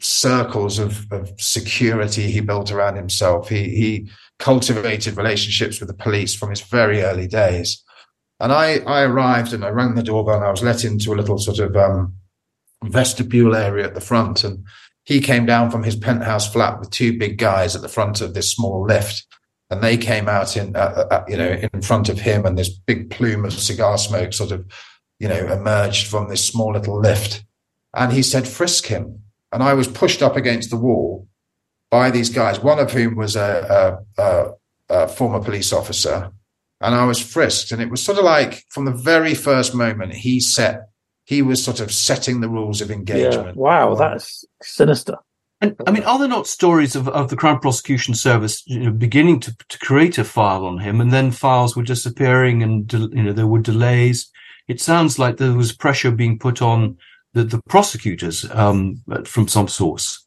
circles 0.01 0.79
of, 0.79 1.11
of 1.11 1.33
security 1.39 2.31
he 2.31 2.41
built 2.41 2.71
around 2.71 2.97
himself, 2.97 3.49
he, 3.49 3.65
he 3.65 4.11
cultivated 4.39 5.17
relationships 5.17 5.81
with 5.81 5.89
the 5.89 5.95
police 5.95 6.35
from 6.35 6.51
his 6.51 6.61
very 6.61 7.03
early 7.03 7.27
days. 7.27 7.83
And 8.41 8.53
I, 8.53 8.79
I 8.79 9.03
arrived 9.03 9.53
and 9.53 9.65
I 9.65 9.69
rang 9.71 9.95
the 9.95 10.03
doorbell 10.03 10.37
and 10.37 10.45
I 10.45 10.51
was 10.51 10.63
let 10.63 10.85
into 10.85 11.13
a 11.13 11.17
little 11.17 11.39
sort 11.39 11.59
of 11.59 11.77
um, 11.77 12.15
vestibule 12.85 13.57
area 13.57 13.87
at 13.87 13.95
the 13.95 14.01
front. 14.01 14.45
And 14.45 14.65
he 15.05 15.21
came 15.21 15.45
down 15.45 15.71
from 15.71 15.83
his 15.83 15.97
penthouse 15.97 16.51
flat 16.51 16.79
with 16.79 16.91
two 16.91 17.19
big 17.19 17.39
guys 17.39 17.75
at 17.75 17.83
the 17.83 17.89
front 17.89 18.21
of 18.21 18.35
this 18.35 18.53
small 18.53 18.85
lift. 18.87 19.27
And 19.71 19.83
they 19.83 19.97
came 19.97 20.29
out 20.29 20.57
in 20.57 20.77
uh, 20.77 21.07
uh, 21.11 21.25
you 21.29 21.37
know 21.37 21.59
in 21.73 21.83
front 21.83 22.09
of 22.09 22.21
him 22.21 22.47
and 22.47 22.57
this 22.57 22.71
big 22.71 23.11
plume 23.11 23.45
of 23.45 23.53
cigar 23.53 23.99
smoke 23.99 24.33
sort 24.33 24.51
of 24.51 24.65
you 25.19 25.29
know 25.29 25.53
emerged 25.53 26.07
from 26.07 26.29
this 26.29 26.45
small 26.45 26.73
little 26.73 26.99
lift. 26.99 27.45
And 27.95 28.13
he 28.13 28.23
said 28.23 28.47
frisk 28.47 28.87
him. 28.87 29.23
And 29.51 29.63
i 29.63 29.73
was 29.73 29.89
pushed 29.89 30.23
up 30.23 30.37
against 30.37 30.71
the 30.71 30.77
wall 30.77 31.27
by 31.91 32.11
these 32.11 32.29
guys 32.29 32.61
one 32.61 32.79
of 32.79 32.93
whom 32.93 33.17
was 33.17 33.35
a, 33.35 33.99
a, 34.19 34.23
a, 34.23 34.51
a 34.91 35.09
former 35.09 35.43
police 35.43 35.73
officer 35.73 36.31
and 36.81 36.95
i 36.95 37.05
was 37.05 37.21
frisked 37.21 37.73
and 37.73 37.83
it 37.83 37.91
was 37.91 38.03
sort 38.03 38.19
of 38.19 38.25
like 38.25 38.65
from 38.71 38.85
the 38.85 38.93
very 38.93 39.35
first 39.35 39.75
moment 39.75 40.15
he 40.15 40.41
set 40.41 40.89
he 41.25 41.43
was 41.43 41.63
sort 41.63 41.81
of 41.81 41.93
setting 41.93 42.41
the 42.41 42.49
rules 42.49 42.81
of 42.81 42.91
engagement 42.91 43.57
yeah. 43.57 43.63
wow 43.63 43.95
that's 43.95 44.45
sinister 44.63 45.17
and 45.61 45.75
I 45.87 45.91
mean, 45.91 46.05
are 46.05 46.19
there 46.19 46.29
not 46.29 46.47
stories 46.47 46.95
of, 46.95 47.09
of 47.09 47.31
the 47.31 47.37
Crown 47.37 47.59
Prosecution 47.59 48.15
Service 48.15 48.63
you 48.67 48.79
know, 48.79 48.93
beginning 48.93 49.41
to, 49.41 49.57
to 49.69 49.79
create 49.79 50.17
a 50.17 50.25
file 50.25 50.65
on 50.65 50.79
him 50.79 51.01
and 51.01 51.13
then 51.13 51.33
files 51.33 51.77
were 51.77 51.83
disappearing 51.83 52.63
and, 52.63 52.93
you 52.93 53.23
know, 53.23 53.33
there 53.33 53.47
were 53.47 53.59
delays? 53.59 54.31
It 54.69 54.81
sounds 54.81 55.19
like 55.19 55.37
there 55.37 55.55
was 55.55 55.73
pressure 55.73 56.13
being 56.13 56.39
put 56.39 56.63
on 56.63 56.97
the, 57.33 57.43
the 57.43 57.61
prosecutors 57.69 58.49
um, 58.53 59.03
from 59.25 59.49
some 59.49 59.67
source. 59.67 60.25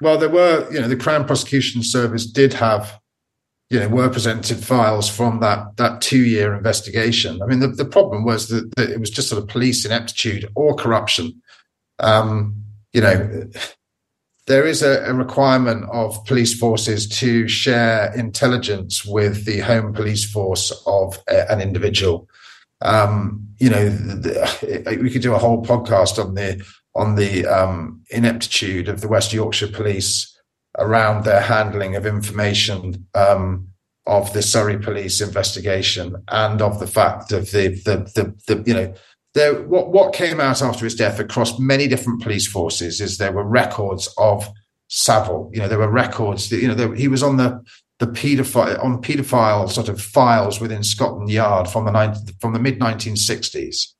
Well, 0.00 0.18
there 0.18 0.30
were, 0.30 0.70
you 0.72 0.80
know, 0.80 0.88
the 0.88 0.96
Crown 0.96 1.26
Prosecution 1.26 1.82
Service 1.82 2.26
did 2.26 2.52
have, 2.54 3.00
you 3.70 3.78
know, 3.78 3.88
were 3.88 4.10
presented 4.10 4.62
files 4.62 5.08
from 5.08 5.40
that 5.40 5.76
that 5.76 6.00
two 6.00 6.24
year 6.24 6.54
investigation. 6.54 7.40
I 7.40 7.46
mean, 7.46 7.60
the, 7.60 7.68
the 7.68 7.84
problem 7.84 8.24
was 8.24 8.48
that, 8.48 8.70
that, 8.76 8.90
it 8.90 8.98
was 8.98 9.10
just 9.10 9.28
sort 9.28 9.40
of 9.40 9.48
police 9.48 9.84
ineptitude 9.84 10.50
or 10.56 10.74
corruption. 10.74 11.40
Um, 12.00 12.56
you 12.92 13.00
know, 13.00 13.48
there 14.48 14.66
is 14.66 14.82
a, 14.82 15.04
a, 15.04 15.14
requirement 15.14 15.84
of 15.92 16.24
police 16.24 16.58
forces 16.58 17.06
to 17.20 17.46
share 17.46 18.12
intelligence 18.14 19.04
with 19.04 19.44
the 19.44 19.60
home 19.60 19.92
police 19.92 20.28
force 20.28 20.72
of 20.86 21.22
a, 21.28 21.50
an 21.52 21.60
individual. 21.60 22.28
Um, 22.82 23.46
you 23.58 23.70
know, 23.70 23.88
the, 23.88 24.16
the, 24.62 24.98
we 25.00 25.10
could 25.10 25.22
do 25.22 25.34
a 25.34 25.38
whole 25.38 25.64
podcast 25.64 26.22
on 26.22 26.34
the 26.34 26.64
on 26.96 27.14
the 27.14 27.46
um, 27.46 28.02
ineptitude 28.10 28.88
of 28.88 29.00
the 29.00 29.06
West 29.06 29.32
Yorkshire 29.32 29.68
Police 29.68 30.29
around 30.78 31.24
their 31.24 31.40
handling 31.40 31.96
of 31.96 32.06
information 32.06 33.06
um, 33.14 33.68
of 34.06 34.32
the 34.32 34.42
Surrey 34.42 34.78
Police 34.78 35.20
investigation 35.20 36.16
and 36.28 36.62
of 36.62 36.80
the 36.80 36.86
fact 36.86 37.32
of 37.32 37.50
the 37.50 37.68
the 37.84 37.96
the, 38.14 38.34
the 38.46 38.62
you 38.66 38.74
know 38.74 38.94
there 39.34 39.62
what 39.62 39.90
what 39.90 40.14
came 40.14 40.40
out 40.40 40.62
after 40.62 40.84
his 40.84 40.94
death 40.94 41.18
across 41.18 41.58
many 41.58 41.86
different 41.86 42.22
police 42.22 42.46
forces 42.46 43.00
is 43.00 43.18
there 43.18 43.32
were 43.32 43.44
records 43.44 44.12
of 44.18 44.48
Savile. 44.90 45.48
You 45.52 45.60
know, 45.60 45.68
there 45.68 45.78
were 45.78 45.90
records. 45.90 46.50
That, 46.50 46.60
you 46.60 46.68
know, 46.68 46.74
there, 46.74 46.94
he 46.94 47.08
was 47.08 47.22
on 47.22 47.36
the 47.36 47.64
the 48.00 48.06
paedophile 48.06 48.82
on 48.82 49.00
paedophile 49.00 49.70
sort 49.70 49.88
of 49.88 50.00
files 50.00 50.60
within 50.60 50.82
Scotland 50.82 51.30
Yard 51.30 51.68
from 51.68 51.84
the 51.84 51.92
19, 51.92 52.34
from 52.40 52.52
the 52.52 52.58
mid 52.58 52.80
1960s, 52.80 53.92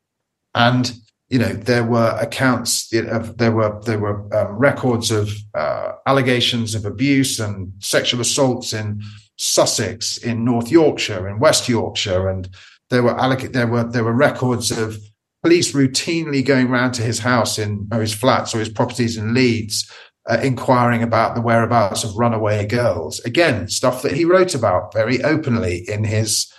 and 0.54 0.92
you 1.30 1.38
know 1.38 1.52
there 1.52 1.84
were 1.84 2.16
accounts 2.20 2.92
of 2.92 3.38
there 3.38 3.52
were 3.52 3.80
there 3.84 4.00
were 4.00 4.18
um, 4.36 4.56
records 4.56 5.10
of 5.10 5.32
uh, 5.54 5.92
allegations 6.06 6.74
of 6.74 6.84
abuse 6.84 7.38
and 7.38 7.72
sexual 7.78 8.20
assaults 8.20 8.72
in 8.72 9.00
Sussex, 9.36 10.18
in 10.18 10.44
North 10.44 10.70
Yorkshire, 10.70 11.26
in 11.28 11.38
West 11.38 11.68
Yorkshire, 11.68 12.28
and 12.28 12.48
there 12.90 13.02
were 13.02 13.36
there 13.36 13.68
were 13.68 13.84
there 13.84 14.04
were 14.04 14.12
records 14.12 14.70
of 14.70 14.98
police 15.42 15.72
routinely 15.72 16.44
going 16.44 16.68
round 16.68 16.92
to 16.94 17.02
his 17.02 17.20
house 17.20 17.58
in 17.58 17.88
or 17.92 18.00
his 18.00 18.12
flats 18.12 18.54
or 18.54 18.58
his 18.58 18.68
properties 18.68 19.16
in 19.16 19.32
Leeds, 19.32 19.90
uh, 20.28 20.38
inquiring 20.42 21.02
about 21.02 21.34
the 21.34 21.40
whereabouts 21.40 22.04
of 22.04 22.16
runaway 22.16 22.66
girls. 22.66 23.20
Again, 23.20 23.68
stuff 23.68 24.02
that 24.02 24.12
he 24.12 24.24
wrote 24.24 24.54
about 24.54 24.92
very 24.92 25.22
openly 25.22 25.88
in 25.88 26.04
his, 26.04 26.52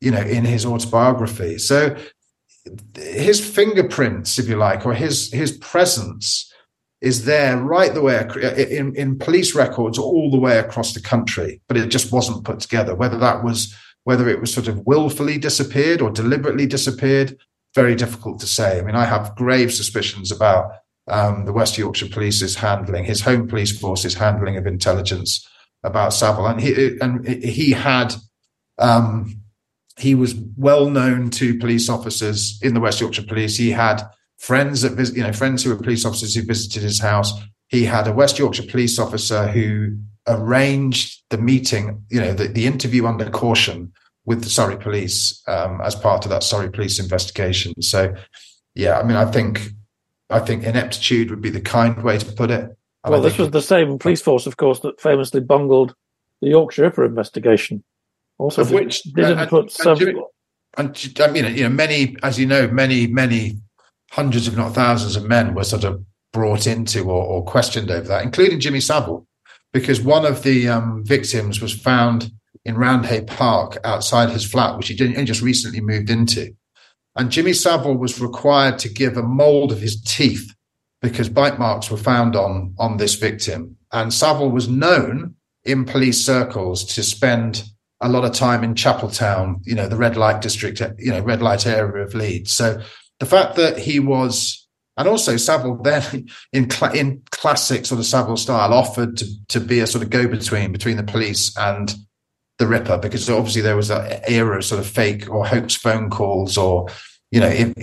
you 0.00 0.10
know, 0.10 0.20
in 0.20 0.44
his 0.44 0.64
autobiography. 0.66 1.58
So 1.58 1.96
his 2.94 3.44
fingerprints, 3.44 4.38
if 4.38 4.48
you 4.48 4.56
like, 4.56 4.86
or 4.86 4.94
his 4.94 5.32
his 5.32 5.52
presence 5.52 6.52
is 7.00 7.24
there 7.24 7.56
right 7.56 7.94
the 7.94 8.02
way 8.02 8.26
in, 8.70 8.94
in 8.96 9.18
police 9.18 9.54
records 9.54 9.98
all 9.98 10.30
the 10.30 10.38
way 10.38 10.58
across 10.58 10.94
the 10.94 11.00
country, 11.00 11.60
but 11.68 11.76
it 11.76 11.90
just 11.90 12.12
wasn't 12.12 12.44
put 12.44 12.58
together. 12.58 12.94
Whether 12.94 13.18
that 13.18 13.44
was 13.44 13.74
whether 14.04 14.28
it 14.28 14.40
was 14.40 14.52
sort 14.52 14.68
of 14.68 14.86
willfully 14.86 15.38
disappeared 15.38 16.00
or 16.00 16.10
deliberately 16.10 16.66
disappeared, 16.66 17.36
very 17.74 17.94
difficult 17.94 18.40
to 18.40 18.46
say. 18.46 18.78
I 18.78 18.82
mean, 18.82 18.94
I 18.94 19.04
have 19.04 19.36
grave 19.36 19.72
suspicions 19.72 20.32
about 20.32 20.72
um, 21.08 21.44
the 21.44 21.52
West 21.52 21.78
Yorkshire 21.78 22.08
Police's 22.08 22.56
handling, 22.56 23.04
his 23.04 23.20
home 23.20 23.46
police 23.46 23.78
force's 23.78 24.14
handling 24.14 24.56
of 24.56 24.66
intelligence 24.66 25.46
about 25.84 26.12
Savile, 26.12 26.46
and 26.46 26.60
he 26.60 26.98
and 27.00 27.26
he 27.28 27.72
had. 27.72 28.14
Um, 28.78 29.37
he 29.98 30.14
was 30.14 30.34
well 30.56 30.88
known 30.88 31.30
to 31.30 31.58
police 31.58 31.88
officers 31.88 32.58
in 32.62 32.74
the 32.74 32.80
West 32.80 33.00
Yorkshire 33.00 33.24
Police. 33.24 33.56
He 33.56 33.70
had 33.70 34.02
friends 34.38 34.82
that 34.82 34.92
visit, 34.92 35.16
you 35.16 35.22
know, 35.22 35.32
friends 35.32 35.62
who 35.64 35.70
were 35.70 35.82
police 35.82 36.04
officers 36.04 36.34
who 36.34 36.42
visited 36.42 36.82
his 36.82 37.00
house. 37.00 37.32
He 37.68 37.84
had 37.84 38.06
a 38.06 38.12
West 38.12 38.38
Yorkshire 38.38 38.70
police 38.70 38.98
officer 38.98 39.48
who 39.48 39.98
arranged 40.26 41.22
the 41.30 41.38
meeting, 41.38 42.04
you 42.10 42.20
know, 42.20 42.32
the, 42.32 42.48
the 42.48 42.66
interview 42.66 43.06
under 43.06 43.28
caution 43.28 43.92
with 44.24 44.42
the 44.42 44.50
Surrey 44.50 44.76
police 44.76 45.42
um, 45.48 45.80
as 45.82 45.94
part 45.94 46.24
of 46.24 46.30
that 46.30 46.42
Surrey 46.42 46.70
police 46.70 47.00
investigation. 47.00 47.80
So, 47.82 48.14
yeah, 48.74 48.98
I 48.98 49.02
mean, 49.02 49.16
I 49.16 49.24
think, 49.24 49.70
I 50.30 50.38
think 50.38 50.64
ineptitude 50.64 51.30
would 51.30 51.40
be 51.40 51.50
the 51.50 51.60
kind 51.60 52.02
way 52.02 52.18
to 52.18 52.32
put 52.32 52.50
it. 52.50 52.76
Well, 53.06 53.22
this 53.22 53.38
was 53.38 53.50
the 53.50 53.62
same 53.62 53.98
police 53.98 54.20
force, 54.20 54.46
of 54.46 54.58
course, 54.58 54.80
that 54.80 55.00
famously 55.00 55.40
bungled 55.40 55.94
the 56.42 56.48
Yorkshire 56.50 56.82
Ripper 56.82 57.04
investigation. 57.06 57.82
Also, 58.38 58.62
of 58.62 58.70
which 58.70 59.02
didn't 59.02 59.38
and, 59.38 59.50
put 59.50 59.70
some. 59.70 59.98
And, 60.76 61.14
I 61.20 61.30
mean, 61.30 61.56
you 61.56 61.64
know, 61.64 61.68
many, 61.68 62.16
as 62.22 62.38
you 62.38 62.46
know, 62.46 62.68
many, 62.68 63.06
many 63.06 63.58
hundreds, 64.12 64.46
if 64.46 64.56
not 64.56 64.74
thousands, 64.74 65.16
of 65.16 65.24
men 65.24 65.54
were 65.54 65.64
sort 65.64 65.84
of 65.84 66.04
brought 66.32 66.66
into 66.66 67.04
or, 67.04 67.24
or 67.24 67.44
questioned 67.44 67.90
over 67.90 68.06
that, 68.06 68.22
including 68.22 68.60
Jimmy 68.60 68.80
Savile, 68.80 69.26
because 69.72 70.00
one 70.00 70.24
of 70.24 70.42
the 70.42 70.68
um, 70.68 71.04
victims 71.04 71.60
was 71.60 71.72
found 71.72 72.30
in 72.64 72.76
Roundhay 72.76 73.26
Park 73.26 73.78
outside 73.84 74.30
his 74.30 74.48
flat, 74.48 74.76
which 74.76 74.88
he 74.88 74.94
didn't, 74.94 75.26
just 75.26 75.42
recently 75.42 75.80
moved 75.80 76.10
into. 76.10 76.54
And 77.16 77.32
Jimmy 77.32 77.52
Savile 77.54 77.96
was 77.96 78.20
required 78.20 78.78
to 78.80 78.88
give 78.88 79.16
a 79.16 79.22
mold 79.22 79.72
of 79.72 79.80
his 79.80 80.00
teeth 80.00 80.54
because 81.00 81.28
bite 81.28 81.58
marks 81.58 81.90
were 81.90 81.96
found 81.96 82.36
on, 82.36 82.74
on 82.78 82.96
this 82.96 83.14
victim. 83.14 83.76
And 83.92 84.12
Savile 84.12 84.50
was 84.50 84.68
known 84.68 85.34
in 85.64 85.84
police 85.84 86.24
circles 86.24 86.84
to 86.94 87.02
spend 87.02 87.64
a 88.00 88.08
lot 88.08 88.24
of 88.24 88.32
time 88.32 88.62
in 88.62 88.74
Chapeltown, 88.74 89.60
you 89.64 89.74
know, 89.74 89.88
the 89.88 89.96
red 89.96 90.16
light 90.16 90.40
district, 90.40 90.80
you 90.98 91.10
know, 91.10 91.20
red 91.20 91.42
light 91.42 91.66
area 91.66 92.04
of 92.04 92.14
Leeds. 92.14 92.52
So 92.52 92.80
the 93.18 93.26
fact 93.26 93.56
that 93.56 93.78
he 93.78 93.98
was, 93.98 94.66
and 94.96 95.08
also 95.08 95.36
Savile 95.36 95.82
then 95.82 96.28
in 96.52 96.70
cl- 96.70 96.92
in 96.92 97.22
classic 97.30 97.86
sort 97.86 97.98
of 97.98 98.06
Savile 98.06 98.36
style, 98.36 98.72
offered 98.72 99.16
to 99.18 99.26
to 99.48 99.60
be 99.60 99.80
a 99.80 99.86
sort 99.86 100.04
of 100.04 100.10
go 100.10 100.28
between 100.28 100.72
between 100.72 100.96
the 100.96 101.02
police 101.02 101.56
and 101.56 101.94
the 102.58 102.66
Ripper, 102.66 102.98
because 102.98 103.28
obviously 103.30 103.62
there 103.62 103.76
was 103.76 103.90
an 103.90 104.20
era 104.26 104.58
of 104.58 104.64
sort 104.64 104.80
of 104.80 104.86
fake 104.86 105.30
or 105.30 105.46
hoax 105.46 105.74
phone 105.74 106.10
calls, 106.10 106.56
or 106.56 106.88
you 107.30 107.40
know, 107.40 107.48
if, 107.48 107.74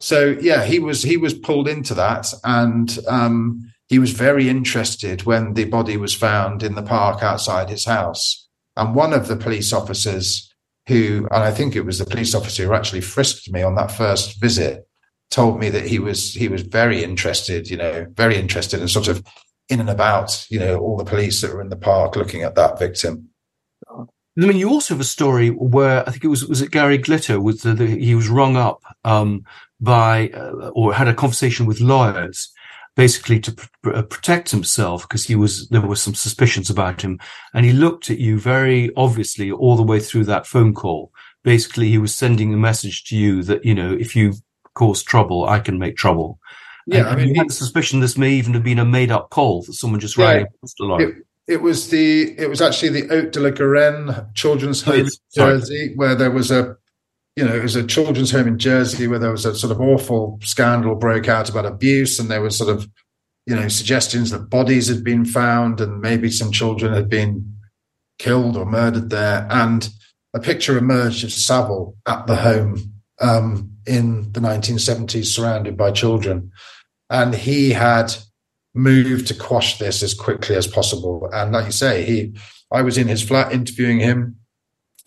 so 0.00 0.36
yeah, 0.40 0.64
he 0.64 0.78
was 0.78 1.02
he 1.02 1.16
was 1.16 1.34
pulled 1.34 1.68
into 1.68 1.94
that, 1.94 2.32
and 2.44 2.98
um, 3.08 3.72
he 3.88 3.98
was 3.98 4.12
very 4.12 4.48
interested 4.48 5.24
when 5.24 5.54
the 5.54 5.64
body 5.64 5.96
was 5.96 6.14
found 6.14 6.62
in 6.62 6.74
the 6.74 6.82
park 6.82 7.22
outside 7.22 7.70
his 7.70 7.84
house, 7.84 8.47
and 8.78 8.94
one 8.94 9.12
of 9.12 9.28
the 9.28 9.36
police 9.36 9.72
officers 9.72 10.52
who, 10.86 11.28
and 11.30 11.44
I 11.44 11.50
think 11.50 11.76
it 11.76 11.84
was 11.84 11.98
the 11.98 12.06
police 12.06 12.34
officer 12.34 12.64
who 12.64 12.72
actually 12.72 13.02
frisked 13.02 13.50
me 13.52 13.62
on 13.62 13.74
that 13.74 13.90
first 13.90 14.40
visit, 14.40 14.88
told 15.30 15.60
me 15.60 15.68
that 15.68 15.86
he 15.86 15.98
was 15.98 16.32
he 16.32 16.48
was 16.48 16.62
very 16.62 17.04
interested, 17.04 17.68
you 17.68 17.76
know, 17.76 18.06
very 18.14 18.36
interested 18.36 18.80
in 18.80 18.88
sort 18.88 19.08
of 19.08 19.22
in 19.68 19.80
and 19.80 19.90
about, 19.90 20.46
you 20.48 20.58
know, 20.58 20.78
all 20.78 20.96
the 20.96 21.04
police 21.04 21.42
that 21.42 21.52
were 21.52 21.60
in 21.60 21.68
the 21.68 21.76
park 21.76 22.16
looking 22.16 22.42
at 22.42 22.54
that 22.54 22.78
victim. 22.78 23.28
I 23.90 24.46
mean, 24.46 24.56
you 24.56 24.70
also 24.70 24.94
have 24.94 25.00
a 25.00 25.04
story 25.04 25.50
where 25.50 26.08
I 26.08 26.12
think 26.12 26.24
it 26.24 26.28
was 26.28 26.46
was 26.46 26.62
it 26.62 26.70
Gary 26.70 26.96
Glitter 26.96 27.40
was 27.40 27.62
the, 27.62 27.74
the, 27.74 27.86
he 27.86 28.14
was 28.14 28.28
rung 28.28 28.56
up 28.56 28.80
um, 29.04 29.44
by 29.80 30.30
uh, 30.30 30.70
or 30.74 30.94
had 30.94 31.08
a 31.08 31.14
conversation 31.14 31.66
with 31.66 31.80
lawyers 31.80 32.50
basically 32.98 33.38
to 33.38 33.52
pr- 33.52 33.94
uh, 33.94 34.02
protect 34.02 34.50
himself 34.50 35.02
because 35.02 35.24
he 35.24 35.36
was 35.36 35.68
there 35.68 35.80
were 35.80 35.94
some 35.94 36.16
suspicions 36.16 36.68
about 36.68 37.00
him. 37.00 37.20
And 37.54 37.64
he 37.64 37.72
looked 37.72 38.10
at 38.10 38.18
you 38.18 38.40
very 38.40 38.90
obviously 38.96 39.52
all 39.52 39.76
the 39.76 39.84
way 39.84 40.00
through 40.00 40.24
that 40.24 40.48
phone 40.48 40.74
call. 40.74 41.12
Basically 41.44 41.88
he 41.88 41.98
was 41.98 42.12
sending 42.12 42.52
a 42.52 42.56
message 42.56 43.04
to 43.04 43.16
you 43.16 43.44
that 43.44 43.64
you 43.64 43.72
know 43.72 43.92
if 43.92 44.16
you 44.16 44.34
cause 44.74 45.02
trouble 45.02 45.46
i 45.46 45.60
can 45.60 45.78
make 45.78 45.96
trouble. 45.96 46.40
Yeah 46.88 47.00
and, 47.00 47.08
I 47.08 47.16
mean, 47.16 47.28
you 47.28 47.34
had 47.36 47.48
the 47.48 47.54
suspicion 47.54 48.00
this 48.00 48.18
may 48.18 48.32
even 48.32 48.54
have 48.54 48.64
been 48.64 48.80
a 48.80 48.84
made 48.84 49.12
up 49.12 49.30
call 49.30 49.62
that 49.62 49.74
someone 49.74 50.00
just 50.00 50.18
yeah, 50.18 50.32
rang 50.32 50.46
it, 51.00 51.14
it 51.46 51.62
was 51.62 51.90
the 51.90 52.36
it 52.36 52.50
was 52.50 52.60
actually 52.60 53.00
the 53.00 53.06
Haut 53.06 53.30
de 53.30 53.38
la 53.38 53.50
Garenne 53.50 54.34
children's 54.34 54.82
home 54.82 55.06
in 55.06 55.08
Jersey 55.32 55.92
where 55.94 56.16
there 56.16 56.32
was 56.32 56.50
a 56.50 56.76
you 57.38 57.44
know, 57.44 57.54
it 57.54 57.62
was 57.62 57.76
a 57.76 57.86
children's 57.86 58.32
home 58.32 58.48
in 58.48 58.58
Jersey 58.58 59.06
where 59.06 59.20
there 59.20 59.30
was 59.30 59.46
a 59.46 59.54
sort 59.54 59.70
of 59.70 59.80
awful 59.80 60.40
scandal 60.42 60.96
broke 60.96 61.28
out 61.28 61.48
about 61.48 61.66
abuse, 61.66 62.18
and 62.18 62.28
there 62.28 62.42
was 62.42 62.58
sort 62.58 62.68
of, 62.68 62.90
you 63.46 63.54
know, 63.54 63.68
suggestions 63.68 64.32
that 64.32 64.50
bodies 64.50 64.88
had 64.88 65.04
been 65.04 65.24
found 65.24 65.80
and 65.80 66.00
maybe 66.00 66.32
some 66.32 66.50
children 66.50 66.92
had 66.92 67.08
been 67.08 67.56
killed 68.18 68.56
or 68.56 68.66
murdered 68.66 69.10
there. 69.10 69.46
And 69.50 69.88
a 70.34 70.40
picture 70.40 70.76
emerged 70.76 71.22
of 71.22 71.30
Savile 71.30 71.94
at 72.08 72.26
the 72.26 72.34
home 72.34 72.92
um, 73.20 73.70
in 73.86 74.32
the 74.32 74.40
1970s, 74.40 75.26
surrounded 75.26 75.76
by 75.76 75.92
children, 75.92 76.50
and 77.08 77.36
he 77.36 77.70
had 77.70 78.12
moved 78.74 79.28
to 79.28 79.34
quash 79.34 79.78
this 79.78 80.02
as 80.02 80.12
quickly 80.12 80.56
as 80.56 80.66
possible. 80.66 81.30
And 81.32 81.52
like 81.52 81.66
you 81.66 81.72
say, 81.72 82.04
he, 82.04 82.36
I 82.72 82.82
was 82.82 82.98
in 82.98 83.06
his 83.06 83.22
flat 83.22 83.52
interviewing 83.52 84.00
him 84.00 84.38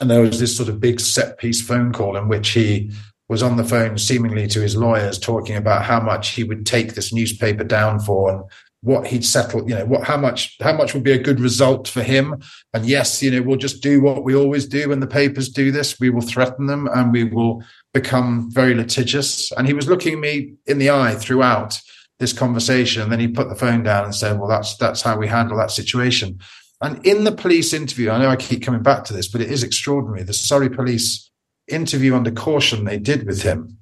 and 0.02 0.10
there 0.10 0.22
was 0.22 0.40
this 0.40 0.58
sort 0.58 0.68
of 0.68 0.80
big 0.80 1.00
set 1.00 1.38
piece 1.38 1.62
phone 1.62 1.94
call 1.94 2.18
in 2.18 2.28
which 2.28 2.50
he 2.50 2.92
was 3.30 3.44
on 3.44 3.56
the 3.56 3.64
phone 3.64 3.98
seemingly 3.98 4.48
to 4.48 4.60
his 4.60 4.76
lawyers 4.76 5.18
talking 5.18 5.56
about 5.56 5.86
how 5.86 6.02
much 6.02 6.30
he 6.30 6.44
would 6.44 6.66
take 6.66 6.96
this 6.96 7.14
newspaper 7.14 7.64
down 7.64 8.00
for 8.00 8.32
and 8.32 8.44
what 8.82 9.06
he'd 9.06 9.24
settle, 9.24 9.70
you 9.70 9.76
know, 9.76 9.86
what 9.86 10.04
how 10.04 10.18
much 10.18 10.58
how 10.60 10.74
much 10.74 10.96
would 10.96 11.04
be 11.04 11.12
a 11.12 11.22
good 11.22 11.40
result 11.40 11.88
for 11.88 12.02
him. 12.02 12.42
And 12.74 12.84
yes, 12.86 13.22
you 13.22 13.30
know, 13.30 13.44
we'll 13.44 13.58
just 13.58 13.84
do 13.84 14.02
what 14.02 14.24
we 14.24 14.36
always 14.36 14.66
do 14.66 14.90
when 14.90 15.00
the 15.00 15.08
papers 15.08 15.50
do 15.50 15.72
this. 15.72 16.00
We 16.00 16.10
will 16.10 16.22
threaten 16.22 16.66
them 16.66 16.90
and 16.94 17.14
we 17.14 17.24
will 17.24 17.64
become 17.94 18.50
very 18.52 18.74
litigious. 18.74 19.52
And 19.52 19.68
he 19.68 19.74
was 19.74 19.88
looking 19.88 20.20
me 20.20 20.56
in 20.66 20.80
the 20.80 20.90
eye 20.90 21.14
throughout 21.14 21.80
this 22.20 22.34
conversation. 22.34 23.04
And 23.04 23.12
then 23.12 23.20
he 23.20 23.28
put 23.28 23.50
the 23.50 23.56
phone 23.56 23.84
down 23.84 24.06
and 24.06 24.16
said, 24.16 24.40
Well, 24.40 24.50
that's 24.50 24.76
that's 24.78 25.04
how 25.04 25.16
we 25.16 25.28
handle 25.28 25.58
that 25.58 25.72
situation. 25.72 26.40
And 26.82 27.06
in 27.06 27.24
the 27.24 27.32
police 27.32 27.74
interview, 27.74 28.10
I 28.10 28.20
know 28.20 28.30
I 28.30 28.36
keep 28.36 28.64
coming 28.64 28.82
back 28.82 29.04
to 29.06 29.14
this, 29.14 29.28
but 29.28 29.42
it 29.42 29.52
is 29.52 29.64
extraordinary. 29.64 30.24
The 30.24 30.34
Surrey 30.34 30.70
police 30.70 31.30
interview 31.68 32.16
under 32.16 32.32
caution 32.32 32.84
they 32.84 32.98
did 32.98 33.28
with 33.28 33.44
him. 33.44 33.78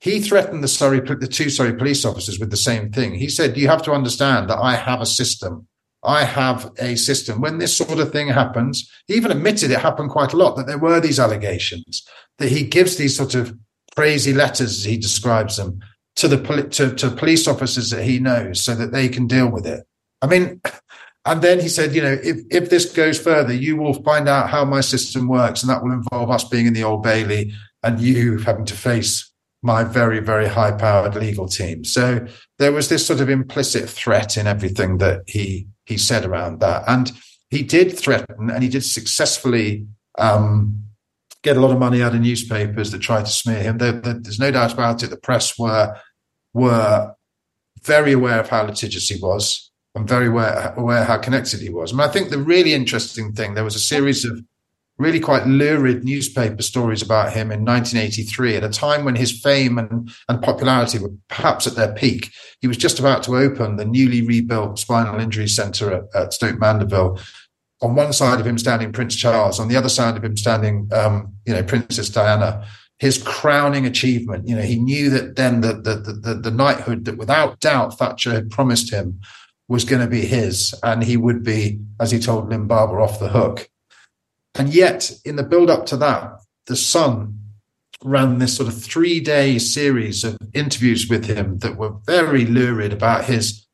He 0.00 0.20
threatened 0.20 0.62
the 0.62 0.68
Surrey, 0.68 1.00
the 1.00 1.26
two 1.26 1.50
Surrey 1.50 1.74
police 1.74 2.04
officers 2.04 2.38
with 2.38 2.50
the 2.50 2.56
same 2.56 2.92
thing. 2.92 3.14
He 3.14 3.28
said, 3.28 3.56
"You 3.56 3.66
have 3.66 3.82
to 3.82 3.92
understand 3.92 4.48
that 4.48 4.58
I 4.58 4.76
have 4.76 5.00
a 5.00 5.06
system. 5.06 5.66
I 6.04 6.22
have 6.22 6.70
a 6.78 6.94
system. 6.94 7.40
When 7.40 7.58
this 7.58 7.76
sort 7.76 7.98
of 7.98 8.12
thing 8.12 8.28
happens, 8.28 8.88
he 9.08 9.14
even 9.14 9.32
admitted 9.32 9.72
it 9.72 9.80
happened 9.80 10.10
quite 10.10 10.32
a 10.32 10.36
lot. 10.36 10.56
That 10.56 10.68
there 10.68 10.78
were 10.78 11.00
these 11.00 11.18
allegations. 11.18 12.06
That 12.38 12.50
he 12.50 12.62
gives 12.62 12.96
these 12.96 13.16
sort 13.16 13.34
of 13.34 13.52
crazy 13.96 14.32
letters, 14.32 14.78
as 14.78 14.84
he 14.84 14.96
describes 14.96 15.56
them, 15.56 15.80
to 16.14 16.28
the 16.28 16.38
to, 16.70 16.94
to 16.94 17.10
police 17.10 17.48
officers 17.48 17.90
that 17.90 18.04
he 18.04 18.20
knows, 18.20 18.60
so 18.60 18.76
that 18.76 18.92
they 18.92 19.08
can 19.08 19.26
deal 19.26 19.50
with 19.50 19.66
it. 19.66 19.84
I 20.22 20.28
mean, 20.28 20.60
and 21.28 21.42
then 21.42 21.60
he 21.60 21.68
said, 21.68 21.94
you 21.94 22.00
know, 22.00 22.18
if, 22.22 22.38
if 22.50 22.70
this 22.70 22.90
goes 22.90 23.20
further, 23.20 23.52
you 23.52 23.76
will 23.76 24.02
find 24.02 24.28
out 24.28 24.48
how 24.48 24.64
my 24.64 24.80
system 24.80 25.28
works, 25.28 25.62
and 25.62 25.68
that 25.68 25.82
will 25.82 25.92
involve 25.92 26.30
us 26.30 26.44
being 26.44 26.66
in 26.66 26.72
the 26.72 26.84
Old 26.84 27.02
Bailey 27.02 27.52
and 27.82 28.00
you 28.00 28.38
having 28.38 28.64
to 28.64 28.74
face 28.74 29.30
my 29.62 29.84
very, 29.84 30.20
very 30.20 30.48
high 30.48 30.72
powered 30.72 31.14
legal 31.14 31.46
team. 31.46 31.84
So 31.84 32.26
there 32.58 32.72
was 32.72 32.88
this 32.88 33.06
sort 33.06 33.20
of 33.20 33.28
implicit 33.28 33.90
threat 33.90 34.36
in 34.36 34.46
everything 34.46 34.98
that 34.98 35.22
he 35.26 35.68
he 35.84 35.98
said 35.98 36.24
around 36.24 36.60
that. 36.60 36.84
And 36.86 37.12
he 37.50 37.62
did 37.62 37.98
threaten 37.98 38.50
and 38.50 38.62
he 38.62 38.68
did 38.68 38.84
successfully 38.84 39.86
um, 40.18 40.84
get 41.42 41.56
a 41.56 41.60
lot 41.60 41.72
of 41.72 41.78
money 41.78 42.02
out 42.02 42.14
of 42.14 42.20
newspapers 42.20 42.90
that 42.90 43.00
tried 43.00 43.26
to 43.26 43.32
smear 43.32 43.62
him. 43.62 43.78
There, 43.78 43.92
there, 43.92 44.14
there's 44.14 44.38
no 44.38 44.50
doubt 44.50 44.72
about 44.72 45.02
it. 45.02 45.10
The 45.10 45.16
press 45.16 45.58
were 45.58 45.96
were 46.54 47.14
very 47.82 48.12
aware 48.12 48.40
of 48.40 48.48
how 48.48 48.64
litigious 48.64 49.08
he 49.08 49.20
was. 49.20 49.67
I'm 49.98 50.06
very 50.06 50.28
aware, 50.28 50.72
aware 50.76 51.04
how 51.04 51.18
connected 51.18 51.60
he 51.60 51.70
was. 51.70 51.92
I 51.92 51.96
mean, 51.96 52.08
I 52.08 52.12
think 52.12 52.30
the 52.30 52.38
really 52.38 52.72
interesting 52.72 53.32
thing, 53.32 53.54
there 53.54 53.64
was 53.64 53.74
a 53.74 53.80
series 53.80 54.24
of 54.24 54.40
really 54.96 55.18
quite 55.18 55.46
lurid 55.46 56.04
newspaper 56.04 56.62
stories 56.62 57.02
about 57.02 57.32
him 57.32 57.50
in 57.50 57.64
1983 57.64 58.56
at 58.56 58.64
a 58.64 58.68
time 58.68 59.04
when 59.04 59.16
his 59.16 59.40
fame 59.40 59.76
and, 59.76 60.10
and 60.28 60.42
popularity 60.42 61.00
were 61.00 61.12
perhaps 61.28 61.66
at 61.66 61.74
their 61.74 61.92
peak. 61.94 62.30
He 62.60 62.68
was 62.68 62.76
just 62.76 63.00
about 63.00 63.24
to 63.24 63.36
open 63.36 63.76
the 63.76 63.84
newly 63.84 64.22
rebuilt 64.22 64.78
spinal 64.78 65.18
injury 65.18 65.48
centre 65.48 65.92
at, 65.92 66.04
at 66.14 66.32
Stoke 66.32 66.60
Mandeville. 66.60 67.18
On 67.82 67.96
one 67.96 68.12
side 68.12 68.38
of 68.38 68.46
him 68.46 68.58
standing 68.58 68.92
Prince 68.92 69.16
Charles, 69.16 69.58
on 69.58 69.66
the 69.66 69.76
other 69.76 69.88
side 69.88 70.16
of 70.16 70.24
him 70.24 70.36
standing, 70.36 70.88
um, 70.92 71.32
you 71.44 71.54
know, 71.54 71.62
Princess 71.62 72.08
Diana. 72.08 72.64
his 72.98 73.22
crowning 73.22 73.86
achievement. 73.86 74.46
You 74.48 74.56
know, 74.56 74.62
he 74.62 74.76
knew 74.76 75.10
that 75.10 75.36
then 75.36 75.60
the 75.60 75.74
the 75.74 75.94
the, 76.20 76.34
the 76.34 76.50
knighthood 76.50 77.04
that 77.04 77.18
without 77.18 77.60
doubt 77.60 77.98
Thatcher 77.98 78.32
had 78.32 78.50
promised 78.50 78.90
him 78.90 79.20
was 79.68 79.84
going 79.84 80.00
to 80.00 80.08
be 80.08 80.22
his, 80.22 80.74
and 80.82 81.04
he 81.04 81.16
would 81.16 81.44
be, 81.44 81.78
as 82.00 82.10
he 82.10 82.18
told 82.18 82.48
Barber, 82.68 83.00
off 83.00 83.20
the 83.20 83.28
hook. 83.28 83.68
And 84.54 84.72
yet, 84.74 85.12
in 85.24 85.36
the 85.36 85.42
build 85.42 85.70
up 85.70 85.86
to 85.86 85.96
that, 85.98 86.40
the 86.66 86.76
Sun 86.76 87.38
ran 88.02 88.38
this 88.38 88.56
sort 88.56 88.68
of 88.68 88.80
three 88.80 89.20
day 89.20 89.58
series 89.58 90.24
of 90.24 90.38
interviews 90.54 91.08
with 91.08 91.26
him 91.26 91.58
that 91.58 91.76
were 91.76 91.94
very 92.06 92.44
lurid 92.44 92.92
about 92.92 93.24
his, 93.24 93.66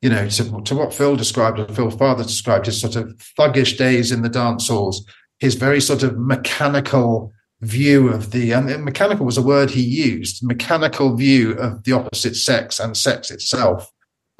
you 0.00 0.08
know, 0.08 0.28
to, 0.28 0.62
to 0.62 0.74
what 0.74 0.94
Phil 0.94 1.16
described, 1.16 1.58
or 1.58 1.68
Phil 1.68 1.90
Father 1.90 2.22
described, 2.22 2.66
his 2.66 2.80
sort 2.80 2.96
of 2.96 3.08
thuggish 3.38 3.76
days 3.76 4.10
in 4.10 4.22
the 4.22 4.28
dance 4.28 4.68
halls, 4.68 5.04
his 5.38 5.54
very 5.54 5.80
sort 5.80 6.02
of 6.02 6.18
mechanical 6.18 7.32
view 7.60 8.08
of 8.08 8.32
the, 8.32 8.52
and 8.52 8.84
mechanical 8.84 9.26
was 9.26 9.38
a 9.38 9.42
word 9.42 9.70
he 9.70 9.82
used, 9.82 10.44
mechanical 10.44 11.16
view 11.16 11.52
of 11.52 11.84
the 11.84 11.92
opposite 11.92 12.34
sex 12.36 12.80
and 12.80 12.96
sex 12.96 13.30
itself. 13.30 13.92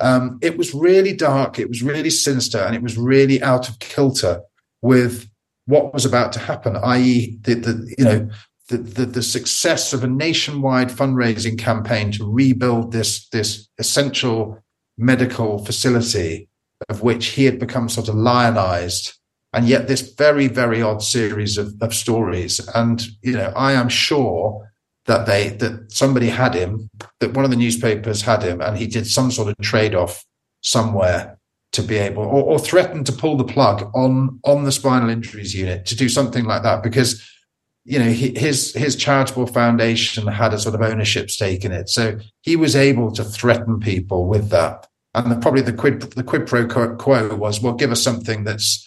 Um, 0.02 0.38
it 0.42 0.58
was 0.58 0.74
really 0.74 1.14
dark, 1.14 1.58
it 1.58 1.68
was 1.68 1.82
really 1.82 2.10
sinister, 2.10 2.58
and 2.58 2.74
it 2.74 2.82
was 2.82 2.98
really 2.98 3.42
out 3.42 3.68
of 3.68 3.78
kilter 3.78 4.42
with 4.82 5.28
what 5.66 5.94
was 5.94 6.04
about 6.04 6.32
to 6.32 6.40
happen, 6.40 6.76
i.e., 6.76 7.38
the, 7.42 7.54
the 7.54 7.94
you 7.96 8.04
know 8.04 8.28
the, 8.68 8.78
the, 8.78 9.06
the 9.06 9.22
success 9.22 9.92
of 9.92 10.02
a 10.02 10.08
nationwide 10.08 10.88
fundraising 10.88 11.58
campaign 11.58 12.10
to 12.12 12.30
rebuild 12.30 12.92
this 12.92 13.28
this 13.28 13.68
essential 13.78 14.62
medical 14.98 15.64
facility 15.64 16.48
of 16.88 17.02
which 17.02 17.26
he 17.26 17.44
had 17.44 17.58
become 17.58 17.88
sort 17.88 18.08
of 18.08 18.14
lionized 18.14 19.14
and 19.52 19.68
yet 19.68 19.88
this 19.88 20.14
very 20.14 20.48
very 20.48 20.82
odd 20.82 21.02
series 21.02 21.58
of, 21.58 21.74
of 21.80 21.94
stories 21.94 22.66
and 22.74 23.06
you 23.22 23.32
know 23.32 23.52
i 23.56 23.72
am 23.72 23.88
sure 23.88 24.71
that 25.06 25.26
they 25.26 25.50
that 25.50 25.92
somebody 25.92 26.28
had 26.28 26.54
him 26.54 26.88
that 27.20 27.34
one 27.34 27.44
of 27.44 27.50
the 27.50 27.56
newspapers 27.56 28.22
had 28.22 28.42
him 28.42 28.60
and 28.60 28.76
he 28.76 28.86
did 28.86 29.06
some 29.06 29.30
sort 29.30 29.48
of 29.48 29.56
trade-off 29.62 30.24
somewhere 30.60 31.38
to 31.72 31.82
be 31.82 31.96
able 31.96 32.22
or, 32.22 32.44
or 32.44 32.58
threatened 32.58 33.06
to 33.06 33.12
pull 33.12 33.36
the 33.36 33.44
plug 33.44 33.90
on 33.94 34.38
on 34.44 34.64
the 34.64 34.72
spinal 34.72 35.08
injuries 35.08 35.54
unit 35.54 35.86
to 35.86 35.96
do 35.96 36.08
something 36.08 36.44
like 36.44 36.62
that 36.62 36.82
because 36.82 37.26
you 37.84 37.98
know 37.98 38.10
he, 38.10 38.38
his 38.38 38.72
his 38.74 38.94
charitable 38.94 39.46
foundation 39.46 40.26
had 40.26 40.54
a 40.54 40.58
sort 40.58 40.74
of 40.74 40.82
ownership 40.82 41.30
stake 41.30 41.64
in 41.64 41.72
it. 41.72 41.88
So 41.88 42.18
he 42.42 42.56
was 42.56 42.76
able 42.76 43.10
to 43.12 43.24
threaten 43.24 43.80
people 43.80 44.26
with 44.26 44.50
that. 44.50 44.86
And 45.14 45.30
the, 45.30 45.36
probably 45.36 45.62
the 45.62 45.72
quid 45.72 46.00
the 46.00 46.22
quid 46.22 46.46
pro 46.46 46.66
quo 46.66 47.34
was 47.34 47.60
well 47.60 47.74
give 47.74 47.90
us 47.90 48.02
something 48.02 48.44
that's 48.44 48.86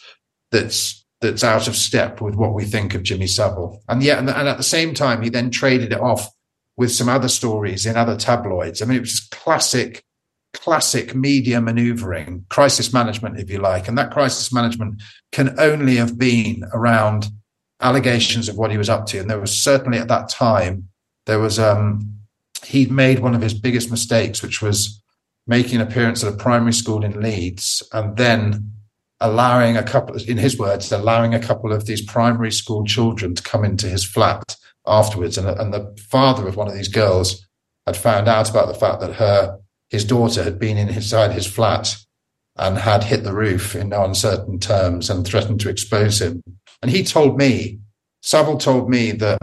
that's 0.51 1.04
that's 1.25 1.43
out 1.43 1.67
of 1.67 1.75
step 1.75 2.21
with 2.21 2.35
what 2.35 2.53
we 2.53 2.65
think 2.65 2.93
of 2.93 3.03
Jimmy 3.03 3.27
Savile. 3.27 3.81
And 3.89 4.03
yet, 4.03 4.19
and, 4.19 4.29
at 4.29 4.57
the 4.57 4.63
same 4.63 4.93
time, 4.93 5.21
he 5.21 5.29
then 5.29 5.49
traded 5.49 5.91
it 5.91 5.99
off 5.99 6.29
with 6.77 6.91
some 6.91 7.09
other 7.09 7.27
stories 7.27 7.85
in 7.85 7.95
other 7.95 8.15
tabloids. 8.15 8.81
I 8.81 8.85
mean, 8.85 8.97
it 8.97 9.01
was 9.01 9.11
just 9.11 9.31
classic, 9.31 10.03
classic 10.53 11.15
media 11.15 11.61
maneuvering, 11.61 12.45
crisis 12.49 12.93
management, 12.93 13.39
if 13.39 13.49
you 13.49 13.59
like. 13.59 13.87
And 13.87 13.97
that 13.97 14.11
crisis 14.11 14.53
management 14.53 15.01
can 15.31 15.59
only 15.59 15.95
have 15.95 16.17
been 16.17 16.63
around 16.73 17.27
allegations 17.81 18.49
of 18.49 18.57
what 18.57 18.71
he 18.71 18.77
was 18.77 18.89
up 18.89 19.05
to. 19.07 19.19
And 19.19 19.29
there 19.29 19.39
was 19.39 19.55
certainly 19.55 19.97
at 19.97 20.09
that 20.09 20.29
time, 20.29 20.89
there 21.25 21.39
was, 21.39 21.57
um, 21.57 22.19
he'd 22.65 22.91
made 22.91 23.19
one 23.19 23.35
of 23.35 23.41
his 23.41 23.53
biggest 23.53 23.89
mistakes, 23.89 24.41
which 24.41 24.61
was 24.61 25.01
making 25.47 25.79
an 25.79 25.87
appearance 25.87 26.23
at 26.23 26.33
a 26.33 26.37
primary 26.37 26.73
school 26.73 27.03
in 27.03 27.21
Leeds 27.21 27.83
and 27.93 28.17
then 28.17 28.74
allowing 29.19 29.77
a 29.77 29.83
couple, 29.83 30.15
in 30.15 30.37
his 30.37 30.57
words, 30.57 30.91
allowing 30.91 31.33
a 31.33 31.39
couple 31.39 31.71
of 31.71 31.85
these 31.85 32.01
primary 32.01 32.51
school 32.51 32.85
children 32.85 33.35
to 33.35 33.43
come 33.43 33.63
into 33.63 33.87
his 33.87 34.03
flat 34.05 34.55
afterwards. 34.85 35.37
And, 35.37 35.47
and 35.47 35.73
the 35.73 35.95
father 36.09 36.47
of 36.47 36.55
one 36.55 36.67
of 36.67 36.73
these 36.73 36.87
girls 36.87 37.47
had 37.85 37.97
found 37.97 38.27
out 38.27 38.49
about 38.49 38.67
the 38.67 38.73
fact 38.73 38.99
that 39.01 39.15
her, 39.15 39.59
his 39.89 40.05
daughter 40.05 40.43
had 40.43 40.59
been 40.59 40.77
inside 40.77 41.31
his 41.31 41.47
flat 41.47 41.95
and 42.57 42.77
had 42.77 43.03
hit 43.03 43.23
the 43.23 43.33
roof 43.33 43.75
in 43.75 43.89
no 43.89 44.03
uncertain 44.03 44.59
terms 44.59 45.09
and 45.09 45.25
threatened 45.25 45.59
to 45.59 45.69
expose 45.69 46.21
him. 46.21 46.41
And 46.81 46.91
he 46.91 47.03
told 47.03 47.37
me, 47.37 47.79
Savile 48.21 48.57
told 48.57 48.89
me 48.89 49.11
that 49.13 49.39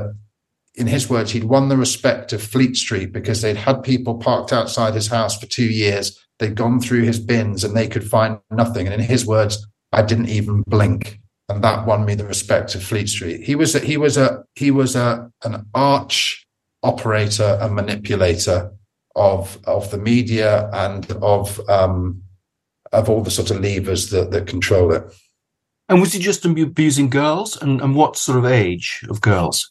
in 0.75 0.87
his 0.87 1.09
words, 1.09 1.33
he'd 1.33 1.45
won 1.45 1.69
the 1.69 1.77
respect 1.77 2.33
of 2.33 2.43
Fleet 2.43 2.77
Street 2.77 3.13
because 3.13 3.43
they'd 3.43 3.57
had 3.57 3.83
people 3.83 4.19
parked 4.19 4.53
outside 4.53 4.95
his 4.95 5.09
house 5.09 5.39
for 5.39 5.47
two 5.47 5.67
years 5.67 6.19
They'd 6.43 6.57
gone 6.57 6.81
through 6.81 7.03
his 7.03 7.21
bins 7.21 7.63
and 7.63 7.77
they 7.77 7.87
could 7.87 8.03
find 8.03 8.41
nothing. 8.51 8.89
And 8.89 9.01
in 9.01 9.07
his 9.07 9.25
words, 9.25 9.65
I 9.93 10.03
didn't 10.03 10.29
even 10.29 10.65
blink. 10.67 11.21
And 11.49 11.63
that 11.63 11.87
won 11.87 12.05
me 12.05 12.17
the 12.17 12.27
respect 12.27 12.75
of 12.75 12.83
Fleet 12.83 13.09
Street. 13.09 13.45
He 13.45 13.55
was 13.55 13.77
a, 13.77 13.79
he 13.79 13.97
was 13.97 14.17
a 14.17 14.43
he 14.57 14.73
was 14.73 14.97
a 14.97 15.31
an 15.45 15.65
arch 15.73 16.45
operator 16.83 17.59
and 17.61 17.77
manipulator 17.77 18.73
of 19.15 19.57
of 19.69 19.89
the 19.93 19.99
media 19.99 20.69
and 20.73 21.09
of 21.23 21.61
um, 21.71 22.23
of 22.93 23.09
all 23.09 23.23
the 23.23 23.31
sort 23.31 23.53
of 23.53 23.61
levers 23.61 24.11
that, 24.11 24.33
that 24.33 24.49
control 24.49 24.93
it. 24.93 25.05
And 25.89 26.01
was 26.01 26.13
he 26.13 26.19
just 26.19 26.45
abusing 26.45 27.09
girls? 27.09 27.57
And, 27.63 27.81
and 27.81 27.95
what 27.95 28.17
sort 28.17 28.39
of 28.39 28.47
age 28.47 29.05
of 29.09 29.21
girls? 29.21 29.71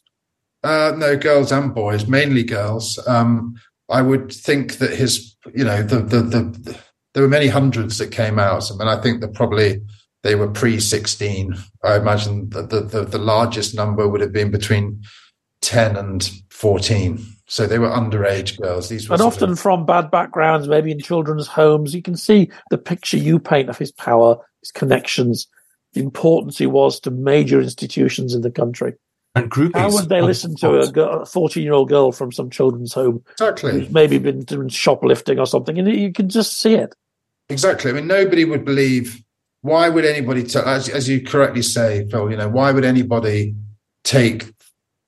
Uh, 0.64 0.94
no, 0.96 1.18
girls 1.18 1.52
and 1.52 1.74
boys, 1.74 2.06
mainly 2.06 2.44
girls. 2.44 2.98
Um, 3.06 3.56
I 3.92 4.02
would 4.02 4.32
think 4.32 4.78
that 4.78 4.90
his, 4.90 5.36
you 5.54 5.64
know, 5.64 5.82
the, 5.82 5.98
the, 6.00 6.22
the, 6.22 6.78
there 7.14 7.22
were 7.22 7.28
many 7.28 7.48
hundreds 7.48 7.98
that 7.98 8.10
came 8.10 8.38
out. 8.38 8.70
I 8.70 8.76
mean, 8.76 8.88
I 8.88 9.00
think 9.00 9.20
that 9.20 9.34
probably 9.34 9.82
they 10.22 10.34
were 10.34 10.48
pre 10.48 10.80
16. 10.80 11.54
I 11.84 11.96
imagine 11.96 12.48
that 12.50 12.70
the, 12.70 12.80
the, 12.80 13.04
the 13.04 13.18
largest 13.18 13.74
number 13.74 14.08
would 14.08 14.20
have 14.20 14.32
been 14.32 14.50
between 14.50 15.02
10 15.60 15.96
and 15.96 16.30
14. 16.50 17.24
So 17.46 17.66
they 17.66 17.78
were 17.78 17.90
underage 17.90 18.58
girls. 18.58 18.88
These 18.88 19.08
were 19.08 19.14
and 19.14 19.22
often 19.22 19.50
of... 19.50 19.60
from 19.60 19.84
bad 19.84 20.10
backgrounds, 20.10 20.68
maybe 20.68 20.90
in 20.90 21.00
children's 21.00 21.46
homes. 21.46 21.94
You 21.94 22.02
can 22.02 22.16
see 22.16 22.50
the 22.70 22.78
picture 22.78 23.18
you 23.18 23.38
paint 23.38 23.68
of 23.68 23.76
his 23.76 23.92
power, 23.92 24.38
his 24.60 24.70
connections, 24.70 25.46
the 25.92 26.00
importance 26.00 26.56
he 26.56 26.66
was 26.66 26.98
to 27.00 27.10
major 27.10 27.60
institutions 27.60 28.34
in 28.34 28.40
the 28.40 28.50
country. 28.50 28.94
And 29.34 29.50
groupies. 29.50 29.76
How 29.76 29.90
would 29.90 30.08
they 30.10 30.20
listen 30.20 30.56
to 30.56 30.70
a 31.04 31.24
fourteen-year-old 31.24 31.88
girl 31.88 32.12
from 32.12 32.32
some 32.32 32.50
children's 32.50 32.92
home? 32.92 33.24
Exactly. 33.32 33.72
Who's 33.72 33.90
maybe 33.90 34.18
been 34.18 34.44
doing 34.44 34.68
shoplifting 34.68 35.38
or 35.38 35.46
something, 35.46 35.78
and 35.78 35.88
you 35.88 36.12
can 36.12 36.28
just 36.28 36.58
see 36.58 36.74
it. 36.74 36.94
Exactly. 37.48 37.90
I 37.90 37.94
mean, 37.94 38.06
nobody 38.06 38.44
would 38.44 38.64
believe. 38.64 39.22
Why 39.62 39.88
would 39.88 40.04
anybody, 40.04 40.42
t- 40.42 40.58
as, 40.58 40.88
as 40.88 41.08
you 41.08 41.24
correctly 41.24 41.62
say, 41.62 42.06
Phil? 42.10 42.30
You 42.30 42.36
know, 42.36 42.48
why 42.48 42.72
would 42.72 42.84
anybody 42.84 43.54
take 44.02 44.52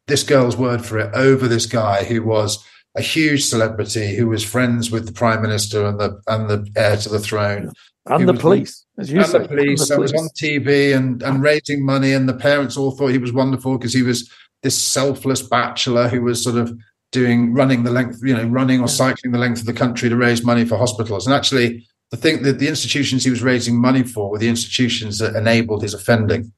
this 0.07 0.23
girl's 0.23 0.57
word 0.57 0.87
for 0.87 0.99
it 0.99 1.13
over 1.15 1.49
this 1.49 1.67
guy 1.67 2.05
who 2.05 2.23
was 2.23 2.65
a 2.97 3.03
huge 3.03 3.45
celebrity, 3.45 4.15
who 4.15 4.29
was 4.29 4.45
friends 4.45 4.91
with 4.91 5.07
the 5.07 5.13
prime 5.13 5.43
minister 5.43 5.85
and 5.85 5.99
the 5.99 6.21
and 6.29 6.49
the 6.49 6.71
heir 6.77 6.97
to 6.97 7.09
the 7.09 7.19
throne, 7.19 7.73
and 8.07 8.29
the 8.29 8.35
police? 8.35 8.84
As 8.99 9.11
you 9.11 9.19
and 9.19 9.27
say, 9.27 9.39
the 9.39 9.49
police. 9.49 9.91
I 9.91 9.99
was 9.99 10.13
on 10.13 10.29
TV 10.41 10.97
and, 10.97 11.23
and 11.23 11.43
raising 11.43 11.85
money, 11.85 12.13
and 12.13 12.29
the 12.29 12.35
parents 12.35 12.77
all 12.77 12.93
thought 12.93 13.09
he 13.09 13.19
was 13.19 13.33
wonderful 13.33 13.77
because 13.77 13.93
he 13.93 14.03
was 14.03 14.31
this 14.63 14.81
selfless 14.81 15.43
bachelor 15.43 16.09
who 16.09 16.23
was 16.23 16.43
sort 16.43 16.57
of 16.57 16.77
doing 17.13 17.53
running 17.55 17.85
the 17.85 17.91
length, 17.91 18.21
you 18.23 18.35
know, 18.35 18.47
running 18.47 18.81
or 18.81 18.89
cycling 18.89 19.33
the 19.33 19.39
length 19.39 19.61
of 19.61 19.67
the 19.67 19.73
country 19.73 20.09
to 20.09 20.17
raise 20.17 20.45
money 20.45 20.65
for 20.65 20.77
hospitals. 20.77 21.27
And 21.27 21.35
actually, 21.35 21.87
the 22.11 22.17
thing 22.17 22.43
that 22.43 22.59
the 22.59 22.69
institutions 22.69 23.25
he 23.25 23.31
was 23.31 23.43
raising 23.43 23.81
money 23.81 24.03
for 24.03 24.31
were 24.31 24.39
the 24.39 24.49
institutions 24.49 25.19
that 25.19 25.35
enabled 25.35 25.83
his 25.83 25.95
offending. 25.95 26.53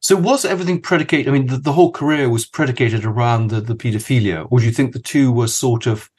So 0.00 0.16
was 0.16 0.44
everything 0.44 0.82
predicated? 0.82 1.28
I 1.28 1.32
mean, 1.32 1.46
the, 1.46 1.56
the 1.56 1.72
whole 1.72 1.90
career 1.90 2.28
was 2.28 2.44
predicated 2.44 3.04
around 3.04 3.48
the, 3.48 3.60
the 3.60 3.74
paedophilia, 3.74 4.46
or 4.50 4.60
do 4.60 4.66
you 4.66 4.72
think 4.72 4.92
the 4.92 4.98
two 4.98 5.32
were 5.32 5.46
sort 5.46 5.86
of 5.86 6.10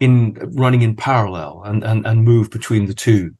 in 0.00 0.34
running 0.54 0.82
in 0.82 0.96
parallel 0.96 1.62
and, 1.64 1.84
and, 1.84 2.06
and 2.06 2.24
move 2.24 2.50
between 2.50 2.86
the 2.86 2.94
two? 2.94 3.34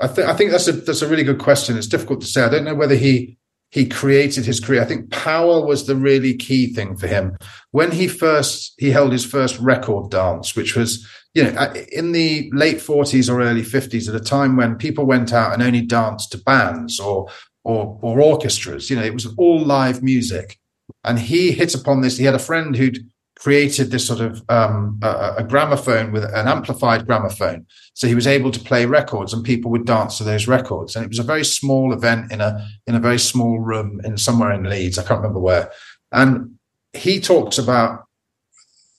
I 0.00 0.06
think 0.06 0.28
I 0.28 0.34
think 0.34 0.50
that's 0.50 0.68
a 0.68 0.72
that's 0.72 1.02
a 1.02 1.08
really 1.08 1.24
good 1.24 1.38
question. 1.38 1.76
It's 1.76 1.86
difficult 1.86 2.20
to 2.22 2.26
say. 2.26 2.42
I 2.42 2.48
don't 2.48 2.64
know 2.64 2.74
whether 2.74 2.94
he 2.94 3.36
he 3.70 3.86
created 3.86 4.44
his 4.44 4.58
career. 4.58 4.82
I 4.82 4.86
think 4.86 5.10
power 5.10 5.64
was 5.64 5.86
the 5.86 5.94
really 5.94 6.34
key 6.34 6.72
thing 6.72 6.96
for 6.96 7.06
him. 7.06 7.36
When 7.70 7.92
he 7.92 8.08
first 8.08 8.74
he 8.78 8.90
held 8.90 9.12
his 9.12 9.24
first 9.24 9.58
record 9.58 10.10
dance, 10.10 10.56
which 10.56 10.74
was 10.74 11.06
you 11.34 11.44
know 11.44 11.72
in 11.92 12.12
the 12.12 12.50
late 12.52 12.80
forties 12.80 13.28
or 13.28 13.42
early 13.42 13.62
fifties, 13.62 14.08
at 14.08 14.14
a 14.14 14.24
time 14.24 14.56
when 14.56 14.76
people 14.76 15.04
went 15.04 15.32
out 15.32 15.52
and 15.52 15.62
only 15.62 15.82
danced 15.82 16.32
to 16.32 16.38
bands 16.38 16.98
or 16.98 17.28
or 17.64 17.98
or 18.02 18.20
orchestras. 18.20 18.90
You 18.90 18.96
know, 18.96 19.04
it 19.04 19.14
was 19.14 19.26
all 19.36 19.60
live 19.60 20.02
music. 20.02 20.58
And 21.04 21.18
he 21.18 21.52
hit 21.52 21.74
upon 21.74 22.00
this. 22.00 22.18
He 22.18 22.24
had 22.24 22.34
a 22.34 22.40
friend 22.40 22.74
who'd 22.74 22.98
created 23.40 23.90
this 23.90 24.06
sort 24.06 24.20
of 24.20 24.44
um, 24.50 25.00
a, 25.02 25.34
a, 25.38 25.44
gramophone 25.44 26.12
with 26.12 26.24
an 26.24 26.46
amplified 26.46 27.06
gramophone. 27.06 27.64
So 27.94 28.06
he 28.06 28.14
was 28.14 28.26
able 28.26 28.50
to 28.50 28.60
play 28.60 28.84
records, 28.84 29.32
and 29.32 29.42
people 29.42 29.70
would 29.70 29.86
dance 29.86 30.18
to 30.18 30.24
those 30.24 30.46
records. 30.46 30.94
And 30.94 31.04
it 31.04 31.08
was 31.08 31.18
a 31.18 31.24
very 31.24 31.44
small 31.44 31.94
event 31.94 32.30
in 32.30 32.42
a 32.42 32.68
in 32.86 32.94
a 32.94 33.00
very 33.00 33.18
small 33.18 33.58
room 33.58 34.00
in 34.04 34.18
somewhere 34.18 34.52
in 34.52 34.64
Leeds. 34.64 34.98
I 34.98 35.04
can't 35.04 35.20
remember 35.20 35.40
where. 35.40 35.72
And 36.12 36.58
he 36.92 37.18
talks 37.18 37.56
about 37.56 38.04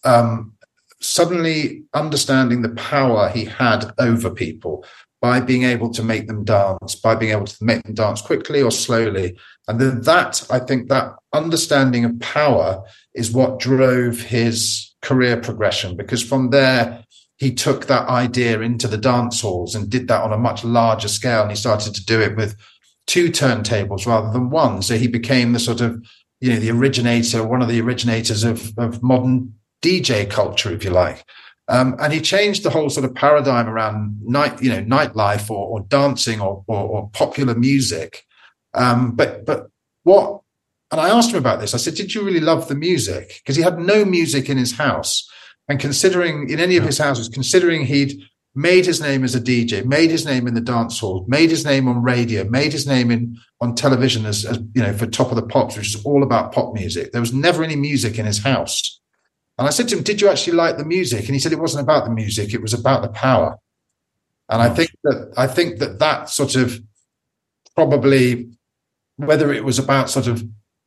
um, 0.03 0.53
suddenly 1.01 1.83
understanding 1.93 2.63
the 2.63 2.69
power 2.69 3.29
he 3.29 3.45
had 3.45 3.91
over 3.99 4.31
people. 4.31 4.83
by 5.21 5.39
being 5.39 5.65
able 5.65 5.91
to 5.93 6.01
make 6.01 6.25
them 6.25 6.43
dance, 6.43 6.95
by 6.95 7.13
being 7.13 7.31
able 7.31 7.45
to 7.45 7.63
make 7.63 7.83
them 7.83 7.93
dance 7.93 8.21
quickly 8.21 8.59
or 8.59 8.71
slowly. 8.71 9.37
And 9.67 9.79
then 9.79 10.01
that, 10.01 10.43
I 10.49 10.57
think 10.57 10.89
that 10.89 11.13
understanding 11.31 12.05
of 12.05 12.19
power 12.19 12.83
is 13.13 13.31
what 13.31 13.59
drove 13.59 14.21
his 14.21 14.93
career 15.01 15.37
progression 15.37 15.97
because 15.97 16.23
from 16.23 16.49
there, 16.51 17.03
he 17.37 17.51
took 17.51 17.87
that 17.87 18.07
idea 18.07 18.61
into 18.61 18.87
the 18.87 18.99
dance 18.99 19.41
halls 19.41 19.73
and 19.73 19.89
did 19.89 20.07
that 20.07 20.21
on 20.21 20.31
a 20.31 20.37
much 20.37 20.63
larger 20.63 21.07
scale. 21.07 21.41
And 21.41 21.49
he 21.49 21.57
started 21.57 21.95
to 21.95 22.05
do 22.05 22.21
it 22.21 22.35
with 22.35 22.55
two 23.07 23.29
turntables 23.29 24.05
rather 24.05 24.31
than 24.31 24.51
one. 24.51 24.83
So 24.83 24.95
he 24.95 25.07
became 25.07 25.53
the 25.53 25.59
sort 25.59 25.81
of, 25.81 26.05
you 26.39 26.51
know, 26.51 26.59
the 26.59 26.69
originator, 26.69 27.43
one 27.43 27.63
of 27.63 27.67
the 27.67 27.81
originators 27.81 28.43
of, 28.43 28.77
of 28.77 29.01
modern 29.01 29.55
DJ 29.81 30.29
culture, 30.29 30.71
if 30.71 30.83
you 30.83 30.91
like. 30.91 31.25
Um, 31.67 31.95
and 31.99 32.13
he 32.13 32.21
changed 32.21 32.61
the 32.61 32.69
whole 32.69 32.91
sort 32.91 33.05
of 33.05 33.15
paradigm 33.15 33.67
around 33.67 34.19
night, 34.21 34.61
you 34.61 34.69
know, 34.69 34.83
nightlife 34.83 35.49
or, 35.49 35.67
or 35.67 35.79
dancing 35.81 36.41
or, 36.41 36.63
or, 36.67 36.77
or, 36.77 37.09
popular 37.09 37.55
music. 37.55 38.23
Um, 38.73 39.15
but 39.15 39.45
but 39.45 39.67
what? 40.03 40.41
And 40.91 40.99
I 40.99 41.09
asked 41.09 41.31
him 41.31 41.37
about 41.37 41.61
this. 41.61 41.73
I 41.73 41.77
said, 41.77 41.95
"Did 41.95 42.13
you 42.13 42.21
really 42.21 42.41
love 42.41 42.67
the 42.67 42.75
music?" 42.75 43.41
Because 43.41 43.55
he 43.55 43.61
had 43.61 43.79
no 43.79 44.03
music 44.03 44.49
in 44.49 44.57
his 44.57 44.73
house. 44.73 45.29
And 45.67 45.79
considering 45.79 46.49
in 46.49 46.59
any 46.59 46.75
of 46.75 46.83
his 46.83 46.97
houses, 46.97 47.29
considering 47.29 47.85
he'd 47.85 48.21
made 48.53 48.85
his 48.85 48.99
name 48.99 49.23
as 49.23 49.33
a 49.33 49.39
DJ, 49.39 49.85
made 49.85 50.11
his 50.11 50.25
name 50.25 50.47
in 50.47 50.53
the 50.53 50.61
dance 50.61 50.99
hall, 50.99 51.23
made 51.29 51.49
his 51.49 51.63
name 51.63 51.87
on 51.87 52.03
radio, 52.03 52.43
made 52.43 52.73
his 52.73 52.85
name 52.85 53.09
in 53.09 53.37
on 53.61 53.75
television 53.75 54.25
as, 54.25 54.43
as 54.43 54.57
you 54.73 54.81
know 54.81 54.91
for 54.91 55.05
Top 55.05 55.29
of 55.29 55.37
the 55.37 55.47
Pops, 55.47 55.77
which 55.77 55.95
is 55.95 56.03
all 56.03 56.23
about 56.23 56.51
pop 56.51 56.73
music. 56.73 57.11
There 57.11 57.21
was 57.21 57.33
never 57.33 57.63
any 57.63 57.77
music 57.77 58.19
in 58.19 58.25
his 58.25 58.39
house. 58.39 58.99
And 59.57 59.67
I 59.67 59.71
said 59.71 59.87
to 59.89 59.97
him, 59.97 60.03
"Did 60.03 60.19
you 60.19 60.27
actually 60.27 60.57
like 60.57 60.77
the 60.77 60.85
music?" 60.85 61.25
And 61.25 61.35
he 61.35 61.39
said, 61.39 61.53
"It 61.53 61.59
wasn't 61.59 61.83
about 61.83 62.03
the 62.03 62.11
music; 62.11 62.53
it 62.53 62.61
was 62.61 62.73
about 62.73 63.01
the 63.01 63.09
power." 63.09 63.57
And 64.49 64.61
I 64.61 64.69
think 64.69 64.91
that 65.03 65.31
I 65.37 65.47
think 65.47 65.79
that 65.79 65.99
that 65.99 66.29
sort 66.29 66.55
of 66.55 66.81
probably 67.75 68.49
whether 69.15 69.53
it 69.53 69.63
was 69.63 69.79
about 69.79 70.09
sort 70.09 70.27
of 70.27 70.43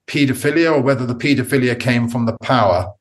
paedophilia 0.07 0.73
or 0.73 0.81
whether 0.81 1.07
the 1.07 1.15
paedophilia 1.15 1.79
came 1.79 2.09
from 2.09 2.27
the 2.27 2.37
power 2.43 2.93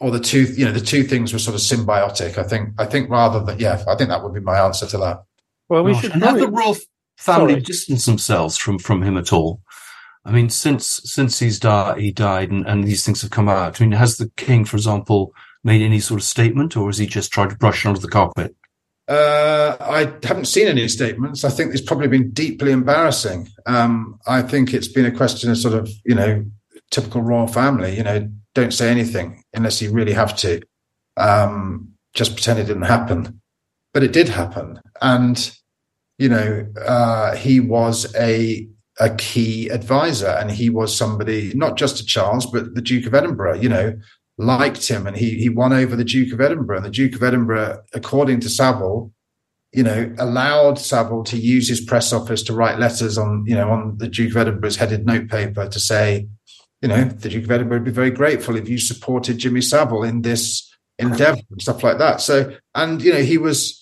or 0.00 0.10
the 0.10 0.20
two 0.20 0.44
you 0.54 0.64
know 0.64 0.72
the 0.72 0.80
two 0.80 1.04
things 1.04 1.32
were 1.32 1.38
sort 1.38 1.54
of 1.54 1.60
symbiotic. 1.60 2.38
I 2.38 2.42
think 2.42 2.70
i 2.78 2.84
think 2.84 3.10
rather 3.10 3.42
that 3.44 3.60
yeah 3.60 3.82
i 3.88 3.94
think 3.94 4.10
that 4.10 4.22
would 4.22 4.34
be 4.34 4.40
my 4.40 4.58
answer 4.58 4.86
to 4.86 4.98
that. 4.98 5.24
Well 5.68 5.84
we 5.84 5.94
should 5.94 6.12
and 6.12 6.22
have 6.22 6.38
the 6.38 6.48
royal 6.48 6.76
family 7.16 7.54
Sorry. 7.54 7.62
distance 7.62 8.06
themselves 8.06 8.56
from 8.56 8.78
from 8.78 9.02
him 9.02 9.16
at 9.16 9.32
all. 9.32 9.60
I 10.24 10.32
mean 10.32 10.50
since 10.50 11.00
since 11.04 11.38
he's 11.38 11.58
died 11.58 12.00
he 12.00 12.12
died 12.12 12.50
and, 12.50 12.66
and 12.66 12.84
these 12.84 13.04
things 13.04 13.22
have 13.22 13.30
come 13.30 13.48
out 13.48 13.80
i 13.80 13.84
mean 13.84 13.92
has 13.92 14.16
the 14.16 14.30
king 14.36 14.64
for 14.64 14.76
example 14.76 15.32
made 15.62 15.82
any 15.82 16.00
sort 16.00 16.20
of 16.20 16.24
statement 16.24 16.76
or 16.76 16.88
has 16.88 16.98
he 16.98 17.06
just 17.06 17.32
tried 17.32 17.50
to 17.50 17.56
brush 17.56 17.84
it 17.84 17.88
under 17.88 18.00
the 18.00 18.08
carpet 18.08 18.54
uh, 19.08 19.76
I 19.80 20.12
haven't 20.26 20.46
seen 20.46 20.66
any 20.66 20.88
statements. 20.88 21.44
I 21.44 21.50
think 21.50 21.72
it's 21.72 21.82
probably 21.82 22.08
been 22.08 22.30
deeply 22.30 22.72
embarrassing. 22.72 23.48
Um, 23.66 24.18
I 24.26 24.42
think 24.42 24.72
it's 24.72 24.88
been 24.88 25.04
a 25.04 25.12
question 25.16 25.50
of 25.50 25.58
sort 25.58 25.74
of, 25.74 25.90
you 26.04 26.14
know, 26.14 26.44
typical 26.90 27.22
royal 27.22 27.46
family. 27.46 27.96
You 27.96 28.02
know, 28.02 28.28
don't 28.54 28.72
say 28.72 28.90
anything 28.90 29.42
unless 29.52 29.82
you 29.82 29.92
really 29.92 30.12
have 30.12 30.36
to. 30.36 30.62
Um, 31.16 31.90
just 32.14 32.34
pretend 32.34 32.60
it 32.60 32.64
didn't 32.64 32.82
happen. 32.82 33.40
But 33.92 34.04
it 34.04 34.12
did 34.12 34.28
happen. 34.28 34.80
And, 35.02 35.56
you 36.18 36.28
know, 36.28 36.66
uh, 36.84 37.36
he 37.36 37.60
was 37.60 38.14
a 38.16 38.68
a 39.00 39.14
key 39.16 39.68
advisor 39.70 40.28
and 40.28 40.50
he 40.50 40.70
was 40.70 40.96
somebody, 40.96 41.52
not 41.54 41.76
just 41.76 41.96
to 41.96 42.04
Charles, 42.04 42.46
but 42.46 42.76
the 42.76 42.80
Duke 42.80 43.06
of 43.06 43.14
Edinburgh, 43.14 43.60
you 43.60 43.68
know, 43.68 43.98
liked 44.36 44.88
him 44.88 45.06
and 45.06 45.16
he 45.16 45.38
he 45.38 45.48
won 45.48 45.72
over 45.72 45.96
the 45.96 46.04
Duke 46.04 46.32
of 46.32 46.40
Edinburgh. 46.40 46.78
And 46.78 46.86
the 46.86 46.90
Duke 46.90 47.14
of 47.14 47.22
Edinburgh, 47.22 47.82
according 47.92 48.40
to 48.40 48.48
Savile, 48.48 49.12
you 49.72 49.82
know, 49.82 50.14
allowed 50.18 50.78
Savile 50.78 51.24
to 51.24 51.36
use 51.36 51.68
his 51.68 51.80
press 51.80 52.12
office 52.12 52.42
to 52.44 52.52
write 52.52 52.78
letters 52.78 53.18
on, 53.18 53.44
you 53.46 53.54
know, 53.54 53.70
on 53.70 53.98
the 53.98 54.08
Duke 54.08 54.30
of 54.30 54.36
Edinburgh's 54.36 54.76
headed 54.76 55.04
notepaper 55.04 55.68
to 55.68 55.80
say, 55.80 56.28
you 56.80 56.88
know, 56.88 57.04
the 57.04 57.28
Duke 57.28 57.44
of 57.44 57.50
Edinburgh 57.50 57.78
would 57.78 57.84
be 57.84 57.90
very 57.90 58.10
grateful 58.10 58.56
if 58.56 58.68
you 58.68 58.78
supported 58.78 59.38
Jimmy 59.38 59.60
Savile 59.60 60.04
in 60.04 60.22
this 60.22 60.70
endeavor 60.98 61.40
and 61.50 61.62
stuff 61.62 61.82
like 61.82 61.98
that. 61.98 62.20
So, 62.20 62.56
and 62.74 63.02
you 63.02 63.12
know, 63.12 63.22
he 63.22 63.38
was 63.38 63.80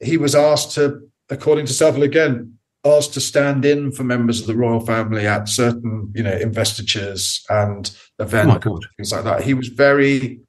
he 0.00 0.16
was 0.16 0.34
asked 0.34 0.72
to, 0.72 1.08
according 1.28 1.66
to 1.66 1.72
Savile 1.72 2.02
again, 2.02 2.55
asked 2.86 3.14
to 3.14 3.20
stand 3.20 3.64
in 3.64 3.92
for 3.92 4.04
members 4.04 4.40
of 4.40 4.46
the 4.46 4.56
royal 4.56 4.80
family 4.80 5.26
at 5.26 5.48
certain, 5.48 6.12
you 6.14 6.22
know, 6.22 6.36
investitures 6.36 7.44
and 7.48 7.90
events, 8.18 8.66
oh 8.66 8.80
things 8.96 9.12
like 9.12 9.24
that. 9.24 9.42
He 9.42 9.54
was 9.54 9.68
very, 9.68 10.40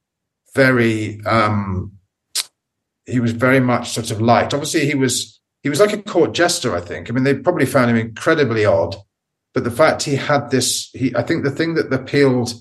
very 0.56 1.22
um 1.26 1.94
he 3.06 3.20
was 3.22 3.32
very 3.32 3.62
much 3.62 3.92
sort 3.92 4.12
of 4.12 4.22
liked. 4.22 4.54
Obviously, 4.54 4.86
he 4.86 4.96
was 4.96 5.40
he 5.64 5.70
was 5.70 5.80
like 5.80 5.94
a 5.94 6.02
court 6.02 6.34
jester, 6.34 6.76
I 6.76 6.82
think. 6.82 7.10
I 7.10 7.14
mean, 7.14 7.24
they 7.24 7.36
probably 7.36 7.66
found 7.66 7.90
him 7.90 7.98
incredibly 7.98 8.66
odd 8.66 8.96
but 9.58 9.64
the 9.64 9.72
fact 9.72 10.04
he 10.04 10.18
had 10.18 10.52
this, 10.52 10.92
he, 10.94 11.16
I 11.16 11.24
think 11.24 11.44
the 11.44 11.50
thing 11.50 11.74
that 11.74 11.92
appealed 11.92 12.54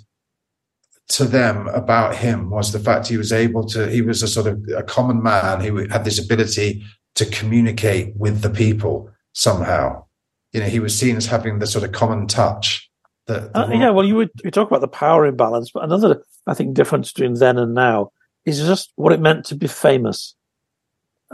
to 1.08 1.24
them 1.24 1.68
about 1.68 2.16
him 2.16 2.48
was 2.48 2.72
the 2.72 2.78
fact 2.78 3.08
he 3.08 3.18
was 3.18 3.34
able 3.34 3.66
to, 3.66 3.90
he 3.90 4.00
was 4.00 4.22
a 4.22 4.26
sort 4.26 4.46
of 4.46 4.66
a 4.74 4.82
common 4.82 5.22
man 5.22 5.60
who 5.60 5.86
had 5.88 6.06
this 6.06 6.18
ability 6.18 6.82
to 7.16 7.26
communicate 7.26 8.16
with 8.16 8.40
the 8.40 8.48
people 8.48 9.10
somehow. 9.36 10.04
You 10.52 10.60
know, 10.60 10.66
he 10.66 10.80
was 10.80 10.98
seen 10.98 11.16
as 11.16 11.26
having 11.26 11.58
the 11.58 11.66
sort 11.66 11.84
of 11.84 11.92
common 11.92 12.26
touch. 12.26 12.90
That, 13.26 13.50
uh, 13.54 13.68
yeah, 13.72 13.90
well, 13.90 14.04
you 14.04 14.14
would 14.14 14.30
you 14.42 14.50
talk 14.50 14.68
about 14.68 14.80
the 14.80 14.88
power 14.88 15.26
imbalance, 15.26 15.70
but 15.70 15.84
another, 15.84 16.22
I 16.46 16.54
think, 16.54 16.74
difference 16.74 17.12
between 17.12 17.34
then 17.34 17.58
and 17.58 17.74
now 17.74 18.10
is 18.44 18.58
just 18.58 18.92
what 18.96 19.12
it 19.12 19.20
meant 19.20 19.44
to 19.46 19.54
be 19.54 19.66
famous. 19.66 20.34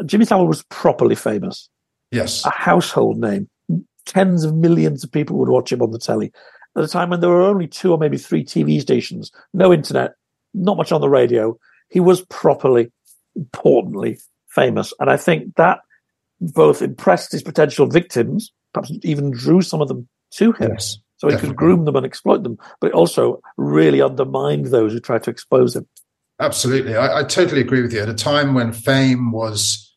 Jimmy 0.06 0.24
Savile 0.24 0.48
was 0.48 0.64
properly 0.64 1.14
famous. 1.14 1.68
Yes. 2.10 2.44
A 2.44 2.50
household 2.50 3.18
name 3.18 3.48
tens 4.04 4.44
of 4.44 4.54
millions 4.54 5.04
of 5.04 5.12
people 5.12 5.36
would 5.36 5.48
watch 5.48 5.70
him 5.70 5.80
on 5.80 5.92
the 5.92 5.98
telly 5.98 6.32
at 6.76 6.82
a 6.82 6.88
time 6.88 7.10
when 7.10 7.20
there 7.20 7.30
were 7.30 7.42
only 7.42 7.68
two 7.68 7.92
or 7.92 7.98
maybe 7.98 8.18
three 8.18 8.44
TV 8.44 8.80
stations, 8.80 9.30
no 9.52 9.72
internet, 9.72 10.14
not 10.54 10.76
much 10.76 10.90
on 10.90 11.00
the 11.00 11.08
radio. 11.08 11.56
He 11.88 12.00
was 12.00 12.22
properly, 12.22 12.90
importantly 13.36 14.18
famous. 14.48 14.92
And 14.98 15.10
I 15.10 15.16
think 15.16 15.54
that 15.56 15.80
both 16.42 16.82
impressed 16.82 17.32
his 17.32 17.42
potential 17.42 17.86
victims, 17.86 18.52
perhaps 18.74 18.92
even 19.02 19.30
drew 19.30 19.62
some 19.62 19.80
of 19.80 19.88
them 19.88 20.08
to 20.32 20.52
him. 20.52 20.70
Yes, 20.72 20.98
so 21.16 21.28
he 21.28 21.34
definitely. 21.34 21.48
could 21.50 21.56
groom 21.56 21.84
them 21.84 21.96
and 21.96 22.06
exploit 22.06 22.42
them, 22.42 22.58
but 22.80 22.88
it 22.88 22.94
also 22.94 23.40
really 23.56 24.02
undermined 24.02 24.66
those 24.66 24.92
who 24.92 25.00
tried 25.00 25.22
to 25.24 25.30
expose 25.30 25.76
him. 25.76 25.86
Absolutely. 26.40 26.96
I, 26.96 27.20
I 27.20 27.24
totally 27.24 27.60
agree 27.60 27.82
with 27.82 27.92
you. 27.92 28.00
At 28.00 28.08
a 28.08 28.14
time 28.14 28.54
when 28.54 28.72
fame 28.72 29.30
was, 29.30 29.94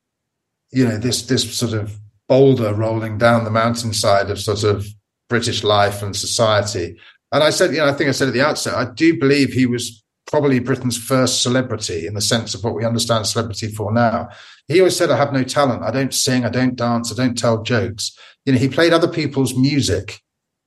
you 0.72 0.88
know, 0.88 0.98
this 0.98 1.24
this 1.24 1.58
sort 1.58 1.74
of 1.74 2.00
boulder 2.28 2.74
rolling 2.74 3.18
down 3.18 3.44
the 3.44 3.52
mountainside 3.52 4.30
of 4.30 4.40
sort 4.40 4.64
of 4.64 4.86
British 5.30 5.64
life 5.64 6.04
and 6.04 6.16
society. 6.16 6.98
And 7.32 7.44
I 7.44 7.50
said, 7.50 7.72
you 7.72 7.78
know, 7.78 7.88
I 7.88 7.94
think 7.94 8.10
I 8.10 8.12
said 8.12 8.28
at 8.28 8.34
the 8.34 8.46
outset, 8.46 8.76
I 8.76 8.86
do 8.86 9.20
believe 9.20 9.52
he 9.52 9.66
was 9.66 10.04
probably 10.28 10.60
Britain's 10.60 10.98
first 10.98 11.42
celebrity 11.42 12.08
in 12.08 12.14
the 12.14 12.22
sense 12.22 12.54
of 12.54 12.64
what 12.64 12.76
we 12.76 12.86
understand 12.86 13.28
celebrity 13.28 13.68
for 13.68 13.92
now. 13.92 14.30
He 14.68 14.80
always 14.80 14.96
said, 14.96 15.12
I 15.12 15.18
have 15.18 15.34
no 15.34 15.44
talent. 15.44 15.84
I 15.84 15.92
don't 15.92 16.14
sing. 16.14 16.46
I 16.46 16.50
don't 16.50 16.76
dance. 16.76 17.12
I 17.12 17.16
don't 17.16 17.38
tell 17.38 17.64
jokes. 17.64 18.18
You 18.46 18.54
know, 18.54 18.60
he 18.60 18.68
played 18.68 18.94
other 18.94 19.08
people's 19.08 19.56
music. 19.56 20.22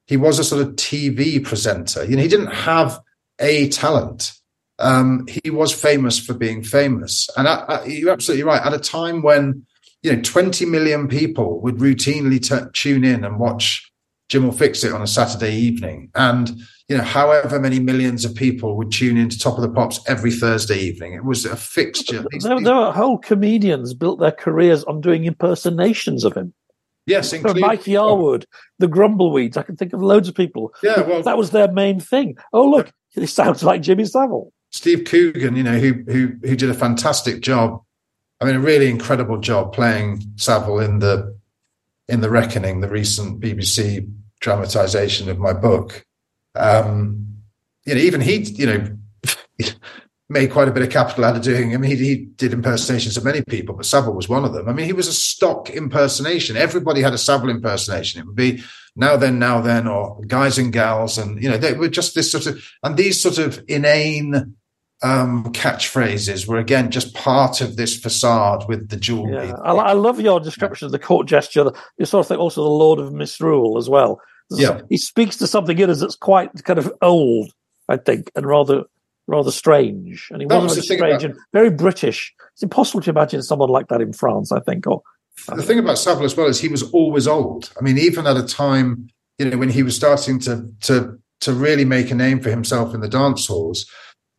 He 0.07 0.17
was 0.17 0.39
a 0.39 0.45
sort 0.45 0.63
of 0.63 0.75
TV 0.77 1.45
presenter. 1.45 2.05
You 2.05 2.17
know, 2.17 2.23
he 2.23 2.29
didn't 2.29 2.53
have 2.53 3.01
a 3.41 3.69
talent. 3.69 4.33
Um, 4.79 5.27
he 5.27 5.51
was 5.51 5.73
famous 5.73 6.19
for 6.19 6.35
being 6.35 6.63
famous. 6.63 7.29
And 7.37 7.49
I, 7.49 7.55
I, 7.69 7.85
you're 7.85 8.13
absolutely 8.13 8.45
right. 8.45 8.65
At 8.65 8.73
a 8.73 8.79
time 8.79 9.23
when 9.23 9.67
you 10.03 10.15
know, 10.15 10.23
20 10.23 10.65
million 10.67 11.09
people 11.09 11.61
would 11.61 11.79
routinely 11.79 12.41
t- 12.41 12.71
tune 12.73 13.05
in 13.05 13.25
and 13.25 13.39
watch 13.39 13.91
Jim'll 14.29 14.53
Fix 14.53 14.85
It 14.85 14.93
on 14.93 15.03
a 15.03 15.07
Saturday 15.07 15.55
evening. 15.55 16.11
And, 16.15 16.61
you 16.89 16.97
know, 16.97 17.05
however 17.05 17.61
many 17.61 17.79
millions 17.79 18.25
of 18.25 18.35
people 18.35 18.77
would 18.77 18.91
tune 18.91 19.17
into 19.17 19.39
Top 19.39 19.57
of 19.57 19.63
the 19.63 19.69
Pops 19.69 20.01
every 20.07 20.33
Thursday 20.33 20.79
evening. 20.79 21.13
It 21.13 21.25
was 21.25 21.45
a 21.45 21.57
fixture. 21.57 22.25
There, 22.41 22.61
there 22.61 22.75
were 22.75 22.93
whole 22.93 23.19
comedians 23.19 23.95
built 23.95 24.21
their 24.21 24.33
careers 24.33 24.85
on 24.85 25.01
doing 25.01 25.25
impersonations 25.25 26.25
of 26.25 26.35
him. 26.35 26.55
Yes, 27.07 27.33
including 27.33 27.63
Mike 27.63 27.85
Yarwood, 27.85 28.45
the 28.79 28.89
Grumbleweeds. 28.89 29.57
I 29.57 29.63
can 29.63 29.77
think 29.77 29.95
of 29.95 30.03
loads 30.03 30.29
of 30.29 30.35
people. 30.35 30.75
Yeah, 30.83 31.01
well, 31.03 31.23
that 31.23 31.39
was 31.39 31.51
their 31.51 31.73
main 31.73 32.01
thing. 32.01 32.37
Oh, 32.53 32.69
look, 32.69 32.93
he 33.11 33.27
sounds 33.27 33.63
like 33.63 33.81
Jimmy 33.81 34.05
Savile. 34.05 34.53
Steve 34.71 35.05
Coogan, 35.07 35.57
you 35.57 35.63
know, 35.63 35.79
who 35.79 36.05
who 36.07 36.33
who 36.43 36.55
did 36.55 36.69
a 36.69 36.75
fantastic 36.75 37.41
job 37.41 37.81
I 38.41 38.45
mean, 38.45 38.55
a 38.55 38.61
really 38.61 38.89
incredible 38.89 39.39
job 39.39 39.73
playing 39.73 40.23
Savile 40.37 40.81
in 40.81 41.01
the 41.01 41.37
in 42.09 42.21
the 42.21 42.31
Reckoning, 42.31 42.81
the 42.81 42.89
recent 42.89 43.41
BBC 43.41 44.11
dramatization 44.41 45.29
of 45.29 45.39
my 45.39 45.53
book. 45.53 46.05
Um, 46.59 47.27
you 47.85 47.95
know, 47.95 48.01
even 48.01 48.21
he, 48.21 48.37
you 48.37 48.67
know, 48.67 48.99
made 50.29 50.51
quite 50.51 50.69
a 50.69 50.73
bit 50.73 50.83
of 50.83 50.91
capital 50.91 51.25
out 51.25 51.37
of 51.37 51.43
doing. 51.43 51.75
I 51.75 51.79
mean, 51.79 51.91
he, 51.91 51.97
he, 51.97 52.17
did 52.37 52.53
impersonations 52.53 53.17
of 53.17 53.25
many 53.25 53.43
people, 53.43 53.75
but 53.75 53.87
Savile 53.87 54.13
was 54.13 54.29
one 54.29 54.45
of 54.45 54.53
them. 54.53 54.69
I 54.69 54.73
mean, 54.73 54.87
he 54.87 54.93
was 54.93 55.09
a 55.09 55.13
stock 55.13 55.71
impersonation. 55.71 56.57
Everybody 56.57 57.01
had 57.01 57.15
a 57.15 57.19
Savile 57.19 57.51
impersonation. 57.51 58.21
It 58.21 58.27
would 58.27 58.37
be 58.37 58.63
now 58.95 59.17
then, 59.17 59.39
now 59.39 59.61
then, 59.61 59.87
or 59.87 60.21
guys 60.27 60.59
and 60.59 60.73
gals, 60.73 61.17
and 61.17 61.43
you 61.43 61.49
know, 61.49 61.57
they 61.57 61.73
were 61.73 61.89
just 61.89 62.15
this 62.15 62.31
sort 62.31 62.47
of 62.47 62.63
and 62.83 62.97
these 62.97 63.21
sort 63.21 63.39
of 63.39 63.65
inane 63.69 64.57
um, 65.03 65.45
catchphrases 65.53 66.47
were 66.47 66.59
again 66.59 66.91
just 66.91 67.15
part 67.15 67.61
of 67.61 67.77
this 67.77 67.97
facade 67.97 68.69
with 68.69 68.89
the 68.89 68.97
jewelry. 68.97 69.47
Yeah. 69.47 69.57
I, 69.63 69.73
I, 69.73 69.93
love 69.93 70.21
your 70.21 70.41
description 70.41 70.87
of 70.87 70.93
the 70.93 70.99
court 70.99 71.29
gesture. 71.29 71.71
You 71.99 72.05
sort 72.05 72.25
of 72.25 72.29
think 72.29 72.41
also 72.41 72.65
the 72.65 72.69
Lord 72.69 72.99
of 72.99 73.13
Misrule 73.13 73.79
as 73.79 73.89
well. 73.89 74.21
Yeah. 74.51 74.81
He 74.89 74.97
speaks 74.97 75.37
to 75.37 75.47
something 75.47 75.79
in 75.79 75.91
us 75.91 76.01
that's 76.01 76.17
quite 76.17 76.51
kind 76.65 76.79
of 76.79 76.93
old, 77.03 77.51
I 77.89 77.97
think, 77.97 78.31
and 78.35 78.47
rather 78.47 78.85
rather 79.27 79.51
strange. 79.51 80.29
And 80.31 80.41
he 80.41 80.49
That 80.49 80.63
was, 80.63 80.73
very 80.75 80.85
strange 80.85 81.23
about- 81.23 81.25
and 81.25 81.35
very 81.53 81.71
British. 81.71 82.33
It's 82.55 82.63
impossible 82.63 83.03
to 83.03 83.11
imagine 83.11 83.43
someone 83.43 83.69
like 83.69 83.89
that 83.89 84.01
in 84.01 84.13
France, 84.15 84.51
I 84.53 84.61
think. 84.61 84.87
Or 84.87 85.03
the 85.55 85.63
thing 85.63 85.79
about 85.79 85.99
Savile 85.99 86.25
as 86.25 86.37
well 86.37 86.47
is 86.47 86.61
he 86.61 86.69
was 86.69 86.83
always 86.93 87.29
old. 87.29 87.71
I 87.79 87.83
mean, 87.83 87.99
even 87.99 88.27
at 88.27 88.37
a 88.39 88.43
time, 88.43 89.09
you 89.39 89.51
know, 89.51 89.59
when 89.59 89.69
he 89.69 89.83
was 89.83 89.95
starting 89.95 90.39
to 90.41 90.67
to 90.83 91.19
to 91.43 91.53
really 91.53 91.85
make 91.85 92.11
a 92.11 92.15
name 92.15 92.41
for 92.41 92.51
himself 92.51 92.95
in 92.95 93.01
the 93.01 93.09
dance 93.09 93.47
halls, 93.47 93.87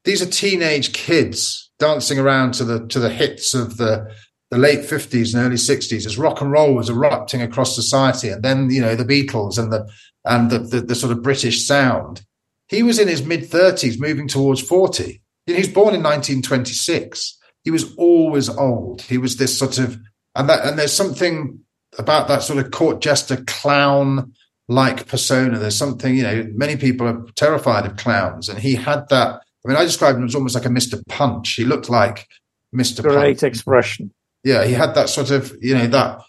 these 0.05 0.22
are 0.22 0.26
teenage 0.26 0.91
kids 0.91 1.70
dancing 1.78 2.18
around 2.20 2.55
to 2.55 2.64
the 2.66 2.86
to 2.88 2.99
the 2.99 3.10
hits 3.10 3.53
of 3.53 3.78
the 3.78 4.12
the 4.52 4.58
late 4.58 4.86
fifties 4.86 5.34
and 5.34 5.45
early 5.45 5.58
sixties 5.58 6.06
as 6.06 6.18
rock 6.18 6.41
and 6.41 6.52
roll 6.52 6.74
was 6.74 6.89
erupting 6.89 7.41
across 7.41 7.76
society, 7.76 8.30
and 8.30 8.43
then 8.43 8.70
you 8.70 8.82
know 8.82 8.95
the 8.95 9.06
Beatles 9.06 9.58
and 9.58 9.72
the 9.72 9.89
and 10.26 10.50
the 10.50 10.60
the, 10.60 10.82
the 10.82 10.95
sort 10.95 11.12
of 11.12 11.24
British 11.24 11.66
sound. 11.66 12.24
He 12.68 12.84
was 12.84 13.00
in 13.00 13.08
his 13.08 13.26
mid 13.26 13.47
thirties, 13.47 14.00
moving 14.00 14.28
towards 14.28 14.62
forty. 14.62 15.22
You 15.47 15.54
know, 15.54 15.62
he 15.62 15.68
was 15.68 15.74
born 15.74 15.95
in 15.95 16.04
1926. 16.04 17.38
He 17.64 17.72
was 17.72 17.95
always 17.95 18.50
old. 18.50 19.02
He 19.02 19.18
was 19.18 19.38
this 19.38 19.58
sort 19.58 19.78
of 19.78 20.00
and 20.36 20.50
that 20.50 20.66
and 20.66 20.78
there's 20.78 20.93
something 20.93 21.60
about 21.97 22.28
that 22.28 22.43
sort 22.43 22.64
of 22.64 22.72
court 22.72 23.02
jester 23.02 23.43
clown 23.47 24.34
like 24.70 25.08
persona. 25.08 25.58
There's 25.58 25.76
something, 25.76 26.16
you 26.16 26.24
know, 26.24 26.47
many 26.54 26.78
people 26.78 27.08
are 27.08 27.26
terrified 27.36 27.86
of 27.86 27.97
clowns, 27.97 28.47
and 28.47 28.60
he 28.60 28.76
had 28.76 29.10
that. 29.10 29.41
I 29.66 29.68
mean, 29.68 29.76
I 29.76 29.84
described 29.84 30.18
him 30.18 30.26
as 30.26 30.36
almost 30.36 30.56
like 30.56 30.66
a 30.66 30.70
Mr. 30.70 31.02
Punch. 31.10 31.56
He 31.56 31.66
looked 31.66 31.89
like 31.89 32.28
Mr. 32.74 33.02
great 33.02 33.39
Punch. 33.39 33.43
expression. 33.43 34.14
Yeah, 34.43 34.63
he 34.65 34.73
had 34.73 34.95
that 34.95 35.09
sort 35.09 35.31
of, 35.31 35.55
you 35.61 35.75
know, 35.75 35.87
that 35.87 36.21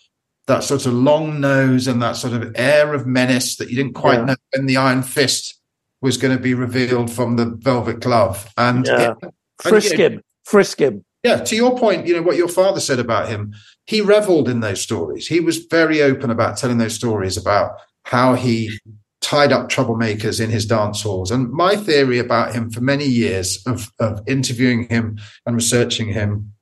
that 0.46 0.64
sort 0.64 0.84
of 0.84 0.92
long 0.94 1.40
nose 1.40 1.86
and 1.86 2.02
that 2.02 2.16
sort 2.16 2.32
of 2.32 2.52
air 2.56 2.92
of 2.92 3.06
menace 3.06 3.56
that 3.56 3.70
you 3.70 3.76
didn't 3.76 3.94
quite 3.94 4.18
Yeah. 4.18 4.24
know 4.24 4.36
when 4.52 4.66
the 4.66 4.76
Iron 4.78 5.02
Fist 5.02 5.60
was 6.02 6.16
going 6.16 6.36
to 6.36 6.42
be 6.42 6.54
revealed 6.54 7.10
from 7.10 7.36
the 7.36 7.44
velvet 7.46 8.00
glove. 8.00 8.48
And 8.56 8.84
Yeah. 8.86 9.14
and, 9.22 9.32
Frisk 9.62 9.92
know, 9.92 10.04
him, 10.04 10.22
frisk 10.44 10.80
him. 10.80 11.04
yeah, 11.22 11.36
to 11.44 11.54
your 11.54 11.78
point, 11.78 12.06
you 12.06 12.14
know, 12.16 12.22
what 12.22 12.36
your 12.36 12.48
father 12.48 12.80
said 12.80 12.98
about 12.98 13.28
him, 13.28 13.52
he 13.86 14.00
reveled 14.00 14.48
in 14.48 14.60
those 14.60 14.80
stories. 14.80 15.28
He 15.28 15.38
was 15.38 15.58
very 15.58 16.02
open 16.02 16.30
about 16.30 16.56
telling 16.56 16.78
those 16.78 16.94
stories 16.94 17.36
about 17.36 17.72
how 18.04 18.34
he 18.34 18.76
tied 19.20 19.52
up 19.52 19.68
troublemakers 19.68 20.40
in 20.42 20.50
his 20.50 20.64
dance 20.66 21.02
halls. 21.02 21.30
And 21.30 21.50
my 21.52 21.76
theory 21.76 22.18
about 22.18 22.54
him 22.54 22.70
for 22.70 22.80
many 22.80 23.04
years 23.04 23.62
of, 23.66 23.92
of 24.00 24.20
interviewing 24.26 24.88
him 24.88 25.18
and 25.46 25.54
researching 25.54 26.08
him, 26.08 26.52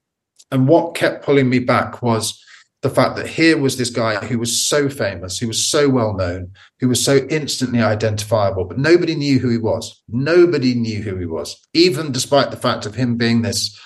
and 0.51 0.69
what 0.69 0.95
kept 0.95 1.25
pulling 1.25 1.49
me 1.49 1.59
back 1.59 2.03
was 2.03 2.43
the 2.83 2.91
fact 2.91 3.17
that 3.17 3.27
here 3.27 3.59
was 3.59 3.77
this 3.77 3.91
guy 3.91 4.25
who 4.25 4.39
was 4.39 4.61
so 4.69 4.89
famous, 4.89 5.39
who 5.39 5.49
was 5.49 5.69
so 5.69 5.89
well 5.89 6.15
known, 6.15 6.53
who 6.79 6.89
was 6.89 7.05
so 7.05 7.27
instantly 7.29 7.83
identifiable, 7.83 8.65
but 8.65 8.79
nobody 8.79 9.17
knew 9.17 9.41
who 9.41 9.49
he 9.49 9.59
was. 9.59 10.01
Nobody 10.09 10.75
knew 10.75 11.03
who 11.03 11.17
he 11.17 11.27
was, 11.27 11.61
even 11.75 12.13
despite 12.13 12.51
the 12.51 12.57
fact 12.57 12.87
of 12.87 12.95
him 12.95 13.17
being 13.17 13.43
this 13.43 13.79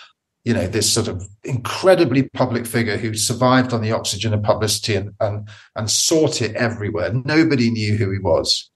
you 0.44 0.52
know, 0.52 0.66
this 0.66 0.92
sort 0.92 1.08
of 1.08 1.28
incredibly 1.44 2.24
public 2.30 2.66
figure 2.66 2.96
who 2.96 3.14
survived 3.14 3.72
on 3.72 3.80
the 3.80 3.92
oxygen 3.92 4.34
of 4.34 4.42
publicity 4.42 4.96
and 4.96 5.14
and, 5.20 5.48
and 5.76 5.90
sought 5.90 6.42
it 6.42 6.54
everywhere. 6.56 7.12
Nobody 7.12 7.70
knew 7.70 7.96
who 7.96 8.10
he 8.10 8.18
was. 8.18 8.70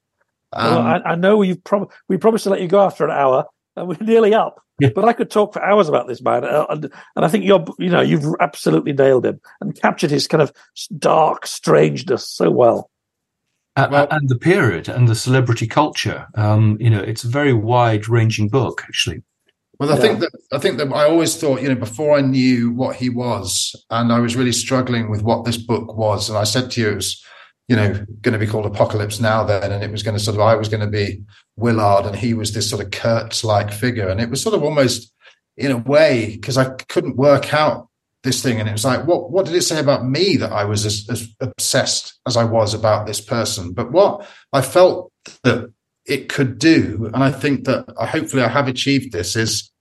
well, 0.54 0.78
Um, 0.78 0.86
I, 0.86 1.10
I 1.10 1.14
know 1.16 1.42
you've 1.42 1.64
prom- 1.64 1.88
we 2.08 2.18
promised 2.18 2.44
to 2.44 2.50
let 2.50 2.60
you 2.60 2.68
go 2.68 2.80
after 2.80 3.04
an 3.04 3.10
hour, 3.10 3.46
and 3.74 3.88
we're 3.88 3.96
nearly 4.00 4.32
up. 4.32 4.62
Yeah. 4.78 4.90
But 4.94 5.06
I 5.06 5.14
could 5.14 5.30
talk 5.30 5.54
for 5.54 5.62
hours 5.62 5.88
about 5.88 6.06
this 6.06 6.20
man, 6.20 6.44
uh, 6.44 6.66
and, 6.68 6.84
and 7.16 7.24
I 7.24 7.28
think 7.28 7.44
you're, 7.44 7.64
you 7.78 7.88
know, 7.88 8.02
you've 8.02 8.26
absolutely 8.40 8.92
nailed 8.92 9.24
him 9.24 9.40
and 9.60 9.74
captured 9.74 10.10
his 10.10 10.26
kind 10.26 10.42
of 10.42 10.52
dark 10.98 11.46
strangeness 11.46 12.28
so 12.28 12.50
well. 12.50 12.90
A- 13.76 13.88
Well- 13.90 14.08
and 14.10 14.28
the 14.28 14.38
period 14.38 14.88
and 14.88 15.08
the 15.08 15.14
celebrity 15.14 15.66
culture. 15.66 16.26
Um, 16.34 16.76
you 16.78 16.90
know, 16.90 17.00
it's 17.00 17.24
a 17.24 17.28
very 17.28 17.54
wide-ranging 17.54 18.48
book, 18.48 18.82
actually. 18.84 19.22
Well, 19.78 19.90
I 19.90 19.94
Yeah. 19.96 20.00
think 20.00 20.20
that 20.20 20.30
I 20.52 20.58
think 20.58 20.78
that 20.78 20.92
I 20.92 21.04
always 21.04 21.36
thought, 21.36 21.60
you 21.62 21.68
know, 21.68 21.74
before 21.74 22.16
I 22.16 22.22
knew 22.22 22.70
what 22.70 22.96
he 22.96 23.08
was, 23.10 23.74
and 23.90 24.12
I 24.12 24.20
was 24.20 24.36
really 24.36 24.52
struggling 24.52 25.10
with 25.10 25.22
what 25.22 25.44
this 25.44 25.58
book 25.58 25.96
was, 25.96 26.28
and 26.28 26.38
I 26.38 26.44
said 26.44 26.70
to 26.72 26.80
you, 26.80 26.90
it 26.90 26.94
was, 26.96 27.22
you 27.68 27.76
know, 27.76 27.92
going 28.22 28.32
to 28.32 28.38
be 28.38 28.46
called 28.46 28.66
Apocalypse 28.66 29.18
Now 29.20 29.44
then, 29.44 29.72
and 29.72 29.82
it 29.82 29.90
was 29.90 30.02
going 30.02 30.16
to 30.16 30.22
sort 30.22 30.36
of, 30.36 30.40
I 30.40 30.54
was 30.54 30.68
going 30.68 30.82
to 30.82 30.86
be 30.86 31.22
Willard, 31.56 32.06
and 32.06 32.14
he 32.14 32.34
was 32.34 32.52
this 32.52 32.70
sort 32.70 32.82
of 32.84 32.90
Kurtz-like 32.92 33.72
figure, 33.72 34.08
and 34.08 34.20
it 34.20 34.30
was 34.30 34.40
sort 34.40 34.54
of 34.54 34.62
almost, 34.62 35.12
in 35.56 35.72
a 35.72 35.76
way, 35.76 36.36
because 36.36 36.56
I 36.56 36.70
couldn't 36.88 37.16
work 37.16 37.52
out 37.52 37.88
this 38.22 38.42
thing, 38.42 38.60
and 38.60 38.68
it 38.68 38.72
was 38.72 38.84
like, 38.84 39.06
what 39.06 39.30
what 39.30 39.46
did 39.46 39.54
it 39.54 39.62
say 39.62 39.80
about 39.80 40.04
me 40.06 40.36
that 40.36 40.52
I 40.52 40.64
was 40.64 40.84
as, 40.84 41.08
as 41.08 41.28
obsessed 41.40 42.18
as 42.26 42.36
I 42.36 42.44
was 42.44 42.74
about 42.74 43.06
this 43.06 43.20
person? 43.20 43.72
But 43.72 43.92
what 43.92 44.28
I 44.52 44.62
felt 44.62 45.12
that 45.42 45.72
it 46.04 46.28
could 46.28 46.58
do, 46.58 47.10
and 47.12 47.22
I 47.22 47.30
think 47.30 47.64
that 47.64 47.92
I 47.98 48.06
hopefully 48.06 48.42
I 48.42 48.48
have 48.48 48.68
achieved 48.68 49.12
this, 49.12 49.36
is 49.36 49.72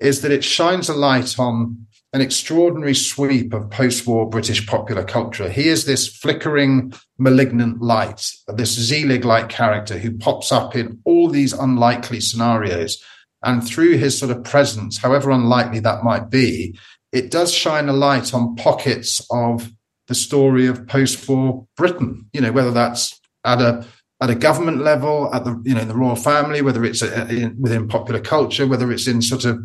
is 0.00 0.22
that 0.22 0.30
it 0.30 0.44
shines 0.44 0.88
a 0.88 0.94
light 0.94 1.38
on 1.38 1.86
an 2.12 2.20
extraordinary 2.20 2.94
sweep 2.94 3.52
of 3.52 3.70
post-war 3.70 4.28
British 4.28 4.66
popular 4.66 5.04
culture. 5.04 5.48
He 5.48 5.68
is 5.68 5.84
this 5.84 6.08
flickering, 6.08 6.94
malignant 7.18 7.82
light, 7.82 8.30
this 8.48 8.72
Zelig-like 8.72 9.50
character 9.50 9.98
who 9.98 10.16
pops 10.16 10.50
up 10.50 10.74
in 10.74 11.00
all 11.04 11.28
these 11.28 11.52
unlikely 11.52 12.20
scenarios. 12.20 13.02
And 13.42 13.66
through 13.66 13.98
his 13.98 14.18
sort 14.18 14.30
of 14.30 14.42
presence, 14.42 14.98
however 14.98 15.30
unlikely 15.30 15.80
that 15.80 16.02
might 16.02 16.30
be, 16.30 16.78
it 17.12 17.30
does 17.30 17.52
shine 17.52 17.88
a 17.88 17.92
light 17.92 18.32
on 18.34 18.56
pockets 18.56 19.24
of 19.30 19.70
the 20.08 20.14
story 20.14 20.66
of 20.66 20.86
post-war 20.86 21.66
Britain. 21.76 22.26
You 22.32 22.40
know, 22.40 22.52
whether 22.52 22.72
that's 22.72 23.20
at 23.44 23.60
a 23.60 23.86
at 24.20 24.30
a 24.30 24.34
government 24.34 24.78
level, 24.78 25.32
at 25.32 25.44
the 25.44 25.60
you 25.64 25.74
know 25.74 25.82
in 25.82 25.88
the 25.88 25.94
royal 25.94 26.16
family, 26.16 26.62
whether 26.62 26.84
it's 26.84 27.02
uh, 27.02 27.26
in, 27.30 27.56
within 27.60 27.86
popular 27.86 28.20
culture, 28.20 28.66
whether 28.66 28.90
it's 28.90 29.06
in 29.06 29.22
sort 29.22 29.44
of 29.44 29.60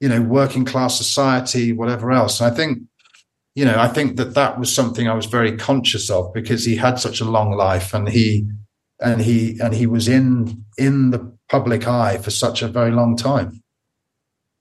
you 0.00 0.08
know 0.08 0.22
working 0.22 0.64
class 0.64 0.96
society, 0.96 1.72
whatever 1.72 2.12
else. 2.12 2.40
And 2.40 2.52
I 2.52 2.54
think 2.54 2.82
you 3.54 3.64
know 3.64 3.78
I 3.78 3.88
think 3.88 4.16
that 4.16 4.34
that 4.34 4.58
was 4.58 4.74
something 4.74 5.08
I 5.08 5.14
was 5.14 5.26
very 5.26 5.56
conscious 5.56 6.10
of 6.10 6.32
because 6.32 6.64
he 6.64 6.76
had 6.76 6.98
such 6.98 7.20
a 7.20 7.24
long 7.24 7.52
life 7.52 7.94
and 7.94 8.08
he 8.08 8.46
and 9.00 9.20
he 9.20 9.58
and 9.60 9.74
he 9.74 9.86
was 9.86 10.08
in 10.08 10.64
in 10.76 11.10
the 11.10 11.32
public 11.48 11.86
eye 11.86 12.18
for 12.18 12.30
such 12.30 12.62
a 12.62 12.68
very 12.68 12.90
long 12.90 13.16
time. 13.16 13.62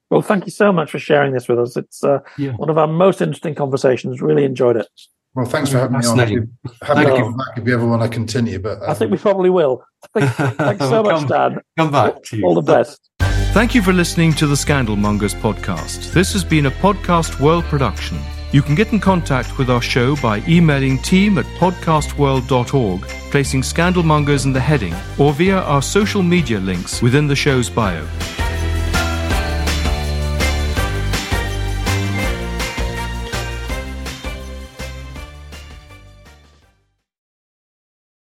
Well, 0.10 0.22
thank 0.22 0.46
you 0.46 0.52
so 0.52 0.72
much 0.72 0.90
for 0.90 1.00
sharing 1.00 1.34
this 1.34 1.50
with 1.50 1.60
us. 1.60 1.76
It's 1.76 2.02
uh, 2.04 2.20
Yeah. 2.38 2.54
one 2.54 2.70
of 2.70 2.78
our 2.78 2.88
most 2.88 3.22
interesting 3.22 3.56
conversations. 3.56 4.22
Really 4.22 4.46
enjoyed 4.46 4.78
it. 4.78 4.88
Well, 5.36 5.46
thanks 5.46 5.70
for 5.70 5.78
having 5.80 5.92
me 5.92 5.98
on. 5.98 6.18
Fascinating. 6.18 6.58
Happy 6.82 7.02
to 7.02 7.08
Thank 7.08 7.24
come 7.24 7.38
back 7.38 7.58
if 7.58 7.68
you 7.68 7.74
ever 7.74 7.86
want 7.86 8.02
to 8.04 8.10
continue. 8.10 8.58
But 8.58 8.82
I 8.84 8.94
think 8.94 9.10
um, 9.10 9.12
we 9.12 9.18
probably 9.18 9.50
will. 9.50 9.84
Thanks 10.18 10.80
so 10.80 11.04
much, 11.04 11.28
come, 11.28 11.28
Dan. 11.28 11.62
Come 11.78 11.92
back 11.92 12.24
to 12.24 12.38
you. 12.38 12.46
All 12.46 12.56
the 12.56 12.62
best. 12.62 13.00
Thank 13.54 13.74
you 13.74 13.82
for 13.82 13.92
listening 13.94 14.34
to 14.34 14.46
the 14.46 14.56
Scandalmongers 14.56 15.34
podcast. 15.34 16.12
This 16.14 16.32
has 16.34 16.44
been 16.44 16.68
a 16.68 16.72
Podcast 16.72 17.40
World 17.40 17.64
production. 17.66 18.20
You 18.52 18.62
can 18.62 18.76
get 18.76 18.92
in 18.94 19.00
contact 19.00 19.58
with 19.58 19.70
our 19.72 19.82
show 19.82 20.16
by 20.18 20.44
emailing 20.48 21.00
team 21.00 21.40
at 21.40 21.46
podcastworld.org, 21.58 23.02
placing 23.32 23.62
Scandalmongers 23.64 24.46
in 24.46 24.54
the 24.54 24.60
heading, 24.60 24.94
or 25.18 25.34
via 25.34 25.58
our 25.58 25.82
social 25.82 26.22
media 26.22 26.60
links 26.60 27.02
within 27.02 27.26
the 27.28 27.36
show's 27.36 27.68
bio. 27.70 28.08